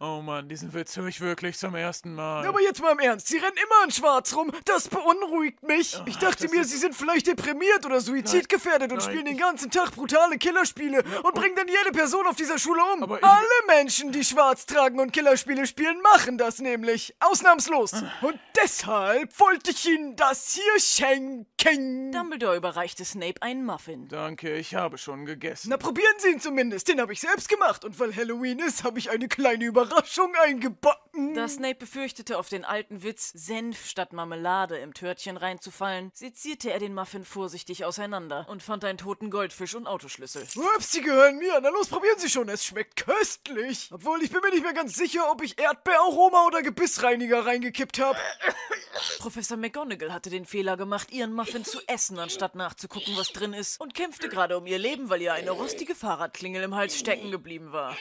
Oh 0.00 0.20
Mann, 0.22 0.48
diesen 0.48 0.74
Witz 0.74 0.96
höre 0.96 1.06
ich 1.06 1.20
wirklich 1.20 1.56
zum 1.56 1.76
ersten 1.76 2.14
Mal. 2.14 2.44
Aber 2.46 2.60
jetzt 2.60 2.82
mal 2.82 2.90
im 2.92 2.98
Ernst, 2.98 3.28
Sie 3.28 3.38
rennen 3.38 3.56
immer 3.56 3.84
in 3.84 3.90
schwarz 3.92 4.34
rum. 4.34 4.50
Das 4.64 4.88
beunruhigt 5.04 5.62
mich. 5.62 6.00
Ich 6.06 6.18
dachte 6.18 6.48
mir, 6.48 6.64
Sie 6.64 6.76
sind 6.76 6.94
vielleicht 6.94 7.26
deprimiert 7.26 7.84
oder 7.84 8.00
suizidgefährdet 8.00 8.90
und 8.90 8.98
Nein. 8.98 9.06
spielen 9.06 9.24
den 9.26 9.36
ganzen 9.36 9.70
Tag 9.70 9.92
brutale 9.92 10.38
Killerspiele 10.38 11.02
und 11.22 11.34
bringen 11.34 11.56
dann 11.56 11.68
jede 11.68 11.92
Person 11.92 12.26
auf 12.26 12.36
dieser 12.36 12.58
Schule 12.58 12.80
um. 12.94 13.12
Alle 13.12 13.66
Menschen, 13.66 14.12
die 14.12 14.24
schwarz 14.24 14.66
tragen 14.66 15.00
und 15.00 15.12
Killerspiele 15.12 15.66
spielen, 15.66 16.00
machen 16.00 16.38
das 16.38 16.58
nämlich. 16.58 17.14
Ausnahmslos. 17.20 17.92
Und 18.22 18.38
deshalb 18.62 19.38
wollte 19.38 19.70
ich 19.70 19.86
Ihnen 19.86 20.16
das 20.16 20.54
hier 20.54 20.80
schenken. 20.80 22.12
Dumbledore 22.12 22.56
überreichte 22.56 23.04
Snape 23.04 23.40
einen 23.42 23.64
Muffin. 23.64 24.08
Danke, 24.08 24.56
ich 24.56 24.74
habe 24.74 24.98
schon 24.98 25.26
gegessen. 25.26 25.68
Na, 25.70 25.76
probieren 25.76 26.14
Sie 26.18 26.30
ihn 26.30 26.40
zumindest. 26.40 26.88
Den 26.88 27.00
habe 27.00 27.12
ich 27.12 27.20
selbst 27.20 27.48
gemacht. 27.48 27.84
Und 27.84 27.98
weil 27.98 28.14
Halloween 28.14 28.58
ist, 28.60 28.84
habe 28.84 28.98
ich 28.98 29.10
eine 29.10 29.28
kleine 29.28 29.64
Überraschung 29.64 30.32
eingebacken. 30.42 31.34
Da 31.34 31.48
Snape 31.48 31.76
befürchtete, 31.76 32.38
auf 32.38 32.48
den 32.48 32.64
alten 32.64 33.02
Witz 33.02 33.32
Senf 33.34 33.86
statt 33.86 34.12
Marmelade 34.12 34.78
im 34.78 34.93
Törtchen 34.94 35.36
reinzufallen, 35.36 36.10
sezierte 36.14 36.72
er 36.72 36.78
den 36.78 36.94
Muffin 36.94 37.24
vorsichtig 37.24 37.84
auseinander 37.84 38.46
und 38.48 38.62
fand 38.62 38.84
einen 38.84 38.98
toten 38.98 39.30
Goldfisch 39.30 39.74
und 39.74 39.86
Autoschlüssel. 39.86 40.46
Ups, 40.76 40.90
die 40.92 41.02
gehören 41.02 41.38
mir. 41.38 41.60
Na 41.60 41.68
los, 41.68 41.88
probieren 41.88 42.18
Sie 42.18 42.30
schon. 42.30 42.48
Es 42.48 42.64
schmeckt 42.64 42.96
köstlich. 42.96 43.90
Obwohl, 43.92 44.22
ich 44.22 44.30
bin 44.30 44.40
mir 44.40 44.50
nicht 44.50 44.62
mehr 44.62 44.72
ganz 44.72 44.94
sicher, 44.94 45.30
ob 45.30 45.42
ich 45.42 45.58
Erdbeeraroma 45.58 46.46
oder 46.46 46.62
Gebissreiniger 46.62 47.44
reingekippt 47.44 47.98
habe. 48.00 48.18
Professor 49.18 49.56
McGonagall 49.56 50.12
hatte 50.12 50.30
den 50.30 50.46
Fehler 50.46 50.76
gemacht, 50.76 51.10
ihren 51.10 51.32
Muffin 51.32 51.64
zu 51.64 51.80
essen, 51.86 52.18
anstatt 52.18 52.54
nachzugucken, 52.54 53.16
was 53.16 53.32
drin 53.32 53.52
ist, 53.52 53.80
und 53.80 53.94
kämpfte 53.94 54.28
gerade 54.28 54.56
um 54.56 54.66
ihr 54.66 54.78
Leben, 54.78 55.10
weil 55.10 55.20
ihr 55.20 55.32
eine 55.32 55.50
rostige 55.50 55.94
Fahrradklingel 55.94 56.62
im 56.62 56.74
Hals 56.74 56.98
stecken 56.98 57.30
geblieben 57.30 57.72
war. 57.72 57.96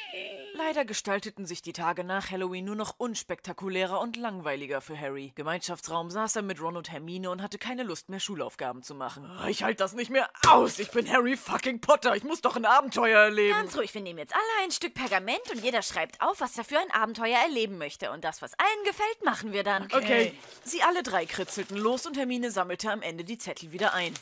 Leider 0.55 0.85
gestalteten 0.85 1.47
sich 1.47 1.63
die 1.63 1.73
Tage 1.73 2.03
nach 2.03 2.29
Halloween 2.29 2.65
nur 2.65 2.75
noch 2.75 2.95
unspektakulärer 2.97 3.99
und 3.99 4.17
langweiliger 4.17 4.81
für 4.81 4.99
Harry. 4.99 5.31
Gemeinschaftsraum 5.35 6.11
saß 6.11 6.35
er 6.35 6.41
mit 6.43 6.61
Ron 6.61 6.77
und 6.83 6.91
Hermine 6.91 7.29
und 7.29 7.41
hatte 7.41 7.57
keine 7.57 7.83
Lust 7.83 8.09
mehr, 8.09 8.19
Schulaufgaben 8.19 8.83
zu 8.83 8.93
machen. 8.93 9.29
Ich 9.47 9.63
halte 9.63 9.77
das 9.77 9.93
nicht 9.93 10.09
mehr 10.09 10.29
aus. 10.49 10.79
Ich 10.79 10.91
bin 10.91 11.09
Harry 11.09 11.37
fucking 11.37 11.79
Potter. 11.79 12.13
Ich 12.13 12.25
muss 12.25 12.41
doch 12.41 12.57
ein 12.57 12.65
Abenteuer 12.65 13.19
erleben. 13.19 13.53
Ganz 13.53 13.77
ruhig, 13.77 13.93
wir 13.93 14.01
nehmen 14.01 14.19
jetzt 14.19 14.35
alle 14.35 14.65
ein 14.65 14.71
Stück 14.71 14.93
Pergament 14.93 15.39
und 15.49 15.63
jeder 15.63 15.81
schreibt 15.81 16.21
auf, 16.21 16.41
was 16.41 16.57
er 16.57 16.65
für 16.65 16.77
ein 16.77 16.91
Abenteuer 16.91 17.37
erleben 17.37 17.77
möchte. 17.77 18.11
Und 18.11 18.25
das, 18.25 18.41
was 18.41 18.51
allen 18.55 18.83
gefällt, 18.83 19.23
machen 19.23 19.53
wir 19.53 19.63
dann. 19.63 19.83
Okay. 19.93 20.37
Sie 20.65 20.83
alle 20.83 21.03
drei 21.03 21.25
kritzelten 21.25 21.77
los 21.77 22.05
und 22.05 22.17
Hermine 22.17 22.51
sammelte 22.51 22.91
am 22.91 23.01
Ende 23.01 23.23
die 23.23 23.37
Zettel 23.37 23.71
wieder 23.71 23.93
ein. 23.93 24.13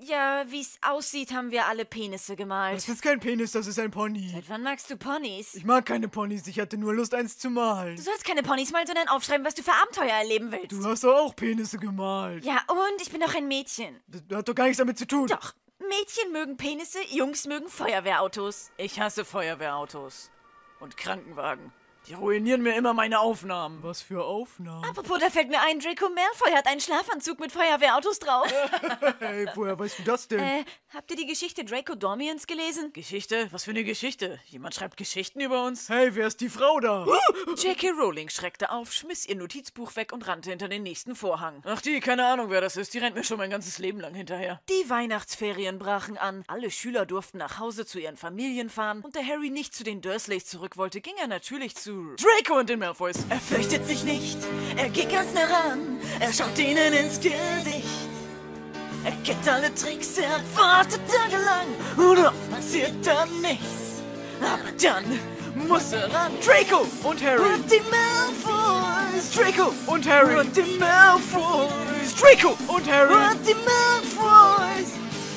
Ja, 0.00 0.44
wie's 0.48 0.78
aussieht, 0.82 1.32
haben 1.32 1.50
wir 1.50 1.66
alle 1.66 1.84
Penisse 1.84 2.36
gemalt. 2.36 2.76
Das 2.76 2.88
ist 2.88 3.02
kein 3.02 3.20
Penis, 3.20 3.52
das 3.52 3.66
ist 3.66 3.78
ein 3.78 3.90
Pony. 3.90 4.30
Seit 4.32 4.48
wann 4.48 4.62
magst 4.62 4.90
du 4.90 4.96
Ponys? 4.96 5.54
Ich 5.54 5.64
mag 5.64 5.86
keine 5.86 6.08
Ponys, 6.08 6.46
ich 6.46 6.60
hatte 6.60 6.76
nur 6.76 6.94
Lust, 6.94 7.14
eins 7.14 7.38
zu 7.38 7.50
malen. 7.50 7.96
Du 7.96 8.02
sollst 8.02 8.24
keine 8.24 8.42
Ponys 8.42 8.72
malen, 8.72 8.86
sondern 8.86 9.08
aufschreiben, 9.08 9.44
was 9.44 9.54
du 9.54 9.62
für 9.62 9.72
Abenteuer 9.72 10.14
erleben 10.14 10.52
willst. 10.52 10.72
Du 10.72 10.84
hast 10.84 11.04
doch 11.04 11.16
auch 11.16 11.36
Penisse 11.36 11.78
gemalt. 11.78 12.44
Ja, 12.44 12.62
und 12.68 13.02
ich 13.02 13.10
bin 13.10 13.20
doch 13.20 13.34
ein 13.34 13.48
Mädchen. 13.48 14.00
Das 14.06 14.22
hat 14.38 14.48
doch 14.48 14.54
gar 14.54 14.64
nichts 14.64 14.78
damit 14.78 14.98
zu 14.98 15.06
tun. 15.06 15.26
Doch. 15.26 15.54
Mädchen 15.78 16.32
mögen 16.32 16.56
Penisse, 16.56 16.98
Jungs 17.10 17.46
mögen 17.46 17.68
Feuerwehrautos. 17.68 18.70
Ich 18.76 18.98
hasse 18.98 19.24
Feuerwehrautos. 19.24 20.30
Und 20.80 20.96
Krankenwagen. 20.96 21.72
Die 22.08 22.14
ruinieren 22.14 22.62
mir 22.62 22.76
immer 22.76 22.94
meine 22.94 23.18
Aufnahmen. 23.18 23.82
Was 23.82 24.00
für 24.00 24.24
Aufnahmen. 24.24 24.84
Apropos, 24.84 25.18
da 25.18 25.28
fällt 25.28 25.48
mir 25.48 25.60
ein, 25.60 25.80
Draco 25.80 26.08
Malfoy 26.08 26.52
hat 26.52 26.66
einen 26.68 26.80
Schlafanzug 26.80 27.40
mit 27.40 27.50
Feuerwehrautos 27.52 28.18
drauf. 28.20 28.46
Hey, 29.18 29.46
woher 29.54 29.78
weißt 29.78 30.00
du 30.00 30.02
das 30.04 30.28
denn? 30.28 30.40
äh, 30.40 30.64
habt 30.94 31.10
ihr 31.10 31.16
die 31.16 31.26
Geschichte 31.26 31.64
Draco 31.64 31.94
Dormiens 31.94 32.46
gelesen? 32.46 32.92
Geschichte? 32.92 33.48
Was 33.50 33.64
für 33.64 33.70
eine 33.70 33.82
Geschichte? 33.82 34.38
Jemand 34.46 34.74
schreibt 34.74 34.96
Geschichten 34.96 35.40
über 35.40 35.64
uns? 35.64 35.88
Hey, 35.88 36.14
wer 36.14 36.26
ist 36.26 36.40
die 36.40 36.48
Frau 36.48 36.78
da? 36.80 37.06
J.K. 37.56 37.90
Rowling 37.90 38.28
schreckte 38.28 38.70
auf, 38.70 38.92
schmiss 38.92 39.26
ihr 39.26 39.36
Notizbuch 39.36 39.96
weg 39.96 40.12
und 40.12 40.26
rannte 40.28 40.50
hinter 40.50 40.68
den 40.68 40.82
nächsten 40.82 41.14
Vorhang. 41.16 41.62
Ach 41.64 41.80
die, 41.80 42.00
keine 42.00 42.26
Ahnung, 42.26 42.50
wer 42.50 42.60
das 42.60 42.76
ist. 42.76 42.94
Die 42.94 42.98
rennt 42.98 43.16
mir 43.16 43.24
schon 43.24 43.38
mein 43.38 43.50
ganzes 43.50 43.78
Leben 43.78 44.00
lang 44.00 44.14
hinterher. 44.14 44.60
Die 44.68 44.88
Weihnachtsferien 44.90 45.78
brachen 45.78 46.18
an, 46.18 46.44
alle 46.46 46.70
Schüler 46.70 47.06
durften 47.06 47.38
nach 47.38 47.58
Hause 47.58 47.86
zu 47.86 47.98
ihren 47.98 48.16
Familien 48.16 48.70
fahren 48.70 49.00
und 49.02 49.16
da 49.16 49.20
Harry 49.20 49.50
nicht 49.50 49.74
zu 49.74 49.82
den 49.82 50.00
Dursleys 50.02 50.46
zurück 50.46 50.76
wollte, 50.76 51.00
ging 51.00 51.14
er 51.18 51.26
natürlich 51.26 51.74
zu... 51.74 51.95
Draco 52.16 52.58
und 52.60 52.68
den 52.68 52.78
Malfoys. 52.78 53.16
Er 53.28 53.40
fürchtet 53.40 53.86
sich 53.86 54.04
nicht, 54.04 54.38
er 54.76 54.88
geht 54.88 55.10
ganz 55.10 55.32
nah 55.34 55.44
ran, 55.44 55.98
er 56.20 56.32
schaut 56.32 56.58
ihnen 56.58 56.92
ins 56.92 57.20
Gesicht. 57.20 57.84
Er 59.04 59.12
kennt 59.24 59.48
alle 59.48 59.72
Tricks, 59.74 60.18
er 60.18 60.40
wartet 60.54 61.00
tagelang 61.08 61.66
und 61.96 62.26
oft 62.26 62.50
passiert 62.50 62.94
dann 63.04 63.28
nichts. 63.40 64.02
Aber 64.40 64.70
dann 64.82 65.04
muss 65.68 65.92
er 65.92 66.12
ran. 66.12 66.32
Draco 66.44 66.86
Und 67.04 67.22
Harry. 67.22 67.40
und 67.54 67.70
die 67.70 67.80
Malfoys. 67.90 69.30
Draco 69.34 69.72
Und 69.86 70.08
Harry. 70.08 70.40
und 70.40 70.56
die 70.56 70.78
Malfoys. 70.78 72.14
Draco 72.20 72.56
Und 72.66 72.90
Harry. 72.90 73.14
und 73.14 73.46
die 73.46 73.54
Malfoys. 73.54 74.92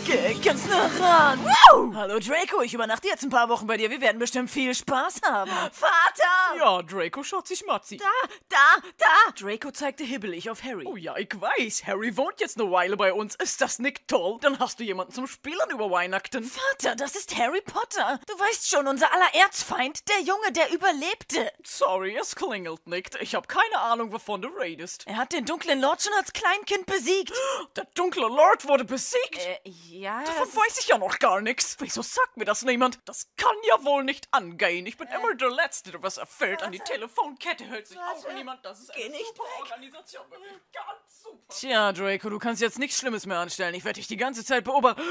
Geh 0.10 0.34
ganz 0.44 0.66
nah 0.66 0.88
ran. 1.00 1.40
Wow. 1.46 1.94
Hallo 1.94 2.18
Draco, 2.18 2.64
ich 2.64 2.74
übernachte 2.74 3.08
jetzt 3.08 3.22
ein 3.24 3.30
paar 3.30 3.48
Wochen 3.48 3.68
bei 3.68 3.78
dir. 3.78 3.92
Wir 3.92 4.02
werden 4.02 4.18
bestimmt 4.18 4.50
viel 4.50 4.74
Spaß 4.74 5.22
haben. 5.24 5.52
Vater! 5.72 6.58
Ja, 6.58 6.82
Draco 6.82 7.22
schaut 7.22 7.48
sich 7.48 7.64
Matzi. 7.68 7.98
Da, 7.98 8.06
da, 8.50 8.88
da! 8.98 9.06
Draco 9.40 9.70
zeigte 9.70 10.04
hibbelig 10.04 10.50
auf 10.50 10.64
Harry. 10.64 10.86
Oh 10.88 10.96
ja, 10.96 11.16
ich 11.16 11.30
weiß. 11.40 11.86
Harry 11.86 12.18
wohnt 12.18 12.40
jetzt 12.40 12.60
eine 12.60 12.72
Weile 12.72 12.98
bei 12.98 13.14
uns. 13.14 13.36
Ist 13.36 13.62
das 13.62 13.78
nicht 13.78 14.08
toll? 14.08 14.40
Dann 14.42 14.58
hast 14.58 14.80
du 14.80 14.84
jemanden 14.84 15.14
zum 15.14 15.28
Spielen 15.28 15.70
über 15.70 15.92
Weihnachten. 15.92 16.44
Vater, 16.44 16.96
das 16.96 17.16
ist 17.16 17.38
Harry 17.38 17.62
Potter. 17.62 18.20
Du 18.26 18.34
weißt 18.34 18.68
schon, 18.68 18.88
unser 18.88 19.14
aller 19.14 19.36
Erzfeind, 19.36 20.10
der 20.10 20.22
Junge, 20.22 20.52
der 20.54 20.74
überlebte. 20.74 21.52
Sorry, 21.64 22.18
es 22.20 22.36
klingelt 22.36 22.88
nicht. 22.88 23.16
Ich 23.22 23.36
habe 23.36 23.46
keine 23.46 23.78
Ahnung, 23.78 24.12
wovon 24.12 24.42
du 24.42 24.48
redest. 24.48 25.06
Er 25.06 25.18
hat 25.18 25.34
den 25.34 25.46
dunklen 25.46 25.80
Lord 25.80 26.02
schon 26.02 26.14
als 26.18 26.34
Kleinkind 26.34 26.88
besiegt. 26.88 27.32
Der 27.76 27.86
dunkle 27.94 28.28
Lord 28.28 28.68
wurde 28.68 28.86
besiegt. 28.86 29.38
Äh, 29.38 29.60
ja. 29.66 29.99
Davon 30.26 30.46
das 30.48 30.56
weiß 30.56 30.80
ich 30.80 30.88
ja 30.88 30.98
noch 30.98 31.20
gar 31.20 31.42
nichts. 31.42 31.76
Wieso 31.80 32.02
sagt 32.02 32.38
mir 32.38 32.46
das 32.46 32.64
niemand? 32.64 33.00
Das 33.06 33.28
kann 33.38 33.56
ja 33.68 33.84
wohl 33.84 34.04
nicht 34.04 34.28
angehen. 34.32 34.86
Ich 34.86 34.98
bin 34.98 35.08
immer 35.08 35.34
der 35.36 35.50
Letzte, 35.52 35.92
der 35.92 36.02
was 36.04 36.18
erfüllt. 36.18 36.62
An 36.64 36.72
die 36.72 36.80
Telefonkette 36.80 37.66
hält 37.66 37.88
sich 37.88 37.98
auch 37.98 38.34
niemand. 38.34 38.64
Das 38.66 38.80
ist 38.80 38.94
eine 38.96 39.14
super 39.18 39.44
Organisation. 39.62 40.24
Wirklich 40.30 40.52
ganz 40.72 41.24
super. 41.24 41.38
Tja, 41.50 41.92
Draco, 41.92 42.30
du 42.30 42.40
kannst 42.40 42.62
jetzt 42.62 42.80
nichts 42.80 42.98
Schlimmes 43.00 43.26
mehr 43.26 43.40
anstellen. 43.40 43.74
Ich 43.76 43.84
werde 43.86 44.00
dich 44.00 44.08
die 44.08 44.18
ganze 44.18 44.44
Zeit 44.46 44.64
beobachten. 44.64 45.02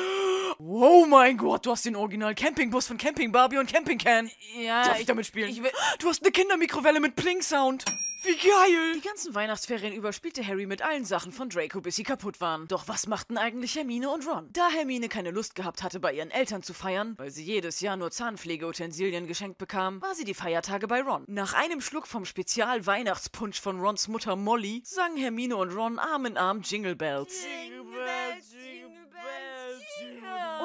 Oh 0.59 1.07
mein 1.07 1.37
Gott, 1.37 1.67
du 1.67 1.71
hast 1.73 1.85
den 1.85 1.95
original 1.97 2.35
Campingbus 2.35 2.87
von 2.87 2.99
Camping 2.99 3.31
Barbie 3.33 3.59
und 3.59 3.73
Camping 3.73 3.99
Can. 3.99 4.31
Ja, 4.57 4.83
Darf 4.85 5.01
ich 5.01 5.07
damit 5.07 5.27
spielen? 5.27 5.49
ich 5.51 5.63
will- 5.63 5.73
du 6.01 6.09
hast 6.09 6.23
eine 6.23 6.33
Kindermikrowelle 6.33 7.01
mit 7.01 7.15
Pling-Sound. 7.17 7.85
Wie 8.21 8.35
geil. 8.35 8.95
Die 8.97 9.01
ganzen 9.01 9.33
Weihnachtsferien 9.37 9.93
über 9.93 10.13
spielte 10.13 10.45
Harry 10.45 10.67
mit 10.67 10.83
allen 10.83 11.05
Sachen 11.05 11.31
von 11.31 11.49
Draco, 11.49 11.81
bis 11.81 11.95
sie 11.95 12.03
kaputt 12.03 12.41
waren. 12.41 12.67
Doch 12.67 12.89
was 12.89 13.07
machten 13.07 13.39
eigentlich 13.39 13.77
Hermine 13.77 14.11
und 14.11 14.27
Ron? 14.27 14.49
Da 14.53 14.69
Hermine 14.71 15.09
keine 15.09 15.31
Lust 15.31 15.55
gehabt 15.55 15.85
hatte, 15.85 16.01
bei 16.01 16.13
ihren 16.13 16.33
Eltern 16.33 16.65
zu 16.65 16.75
feiern, 16.75 17.15
weil 17.17 17.31
sie 17.31 17.45
jedes 17.45 17.79
Jahr 17.81 17.97
nur 17.97 18.11
Zahnpflegeutensilien 18.11 19.29
geschenkt 19.29 19.59
bekam, 19.59 20.03
war 20.03 20.17
sie 20.17 20.25
die 20.25 20.35
Feiertage 20.35 20.89
bei 20.89 21.01
Ron. 21.01 21.25
Nach 21.29 21.55
einem 21.55 21.81
Schluck 21.81 22.09
vom 22.09 22.25
Spezial-Weihnachtspunsch 22.25 23.61
von 23.61 23.79
Rons 23.79 24.09
Mutter 24.09 24.35
Molly 24.35 24.83
sangen 24.85 25.17
Hermine 25.17 25.57
und 25.57 25.71
Ron 25.71 26.01
Arm 26.01 26.27
in 26.27 26.37
Arm 26.37 26.63
Jingle 26.63 26.97
Bells. 26.97 27.47
Und 27.47 27.89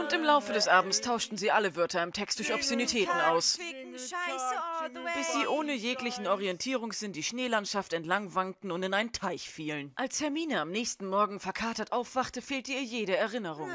Und 0.04 0.12
im 0.12 0.24
Laufe 0.24 0.52
des 0.52 0.68
Abends 0.68 1.00
tauschten 1.00 1.38
sie 1.38 1.50
alle 1.52 1.78
Wörter 1.78 2.04
im 2.04 2.12
Text 2.12 2.38
durch 2.40 2.54
Obszönitäten 2.54 3.22
aus. 3.22 3.58
Bis 5.16 5.34
sie 5.34 5.48
ohne 5.48 5.74
jeglichen 5.74 6.28
Orientierungssinn 6.28 7.14
die 7.14 7.24
Schneelandschaft 7.24 7.94
entlang 7.94 8.36
wankten 8.36 8.72
und 8.72 8.84
in 8.84 8.94
einen 8.94 9.14
Teich 9.14 9.50
fielen. 9.50 9.94
Als 9.96 10.20
Hermine 10.20 10.60
am 10.60 10.72
nächsten 10.72 11.08
Morgen 11.08 11.40
verkatert 11.40 11.94
aufwachte, 11.94 12.42
fehlte 12.42 12.74
ihr 12.74 12.84
jede 12.84 13.16
Erinnerung. 13.16 13.72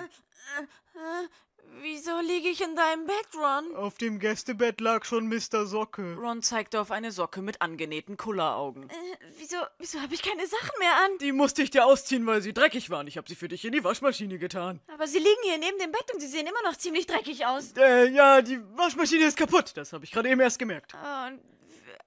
Wieso 1.83 2.19
liege 2.21 2.49
ich 2.49 2.61
in 2.63 2.75
deinem 2.75 3.07
Bett, 3.07 3.29
Ron? 3.37 3.75
Auf 3.77 3.99
dem 3.99 4.19
Gästebett 4.19 4.81
lag 4.81 5.05
schon 5.05 5.29
Mr. 5.29 5.67
Socke. 5.67 6.17
Ron 6.17 6.43
zeigte 6.43 6.81
auf 6.81 6.91
eine 6.91 7.13
Socke 7.13 7.41
mit 7.43 7.61
angenähten 7.63 8.17
Kulleraugen. 8.17 8.89
Äh, 8.89 8.95
wieso, 9.39 9.57
wieso 9.79 10.01
habe 10.01 10.15
ich 10.15 10.23
keine 10.23 10.47
Sachen 10.47 10.79
mehr 10.79 10.97
an? 11.05 11.19
Die 11.21 11.33
musste 11.33 11.63
ich 11.63 11.71
dir 11.71 11.87
ausziehen, 11.87 12.27
weil 12.27 12.43
sie 12.43 12.53
dreckig 12.53 12.91
waren. 12.91 13.07
Ich 13.07 13.17
habe 13.17 13.29
sie 13.29 13.37
für 13.37 13.49
dich 13.49 13.65
in 13.65 13.73
die 13.73 13.85
Waschmaschine 13.85 14.39
getan. 14.39 14.81
Aber 14.93 15.07
sie 15.07 15.19
liegen 15.19 15.43
hier 15.45 15.59
neben 15.59 15.79
dem 15.79 15.93
Bett 15.93 16.13
und 16.13 16.21
sie 16.21 16.27
sehen 16.27 16.47
immer 16.47 16.63
noch 16.65 16.77
ziemlich 16.77 17.07
dreckig 17.07 17.47
aus. 17.47 17.73
Äh, 17.77 18.09
ja, 18.11 18.43
die 18.43 18.61
Waschmaschine 18.77 19.25
ist 19.27 19.37
kaputt. 19.37 19.73
Das 19.77 19.93
habe 19.93 20.05
ich 20.05 20.11
gerade 20.11 20.29
eben 20.29 20.41
erst 20.41 20.59
gemerkt. 20.59 20.95
Oh, 20.95 21.29
und 21.29 21.41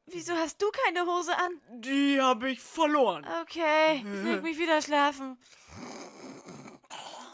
wieso 0.07 0.33
hast 0.33 0.61
du 0.61 0.69
keine 0.85 1.05
Hose 1.05 1.37
an? 1.37 1.61
Die 1.81 2.19
habe 2.19 2.49
ich 2.49 2.59
verloren. 2.59 3.25
Okay, 3.41 4.03
ich 4.03 4.23
leg 4.25 4.43
mich 4.43 4.57
wieder 4.57 4.81
schlafen. 4.81 5.37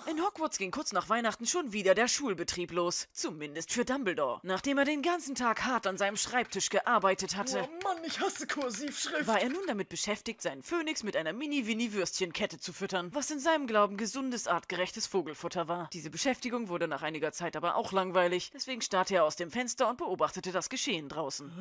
In 0.09 0.21
Hogwarts 0.23 0.57
ging 0.57 0.71
kurz 0.71 0.93
nach 0.93 1.09
Weihnachten 1.09 1.45
schon 1.45 1.73
wieder 1.73 1.93
der 1.93 2.07
Schulbetrieb 2.07 2.71
los. 2.71 3.09
Zumindest 3.11 3.73
für 3.73 3.83
Dumbledore. 3.83 4.39
Nachdem 4.41 4.77
er 4.77 4.85
den 4.85 5.01
ganzen 5.01 5.35
Tag 5.35 5.65
hart 5.65 5.85
an 5.85 5.97
seinem 5.97 6.15
Schreibtisch 6.15 6.69
gearbeitet 6.69 7.35
hatte, 7.35 7.67
Oh 7.67 7.83
Mann, 7.83 7.97
ich 8.05 8.21
hasse 8.21 8.47
Kursivschrift. 8.47 9.27
war 9.27 9.41
er 9.41 9.49
nun 9.49 9.67
damit 9.67 9.89
beschäftigt, 9.89 10.41
seinen 10.41 10.63
Phönix 10.63 11.03
mit 11.03 11.17
einer 11.17 11.33
Mini-Winnie-Würstchenkette 11.33 12.57
zu 12.57 12.71
füttern, 12.71 13.09
was 13.13 13.31
in 13.31 13.41
seinem 13.41 13.67
Glauben 13.67 13.97
gesundes, 13.97 14.47
artgerechtes 14.47 15.07
Vogelfutter 15.07 15.67
war. 15.67 15.89
Diese 15.91 16.09
Beschäftigung 16.09 16.69
wurde 16.69 16.87
nach 16.87 17.01
einiger 17.01 17.33
Zeit 17.33 17.57
aber 17.57 17.75
auch 17.75 17.91
langweilig, 17.91 18.51
deswegen 18.53 18.81
starrte 18.81 19.15
er 19.15 19.25
aus 19.25 19.35
dem 19.35 19.51
Fenster 19.51 19.89
und 19.89 19.97
beobachtete 19.97 20.53
das 20.53 20.69
Geschehen 20.69 21.09
draußen. 21.09 21.51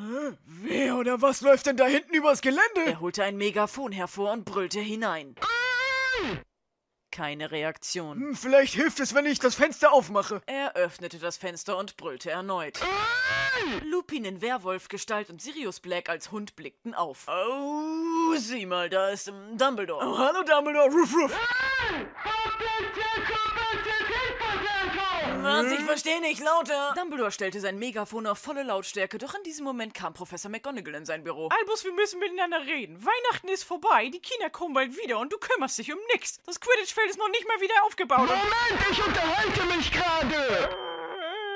Wer 0.45 0.97
oder 0.97 1.21
was 1.21 1.41
läuft 1.41 1.67
denn 1.67 1.77
da 1.77 1.87
hinten 1.87 2.15
übers 2.15 2.43
Gelände? 2.43 2.85
Er 2.87 3.01
holte 3.01 3.25
ein 3.25 3.37
Megafon 3.37 3.91
hervor 3.91 4.31
und 4.31 4.45
brüllte 4.45 4.79
hinein. 4.79 5.35
Keine 7.17 7.51
Reaktion. 7.51 8.19
Hm, 8.21 8.37
Vielleicht 8.37 8.75
hilft 8.75 9.01
es, 9.01 9.15
wenn 9.15 9.25
ich 9.25 9.39
das 9.39 9.55
Fenster 9.55 9.91
aufmache. 9.91 10.43
Er 10.45 10.75
öffnete 10.75 11.19
das 11.19 11.39
Fenster 11.39 11.79
und 11.79 11.97
brüllte 11.97 12.31
erneut. 12.31 12.79
Lupin 13.85 14.27
in 14.27 14.43
Werwolfgestalt 14.43 15.31
und 15.31 15.41
Sirius 15.41 15.81
Black 15.81 16.11
als 16.11 16.31
Hund 16.31 16.57
blickten 16.57 16.93
auf. 16.95 17.27
Oh, 17.27 18.35
sieh 18.37 18.67
mal, 18.67 18.91
da 18.91 19.09
ist 19.09 19.33
Dumbledore. 19.55 20.07
Oh, 20.07 20.19
hallo 20.19 20.43
Dumbledore, 20.43 20.91
ruff, 20.91 21.15
ruff. 21.15 21.33
Was? 25.47 25.71
Ich 25.71 25.81
verstehe 25.85 26.21
nicht, 26.21 26.43
lauter! 26.43 26.93
Dumbledore 26.97 27.31
stellte 27.31 27.61
sein 27.61 27.79
Megafon 27.79 28.27
auf 28.27 28.39
volle 28.39 28.65
Lautstärke, 28.65 29.19
doch 29.19 29.35
in 29.35 29.45
diesem 29.45 29.65
Moment 29.65 29.95
kam 29.95 30.13
Professor 30.13 30.51
McGonagall 30.51 30.97
in 30.97 31.07
sein 31.07 31.23
Büro. 31.23 31.49
Albus, 31.61 31.85
wir 31.85 31.93
müssen 31.93 32.19
miteinander 32.19 32.67
reden. 32.67 32.99
Weihnachten 33.05 33.49
ist 33.49 33.63
vorbei, 33.63 34.09
die 34.09 34.19
Kinder 34.19 34.51
kommen 34.51 34.75
bald 34.75 34.97
wieder 34.97 35.21
und 35.21 35.33
du 35.33 35.39
kümmerst 35.39 35.79
dich 35.79 35.93
um 35.93 35.99
nix. 36.13 36.41
Das 36.47 36.59
Quidditch-Feld 36.61 37.11
ist 37.11 37.19
noch 37.19 37.29
nicht 37.29 37.47
mal 37.47 37.61
wieder 37.61 37.75
aufgebaut. 37.87 38.27
Moment, 38.27 38.91
ich 38.91 39.07
unterhalte 39.07 39.65
mich 39.77 39.93
gerade! 39.93 40.69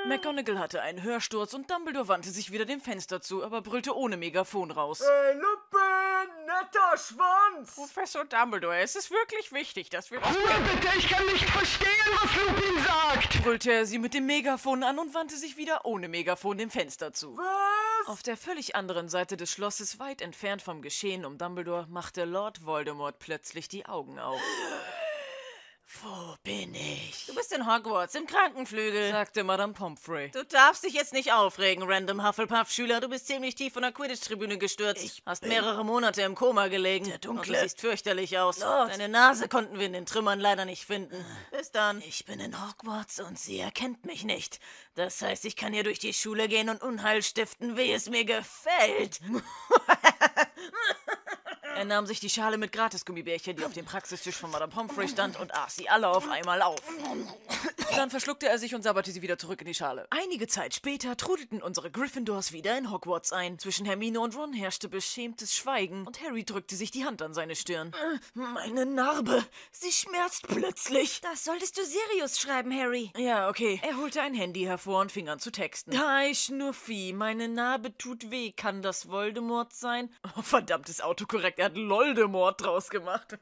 McGonagall 0.06 0.58
hatte 0.58 0.82
einen 0.82 1.02
Hörsturz 1.02 1.52
und 1.52 1.70
Dumbledore 1.70 2.08
wandte 2.08 2.30
sich 2.30 2.52
wieder 2.52 2.64
dem 2.64 2.80
Fenster 2.80 3.20
zu, 3.20 3.44
aber 3.44 3.60
brüllte 3.60 3.96
ohne 3.96 4.16
Megafon 4.16 4.70
raus. 4.70 5.02
Hey, 5.02 5.36
Netter 6.60 6.98
Schwanz. 6.98 7.74
Professor 7.74 8.24
Dumbledore, 8.24 8.78
es 8.80 8.94
ist 8.94 9.10
wirklich 9.10 9.52
wichtig, 9.52 9.88
dass 9.90 10.10
wir... 10.10 10.18
Ruhe 10.18 10.32
bitte, 10.32 10.98
ich 10.98 11.08
kann 11.08 11.24
nicht 11.26 11.48
verstehen, 11.48 11.88
was 12.20 12.36
Lupin 12.36 12.84
sagt! 12.84 13.42
brüllte 13.42 13.72
er 13.72 13.86
sie 13.86 13.98
mit 13.98 14.12
dem 14.12 14.26
Megafon 14.26 14.82
an 14.82 14.98
und 14.98 15.14
wandte 15.14 15.36
sich 15.36 15.56
wieder 15.56 15.86
ohne 15.86 16.08
Megafon 16.08 16.58
dem 16.58 16.70
Fenster 16.70 17.12
zu. 17.12 17.36
Was? 17.36 18.08
Auf 18.08 18.22
der 18.22 18.36
völlig 18.36 18.74
anderen 18.76 19.08
Seite 19.08 19.36
des 19.36 19.50
Schlosses, 19.50 19.98
weit 19.98 20.20
entfernt 20.20 20.60
vom 20.60 20.82
Geschehen 20.82 21.24
um 21.24 21.38
Dumbledore, 21.38 21.86
machte 21.88 22.24
Lord 22.24 22.64
Voldemort 22.66 23.18
plötzlich 23.18 23.68
die 23.68 23.86
Augen 23.86 24.18
auf. 24.18 24.40
Wo 26.02 26.36
bin 26.44 26.74
ich? 26.74 27.26
Du 27.26 27.34
bist 27.34 27.52
in 27.52 27.66
Hogwarts, 27.66 28.14
im 28.14 28.26
Krankenflügel. 28.26 29.10
sagte 29.10 29.42
Madame 29.42 29.72
Pomfrey. 29.72 30.30
Du 30.30 30.44
darfst 30.44 30.84
dich 30.84 30.94
jetzt 30.94 31.12
nicht 31.12 31.32
aufregen, 31.32 31.82
random 31.82 32.26
Hufflepuff-Schüler. 32.26 33.00
Du 33.00 33.08
bist 33.08 33.26
ziemlich 33.26 33.56
tief 33.56 33.72
von 33.72 33.82
der 33.82 33.92
Quidditch-Tribüne 33.92 34.56
gestürzt. 34.56 35.02
Ich 35.02 35.22
hast 35.26 35.44
mehrere 35.44 35.84
Monate 35.84 36.22
im 36.22 36.36
Koma 36.36 36.68
gelegen. 36.68 37.06
Der 37.06 37.18
Dunkle. 37.18 37.52
Und 37.52 37.56
du 37.56 37.62
siehst 37.62 37.80
fürchterlich 37.80 38.38
aus. 38.38 38.60
Deine 38.60 39.08
Nase 39.08 39.48
konnten 39.48 39.78
wir 39.78 39.86
in 39.86 39.92
den 39.92 40.06
Trümmern 40.06 40.38
leider 40.38 40.64
nicht 40.64 40.84
finden. 40.84 41.24
Bis 41.50 41.72
dann. 41.72 42.00
Ich 42.02 42.24
bin 42.24 42.38
in 42.38 42.54
Hogwarts 42.68 43.18
und 43.20 43.38
sie 43.38 43.58
erkennt 43.58 44.06
mich 44.06 44.24
nicht. 44.24 44.60
Das 44.94 45.20
heißt, 45.20 45.44
ich 45.44 45.56
kann 45.56 45.72
hier 45.72 45.84
durch 45.84 45.98
die 45.98 46.14
Schule 46.14 46.48
gehen 46.48 46.68
und 46.68 46.82
Unheil 46.82 47.22
stiften, 47.22 47.76
wie 47.76 47.92
es 47.92 48.08
mir 48.08 48.24
gefällt. 48.24 49.20
Er 51.80 51.86
nahm 51.86 52.04
sich 52.04 52.20
die 52.20 52.28
Schale 52.28 52.58
mit 52.58 52.72
Gratis-Gummibärchen, 52.72 53.56
die 53.56 53.64
auf 53.64 53.72
dem 53.72 53.86
Praxistisch 53.86 54.36
von 54.36 54.50
Madame 54.50 54.70
Pomfrey 54.70 55.08
stand, 55.08 55.40
und 55.40 55.54
aß 55.54 55.76
sie 55.76 55.88
alle 55.88 56.08
auf 56.08 56.28
einmal 56.28 56.60
auf. 56.60 56.76
Dann 57.96 58.10
verschluckte 58.10 58.50
er 58.50 58.58
sich 58.58 58.74
und 58.74 58.82
sabberte 58.82 59.10
sie 59.10 59.22
wieder 59.22 59.38
zurück 59.38 59.62
in 59.62 59.66
die 59.66 59.72
Schale. 59.72 60.06
Einige 60.10 60.46
Zeit 60.46 60.74
später 60.74 61.16
trudelten 61.16 61.62
unsere 61.62 61.90
Gryffindors 61.90 62.52
wieder 62.52 62.76
in 62.76 62.90
Hogwarts 62.90 63.32
ein. 63.32 63.58
Zwischen 63.58 63.86
Hermine 63.86 64.20
und 64.20 64.36
Ron 64.36 64.52
herrschte 64.52 64.90
beschämtes 64.90 65.54
Schweigen 65.54 66.06
und 66.06 66.20
Harry 66.20 66.44
drückte 66.44 66.76
sich 66.76 66.90
die 66.90 67.06
Hand 67.06 67.22
an 67.22 67.32
seine 67.32 67.56
Stirn. 67.56 67.92
Meine 68.34 68.84
Narbe. 68.84 69.42
Sie 69.72 69.90
schmerzt 69.90 70.48
plötzlich. 70.48 71.22
Das 71.22 71.44
solltest 71.44 71.78
du 71.78 71.82
Sirius 71.82 72.38
schreiben, 72.38 72.78
Harry. 72.78 73.10
Ja, 73.16 73.48
okay. 73.48 73.80
Er 73.82 73.96
holte 73.96 74.20
ein 74.20 74.34
Handy 74.34 74.64
hervor 74.64 75.00
und 75.00 75.12
fing 75.12 75.30
an 75.30 75.38
zu 75.38 75.50
texten. 75.50 75.98
Hi, 75.98 76.34
Schnuffi, 76.34 77.14
meine 77.16 77.48
Narbe 77.48 77.96
tut 77.96 78.30
weh. 78.30 78.52
Kann 78.52 78.82
das 78.82 79.08
Voldemort 79.08 79.72
sein? 79.72 80.10
Oh, 80.36 80.42
verdammtes 80.42 81.00
Autokorrekt, 81.00 81.58
er 81.58 81.69
hat 81.70 81.76
Loldemort 81.76 82.60
draus 82.60 82.90
gemacht. 82.90 83.38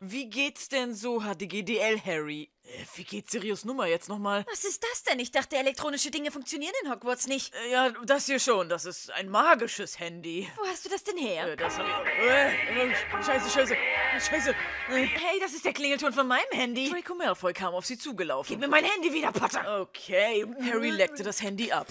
Wie 0.00 0.28
geht's 0.28 0.68
denn 0.68 0.94
so, 0.94 1.20
HDGDL, 1.20 2.00
Harry? 2.04 2.50
Äh, 2.66 2.84
Wie 2.96 3.04
geht 3.04 3.30
Sirius 3.30 3.64
Nummer 3.64 3.86
jetzt 3.86 4.08
nochmal? 4.08 4.44
Was 4.50 4.64
ist 4.64 4.82
das 4.82 5.02
denn? 5.04 5.18
Ich 5.20 5.30
dachte, 5.30 5.56
elektronische 5.56 6.10
Dinge 6.10 6.30
funktionieren 6.30 6.72
in 6.84 6.90
Hogwarts 6.90 7.26
nicht. 7.26 7.54
Äh, 7.54 7.70
Ja, 7.72 7.90
das 8.04 8.26
hier 8.26 8.38
schon. 8.40 8.68
Das 8.68 8.84
ist 8.84 9.10
ein 9.12 9.28
magisches 9.28 9.98
Handy. 9.98 10.48
Wo 10.56 10.66
hast 10.66 10.84
du 10.84 10.88
das 10.88 11.04
denn 11.04 11.16
her? 11.16 11.48
Äh, 11.52 11.56
Das 11.56 11.78
hab 11.78 11.86
ich. 11.86 12.24
Äh, 12.24 13.22
scheiße, 13.24 13.50
scheiße. 13.50 13.76
Scheiße. 14.20 14.54
Hey, 14.88 15.38
das 15.40 15.52
ist 15.52 15.64
der 15.64 15.72
Klingelton 15.72 16.12
von 16.12 16.26
meinem 16.26 16.50
Handy. 16.52 16.90
Draco 16.90 17.14
Malfoy 17.14 17.52
kam 17.52 17.74
auf 17.74 17.86
sie 17.86 17.98
zugelaufen. 17.98 18.50
Gib 18.50 18.60
mir 18.60 18.68
mein 18.68 18.84
Handy 18.84 19.12
wieder, 19.12 19.32
Potter. 19.32 19.80
Okay, 19.82 20.46
Harry 20.70 20.90
leckte 20.90 21.22
das 21.22 21.42
Handy 21.42 21.70
ab. 21.72 21.86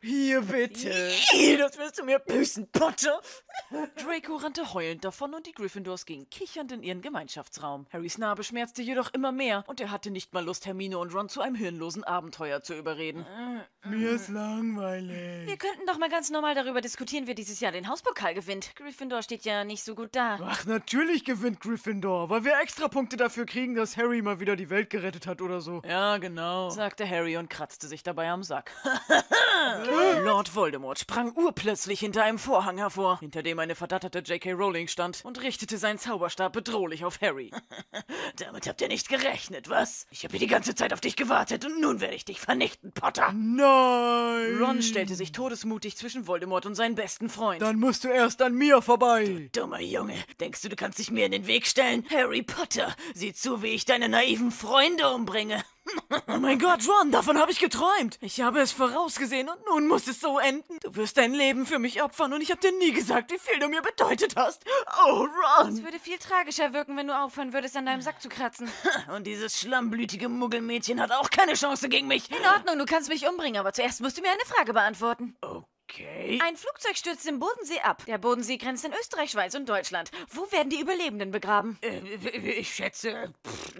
Hier 0.00 0.40
bitte. 0.42 1.10
Das 1.58 1.78
wirst 1.78 1.98
du 1.98 2.04
mir 2.04 2.18
büßen, 2.18 2.68
Potter. 2.70 3.20
Draco 3.96 4.36
rannte 4.36 4.74
heulend 4.74 5.04
davon 5.04 5.34
und 5.34 5.46
die 5.46 5.52
Gryffindors 5.52 6.04
gingen 6.06 6.28
kichernd 6.28 6.72
in 6.72 6.82
ihren 6.82 7.00
Gemeinschaftsraum. 7.02 7.86
Harrys 7.92 8.18
Narbe 8.18 8.44
schmerzte 8.44 8.82
jedoch 8.82 9.12
immer 9.14 9.32
mehr 9.32 9.64
und 9.66 9.80
er 9.80 9.90
hatte 9.90 10.03
nicht 10.10 10.32
mal 10.32 10.44
Lust, 10.44 10.66
Hermine 10.66 10.98
und 10.98 11.14
Ron 11.14 11.28
zu 11.28 11.40
einem 11.40 11.54
hirnlosen 11.54 12.04
Abenteuer 12.04 12.62
zu 12.62 12.74
überreden. 12.74 13.26
Mir 13.84 14.12
ist 14.12 14.28
langweilig. 14.28 15.46
Wir 15.46 15.56
könnten 15.56 15.86
doch 15.86 15.98
mal 15.98 16.08
ganz 16.08 16.30
normal 16.30 16.54
darüber 16.54 16.80
diskutieren, 16.80 17.26
wer 17.26 17.34
dieses 17.34 17.60
Jahr 17.60 17.72
den 17.72 17.88
Hauspokal 17.88 18.34
gewinnt. 18.34 18.74
Gryffindor 18.76 19.22
steht 19.22 19.44
ja 19.44 19.64
nicht 19.64 19.84
so 19.84 19.94
gut 19.94 20.10
da. 20.12 20.38
Ach, 20.42 20.64
natürlich 20.64 21.24
gewinnt 21.24 21.60
Gryffindor, 21.60 22.30
weil 22.30 22.44
wir 22.44 22.58
extra 22.60 22.88
Punkte 22.88 23.16
dafür 23.16 23.46
kriegen, 23.46 23.74
dass 23.74 23.96
Harry 23.96 24.22
mal 24.22 24.40
wieder 24.40 24.56
die 24.56 24.70
Welt 24.70 24.90
gerettet 24.90 25.26
hat 25.26 25.42
oder 25.42 25.60
so. 25.60 25.82
Ja, 25.86 26.16
genau, 26.18 26.70
sagte 26.70 27.08
Harry 27.08 27.36
und 27.36 27.50
kratzte 27.50 27.86
sich 27.86 28.02
dabei 28.02 28.30
am 28.30 28.42
Sack. 28.42 28.72
Lord 30.24 30.54
Voldemort 30.54 30.98
sprang 30.98 31.32
urplötzlich 31.32 32.00
hinter 32.00 32.24
einem 32.24 32.38
Vorhang 32.38 32.78
hervor, 32.78 33.20
hinter 33.20 33.42
dem 33.42 33.58
eine 33.58 33.74
verdatterte 33.74 34.20
J.K. 34.20 34.52
Rowling 34.52 34.88
stand 34.88 35.24
und 35.24 35.42
richtete 35.42 35.78
seinen 35.78 35.98
Zauberstab 35.98 36.52
bedrohlich 36.52 37.04
auf 37.04 37.20
Harry. 37.20 37.50
Damit 38.36 38.66
habt 38.66 38.80
ihr 38.80 38.88
nicht 38.88 39.08
gerechnet, 39.08 39.68
was? 39.68 39.93
Ich 40.10 40.24
habe 40.24 40.32
hier 40.32 40.40
die 40.40 40.52
ganze 40.52 40.74
Zeit 40.74 40.92
auf 40.92 41.00
dich 41.00 41.16
gewartet 41.16 41.64
und 41.64 41.80
nun 41.80 42.00
werde 42.00 42.14
ich 42.14 42.24
dich 42.24 42.40
vernichten, 42.40 42.92
Potter. 42.92 43.32
Nein! 43.32 44.58
Ron 44.60 44.82
stellte 44.82 45.14
sich 45.14 45.32
todesmutig 45.32 45.96
zwischen 45.96 46.26
Voldemort 46.26 46.66
und 46.66 46.74
seinen 46.74 46.94
besten 46.94 47.28
Freund. 47.28 47.62
Dann 47.62 47.78
musst 47.78 48.04
du 48.04 48.08
erst 48.08 48.42
an 48.42 48.54
mir 48.54 48.82
vorbei. 48.82 49.50
Dummer 49.52 49.80
Junge, 49.80 50.16
denkst 50.40 50.62
du, 50.62 50.68
du 50.68 50.76
kannst 50.76 50.98
dich 50.98 51.10
mir 51.10 51.26
in 51.26 51.32
den 51.32 51.46
Weg 51.46 51.66
stellen? 51.66 52.04
Harry 52.10 52.42
Potter, 52.42 52.94
sieh 53.14 53.32
zu, 53.32 53.62
wie 53.62 53.68
ich 53.68 53.84
deine 53.84 54.08
naiven 54.08 54.50
Freunde 54.50 55.10
umbringe. 55.10 55.62
Oh 56.28 56.38
mein 56.38 56.58
Gott, 56.58 56.80
Ron, 56.88 57.10
davon 57.10 57.38
habe 57.38 57.52
ich 57.52 57.58
geträumt. 57.58 58.18
Ich 58.20 58.40
habe 58.40 58.60
es 58.60 58.72
vorausgesehen 58.72 59.48
und 59.48 59.64
nun 59.66 59.86
muss 59.86 60.06
es 60.06 60.20
so 60.20 60.38
enden. 60.38 60.78
Du 60.82 60.94
wirst 60.96 61.16
dein 61.16 61.32
Leben 61.32 61.66
für 61.66 61.78
mich 61.78 62.02
opfern 62.02 62.32
und 62.32 62.40
ich 62.40 62.50
habe 62.50 62.60
dir 62.60 62.72
nie 62.78 62.92
gesagt, 62.92 63.30
wie 63.30 63.38
viel 63.38 63.58
du 63.58 63.68
mir 63.68 63.82
bedeutet 63.82 64.34
hast. 64.36 64.64
Oh, 65.06 65.26
Ron. 65.58 65.74
Es 65.74 65.82
würde 65.82 65.98
viel 65.98 66.18
tragischer 66.18 66.72
wirken, 66.72 66.96
wenn 66.96 67.06
du 67.06 67.16
aufhören 67.16 67.52
würdest, 67.52 67.76
an 67.76 67.86
deinem 67.86 68.02
Sack 68.02 68.20
zu 68.20 68.28
kratzen. 68.28 68.70
Und 69.14 69.26
dieses 69.26 69.60
schlammblütige 69.60 70.28
Muggelmädchen 70.28 71.00
hat 71.00 71.12
auch 71.12 71.30
keine 71.30 71.54
Chance 71.54 71.88
gegen 71.88 72.08
mich. 72.08 72.30
In 72.30 72.44
Ordnung, 72.46 72.78
du 72.78 72.86
kannst 72.86 73.08
mich 73.08 73.28
umbringen, 73.28 73.60
aber 73.60 73.72
zuerst 73.72 74.00
musst 74.00 74.18
du 74.18 74.22
mir 74.22 74.30
eine 74.30 74.44
Frage 74.46 74.72
beantworten. 74.72 75.36
Okay. 75.40 75.64
Ein 76.40 76.56
Flugzeug 76.56 76.96
stürzt 76.96 77.26
im 77.26 77.38
Bodensee 77.38 77.80
ab. 77.80 78.04
Der 78.06 78.18
Bodensee 78.18 78.56
grenzt 78.56 78.84
an 78.84 78.92
Österreich, 78.98 79.30
Schweiz 79.30 79.54
und 79.54 79.68
Deutschland. 79.68 80.10
Wo 80.30 80.50
werden 80.52 80.70
die 80.70 80.80
Überlebenden 80.80 81.30
begraben? 81.30 81.78
Äh, 81.82 82.28
ich 82.58 82.74
schätze. 82.74 83.32
Pff, 83.46 83.72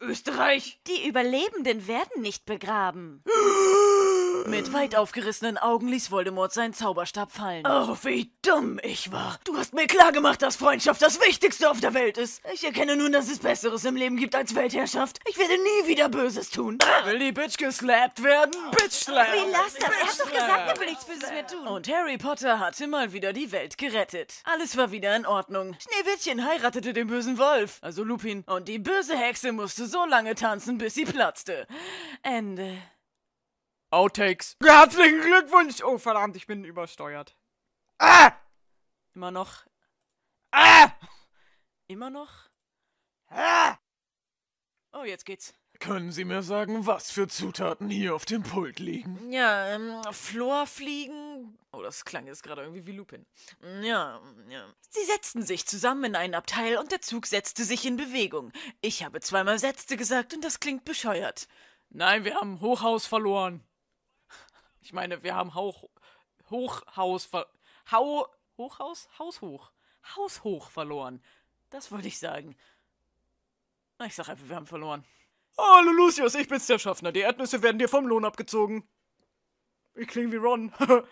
Österreich. 0.00 0.80
Die 0.86 1.08
Überlebenden 1.08 1.86
werden 1.86 2.22
nicht 2.22 2.44
begraben. 2.46 3.22
Mit 4.46 4.72
weit 4.72 4.96
aufgerissenen 4.96 5.58
Augen 5.58 5.88
ließ 5.88 6.10
Voldemort 6.10 6.52
seinen 6.52 6.74
Zauberstab 6.74 7.32
fallen. 7.32 7.64
Oh, 7.66 7.96
wie 8.02 8.32
dumm 8.42 8.80
ich 8.82 9.12
war. 9.12 9.38
Du 9.44 9.56
hast 9.56 9.74
mir 9.74 9.86
klargemacht, 9.86 10.42
dass 10.42 10.56
Freundschaft 10.56 11.02
das 11.02 11.20
Wichtigste 11.20 11.70
auf 11.70 11.80
der 11.80 11.94
Welt 11.94 12.18
ist. 12.18 12.42
Ich 12.52 12.64
erkenne 12.64 12.96
nun, 12.96 13.12
dass 13.12 13.30
es 13.30 13.38
Besseres 13.38 13.84
im 13.84 13.96
Leben 13.96 14.16
gibt 14.16 14.34
als 14.34 14.54
Weltherrschaft. 14.54 15.18
Ich 15.28 15.38
werde 15.38 15.54
nie 15.54 15.88
wieder 15.88 16.08
Böses 16.08 16.50
tun. 16.50 16.78
Will 17.04 17.18
die 17.18 17.32
Bitch 17.32 17.56
geslappt 17.56 18.22
werden? 18.22 18.52
Bitch 18.72 18.92
slap! 18.92 19.26
Wie 19.32 19.50
lass 19.50 19.74
das? 19.74 19.82
Er 19.82 20.06
hat 20.06 20.20
doch 20.20 20.32
gesagt, 20.32 20.68
er 20.68 20.80
will 20.80 20.88
nichts 20.88 21.04
Böses 21.04 21.30
mehr 21.30 21.46
tun. 21.46 21.66
Und 21.66 21.88
Harry 21.88 22.18
Potter 22.18 22.58
hatte 22.60 22.86
mal 22.86 23.12
wieder 23.12 23.32
die 23.32 23.52
Welt 23.52 23.78
gerettet. 23.78 24.42
Alles 24.44 24.76
war 24.76 24.90
wieder 24.92 25.14
in 25.16 25.26
Ordnung. 25.26 25.76
Schneewittchen 25.80 26.44
heiratete 26.44 26.92
den 26.92 27.08
bösen 27.08 27.38
Wolf, 27.38 27.78
also 27.82 28.04
Lupin. 28.04 28.44
Und 28.46 28.68
die 28.68 28.78
böse 28.78 29.16
Hexe 29.16 29.52
musste 29.52 29.86
so 29.86 30.04
lange 30.06 30.34
tanzen, 30.34 30.78
bis 30.78 30.94
sie 30.94 31.04
platzte. 31.04 31.66
Ende. 32.22 32.78
Outtakes. 33.90 34.56
Herzlichen 34.62 35.20
Glückwunsch! 35.20 35.82
Oh, 35.82 35.98
verdammt, 35.98 36.36
ich 36.36 36.46
bin 36.46 36.64
übersteuert. 36.64 37.36
Ah! 37.98 38.32
Immer 39.14 39.32
noch. 39.32 39.66
Ah! 40.52 40.92
Immer 41.88 42.08
noch. 42.08 42.48
Ah! 43.28 43.76
Oh, 44.92 45.02
jetzt 45.02 45.24
geht's. 45.24 45.54
Können 45.80 46.12
Sie 46.12 46.24
mir 46.24 46.42
sagen, 46.42 46.86
was 46.86 47.10
für 47.10 47.26
Zutaten 47.26 47.88
hier 47.90 48.14
auf 48.14 48.26
dem 48.26 48.42
Pult 48.44 48.78
liegen? 48.78 49.32
Ja, 49.32 49.74
ähm, 49.74 50.00
Florfliegen. 50.12 51.58
Oh, 51.72 51.82
das 51.82 52.04
klang 52.04 52.26
jetzt 52.26 52.42
gerade 52.42 52.62
irgendwie 52.62 52.86
wie 52.86 52.92
Lupin. 52.92 53.26
Ja, 53.82 54.20
ja. 54.48 54.72
Sie 54.90 55.04
setzten 55.04 55.42
sich 55.42 55.66
zusammen 55.66 56.04
in 56.04 56.16
einen 56.16 56.34
Abteil 56.34 56.76
und 56.76 56.92
der 56.92 57.00
Zug 57.00 57.26
setzte 57.26 57.64
sich 57.64 57.86
in 57.86 57.96
Bewegung. 57.96 58.52
Ich 58.82 59.04
habe 59.04 59.20
zweimal 59.20 59.58
setzte 59.58 59.96
gesagt 59.96 60.34
und 60.34 60.44
das 60.44 60.60
klingt 60.60 60.84
bescheuert. 60.84 61.48
Nein, 61.88 62.24
wir 62.24 62.36
haben 62.36 62.60
Hochhaus 62.60 63.06
verloren. 63.06 63.64
Ich 64.80 64.92
meine, 64.92 65.22
wir 65.22 65.34
haben 65.34 65.54
Hauch, 65.54 65.88
Hochhaus 66.50 67.24
ver... 67.24 67.46
Hau... 67.90 68.26
Hochhaus? 68.56 69.08
Haus 69.18 69.40
hoch. 69.40 69.70
Haus 70.16 70.44
hoch 70.44 70.70
verloren. 70.70 71.22
Das 71.70 71.90
wollte 71.90 72.08
ich 72.08 72.18
sagen. 72.18 72.56
Ich 74.04 74.14
sag 74.14 74.28
einfach, 74.28 74.48
wir 74.48 74.56
haben 74.56 74.66
verloren. 74.66 75.04
Hallo 75.56 75.92
Lucius, 75.92 76.34
ich 76.34 76.48
bin's 76.48 76.66
der 76.66 76.78
Schaffner. 76.78 77.12
Die 77.12 77.20
Erdnüsse 77.20 77.62
werden 77.62 77.78
dir 77.78 77.88
vom 77.88 78.06
Lohn 78.06 78.24
abgezogen. 78.24 78.88
Ich 79.94 80.08
klinge 80.08 80.32
wie 80.32 80.36
Ron. 80.36 80.72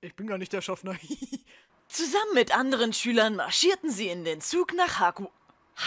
ich 0.00 0.14
bin 0.14 0.26
gar 0.26 0.38
nicht 0.38 0.52
der 0.52 0.62
Schaffner. 0.62 0.96
Zusammen 1.88 2.34
mit 2.34 2.56
anderen 2.56 2.92
Schülern 2.92 3.36
marschierten 3.36 3.90
sie 3.90 4.08
in 4.08 4.24
den 4.24 4.40
Zug 4.40 4.74
nach 4.74 4.98
Hagu 4.98 5.28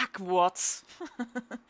Hogwarts. 0.00 0.84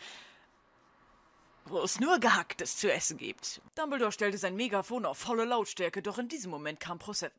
Wo 1.67 1.81
es 1.83 2.01
nur 2.01 2.19
Gehacktes 2.19 2.77
zu 2.77 2.93
essen 2.93 3.17
gibt. 3.17 3.61
Dumbledore 3.75 4.13
stellte 4.13 4.39
sein 4.39 4.57
Megafon 4.57 5.05
auf 5.05 5.19
volle 5.19 5.45
Lautstärke, 5.45 6.03
doch 6.03 6.19
in 6.19 6.29
diesem 6.29 6.51
Moment 6.51 6.81
kam 6.81 6.99
Prose 6.99 7.31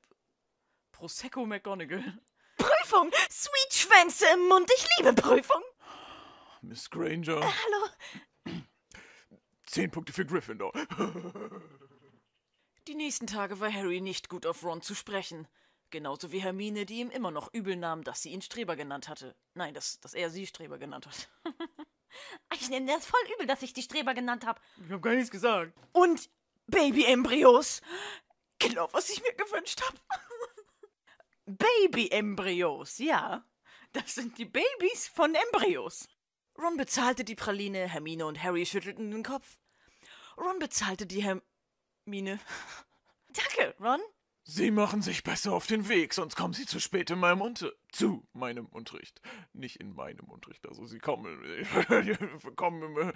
Prosecco 0.92 1.46
McGonagall. 1.46 2.20
Prüfung! 2.58 3.12
Sweet 3.30 3.74
Schwänze 3.74 4.26
im 4.34 4.48
Mund, 4.48 4.70
ich 4.76 4.88
liebe 4.98 5.14
Prüfung! 5.14 5.64
Miss 6.62 6.90
Granger. 6.90 7.42
Hallo? 7.42 8.62
Zehn 9.66 9.90
Punkte 9.90 10.14
für 10.14 10.26
Gryffindor. 10.26 10.72
Die 12.88 12.96
nächsten 12.96 13.26
Tage 13.26 13.60
war 13.60 13.72
Harry 13.72 14.02
nicht 14.02 14.30
gut 14.30 14.46
auf 14.46 14.64
Ron 14.64 14.82
zu 14.82 14.96
sprechen. 14.96 15.48
Genauso 15.92 16.32
wie 16.32 16.42
Hermine, 16.42 16.86
die 16.86 17.00
ihm 17.00 17.10
immer 17.10 17.32
noch 17.32 17.54
übel 17.54 17.76
nahm, 17.76 18.04
dass 18.04 18.22
sie 18.22 18.32
ihn 18.32 18.42
Streber 18.42 18.76
genannt 18.76 19.10
hatte. 19.10 19.36
Nein, 19.54 19.74
dass, 19.74 20.00
dass 20.00 20.14
er 20.14 20.30
sie 20.30 20.48
Streber 20.48 20.78
genannt 20.78 21.08
hat. 21.08 21.30
Ich 22.54 22.70
nehme 22.70 22.88
das 22.88 23.06
voll 23.06 23.22
übel, 23.36 23.48
dass 23.48 23.62
ich 23.62 23.74
die 23.74 23.82
Streber 23.82 24.14
genannt 24.14 24.46
habe. 24.46 24.60
Ich 24.86 24.92
hab 24.92 25.02
gar 25.02 25.14
nichts 25.14 25.32
gesagt. 25.32 25.74
Und 25.92 26.30
Baby-Embryos. 26.68 27.82
Genau, 28.60 28.90
was 28.92 29.10
ich 29.10 29.22
mir 29.22 29.34
gewünscht 29.34 29.82
habe. 29.82 29.98
Baby-Embryos, 31.46 32.98
ja. 33.00 33.46
Das 33.94 34.16
sind 34.16 34.38
die 34.38 34.46
Babys 34.46 35.08
von 35.08 35.36
Embryos. 35.36 36.08
Ron 36.58 36.78
bezahlte 36.78 37.24
die 37.24 37.36
Praline, 37.36 37.88
Hermine 37.88 38.26
und 38.26 38.42
Harry 38.42 38.66
schüttelten 38.66 39.12
den 39.12 39.24
Kopf. 39.24 39.60
Ron 40.38 40.60
bezahlte 40.60 41.06
die 41.06 41.24
Hermine. 41.24 42.40
Danke, 43.30 43.76
Ron. 43.80 44.02
Sie 44.44 44.72
machen 44.72 45.02
sich 45.02 45.24
besser 45.24 45.54
auf 45.54 45.68
den 45.68 45.88
Weg, 45.88 46.14
sonst 46.14 46.36
kommen 46.36 46.54
Sie 46.54 46.66
zu 46.66 46.80
spät 46.80 47.10
in 47.12 47.20
meinem 47.20 47.42
Unter 47.42 47.72
zu 47.92 48.28
meinem 48.34 48.66
Unterricht. 48.68 49.22
Nicht 49.54 49.78
in 49.78 49.94
meinem 49.94 50.30
Unterricht, 50.30 50.68
also 50.68 50.86
Sie 50.86 51.00
kommen, 51.00 51.44
kommen 52.56 53.14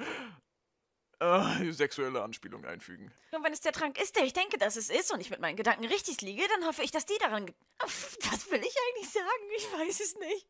äh, 1.20 1.72
sexuelle 1.72 2.22
Anspielung 2.22 2.66
einfügen. 2.66 3.12
Und 3.32 3.44
wenn 3.44 3.54
es 3.54 3.62
der 3.62 3.72
Trank 3.72 4.00
ist, 4.00 4.16
der 4.16 4.26
ich 4.26 4.34
denke, 4.34 4.58
dass 4.58 4.76
es 4.76 4.90
ist, 4.90 5.12
und 5.12 5.22
ich 5.22 5.30
mit 5.30 5.40
meinen 5.40 5.56
Gedanken 5.56 5.86
richtig 5.86 6.22
liege, 6.22 6.44
dann 6.54 6.68
hoffe 6.68 6.84
ich, 6.84 6.92
dass 6.92 7.06
die 7.06 7.18
daran. 7.20 7.52
Was 7.80 8.52
will 8.52 8.60
ich 8.60 8.76
eigentlich 8.88 9.10
sagen? 9.10 9.50
Ich 9.58 9.72
weiß 9.74 10.00
es 10.02 10.16
nicht. 10.18 10.48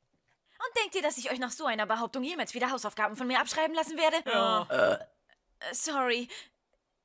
Und 0.58 0.78
denkt 0.82 0.96
ihr, 0.96 1.02
dass 1.02 1.18
ich 1.18 1.32
euch 1.32 1.40
nach 1.40 1.52
so 1.52 1.66
einer 1.66 1.86
Behauptung 1.86 2.24
jemals 2.24 2.54
wieder 2.54 2.72
Hausaufgaben 2.72 3.16
von 3.16 3.28
mir 3.28 3.40
abschreiben 3.40 3.76
lassen 3.76 3.98
werde? 3.98 4.18
Ja. 4.26 4.94
Äh, 4.94 5.74
sorry. 5.74 6.28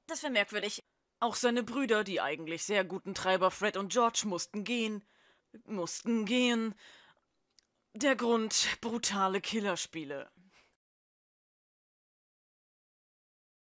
Das 0.07 0.23
wäre 0.23 0.33
merkwürdig. 0.33 0.83
Auch 1.21 1.35
seine 1.35 1.63
Brüder, 1.63 2.03
die 2.03 2.21
eigentlich 2.21 2.65
sehr 2.65 2.83
guten 2.83 3.15
Treiber 3.15 3.51
Fred 3.51 3.77
und 3.77 3.93
George, 3.93 4.23
mussten 4.25 4.65
gehen. 4.65 5.05
Mussten 5.67 6.25
gehen. 6.25 6.75
Der 7.93 8.17
Grund 8.17 8.79
brutale 8.81 9.43
Killerspiele. 9.43 10.31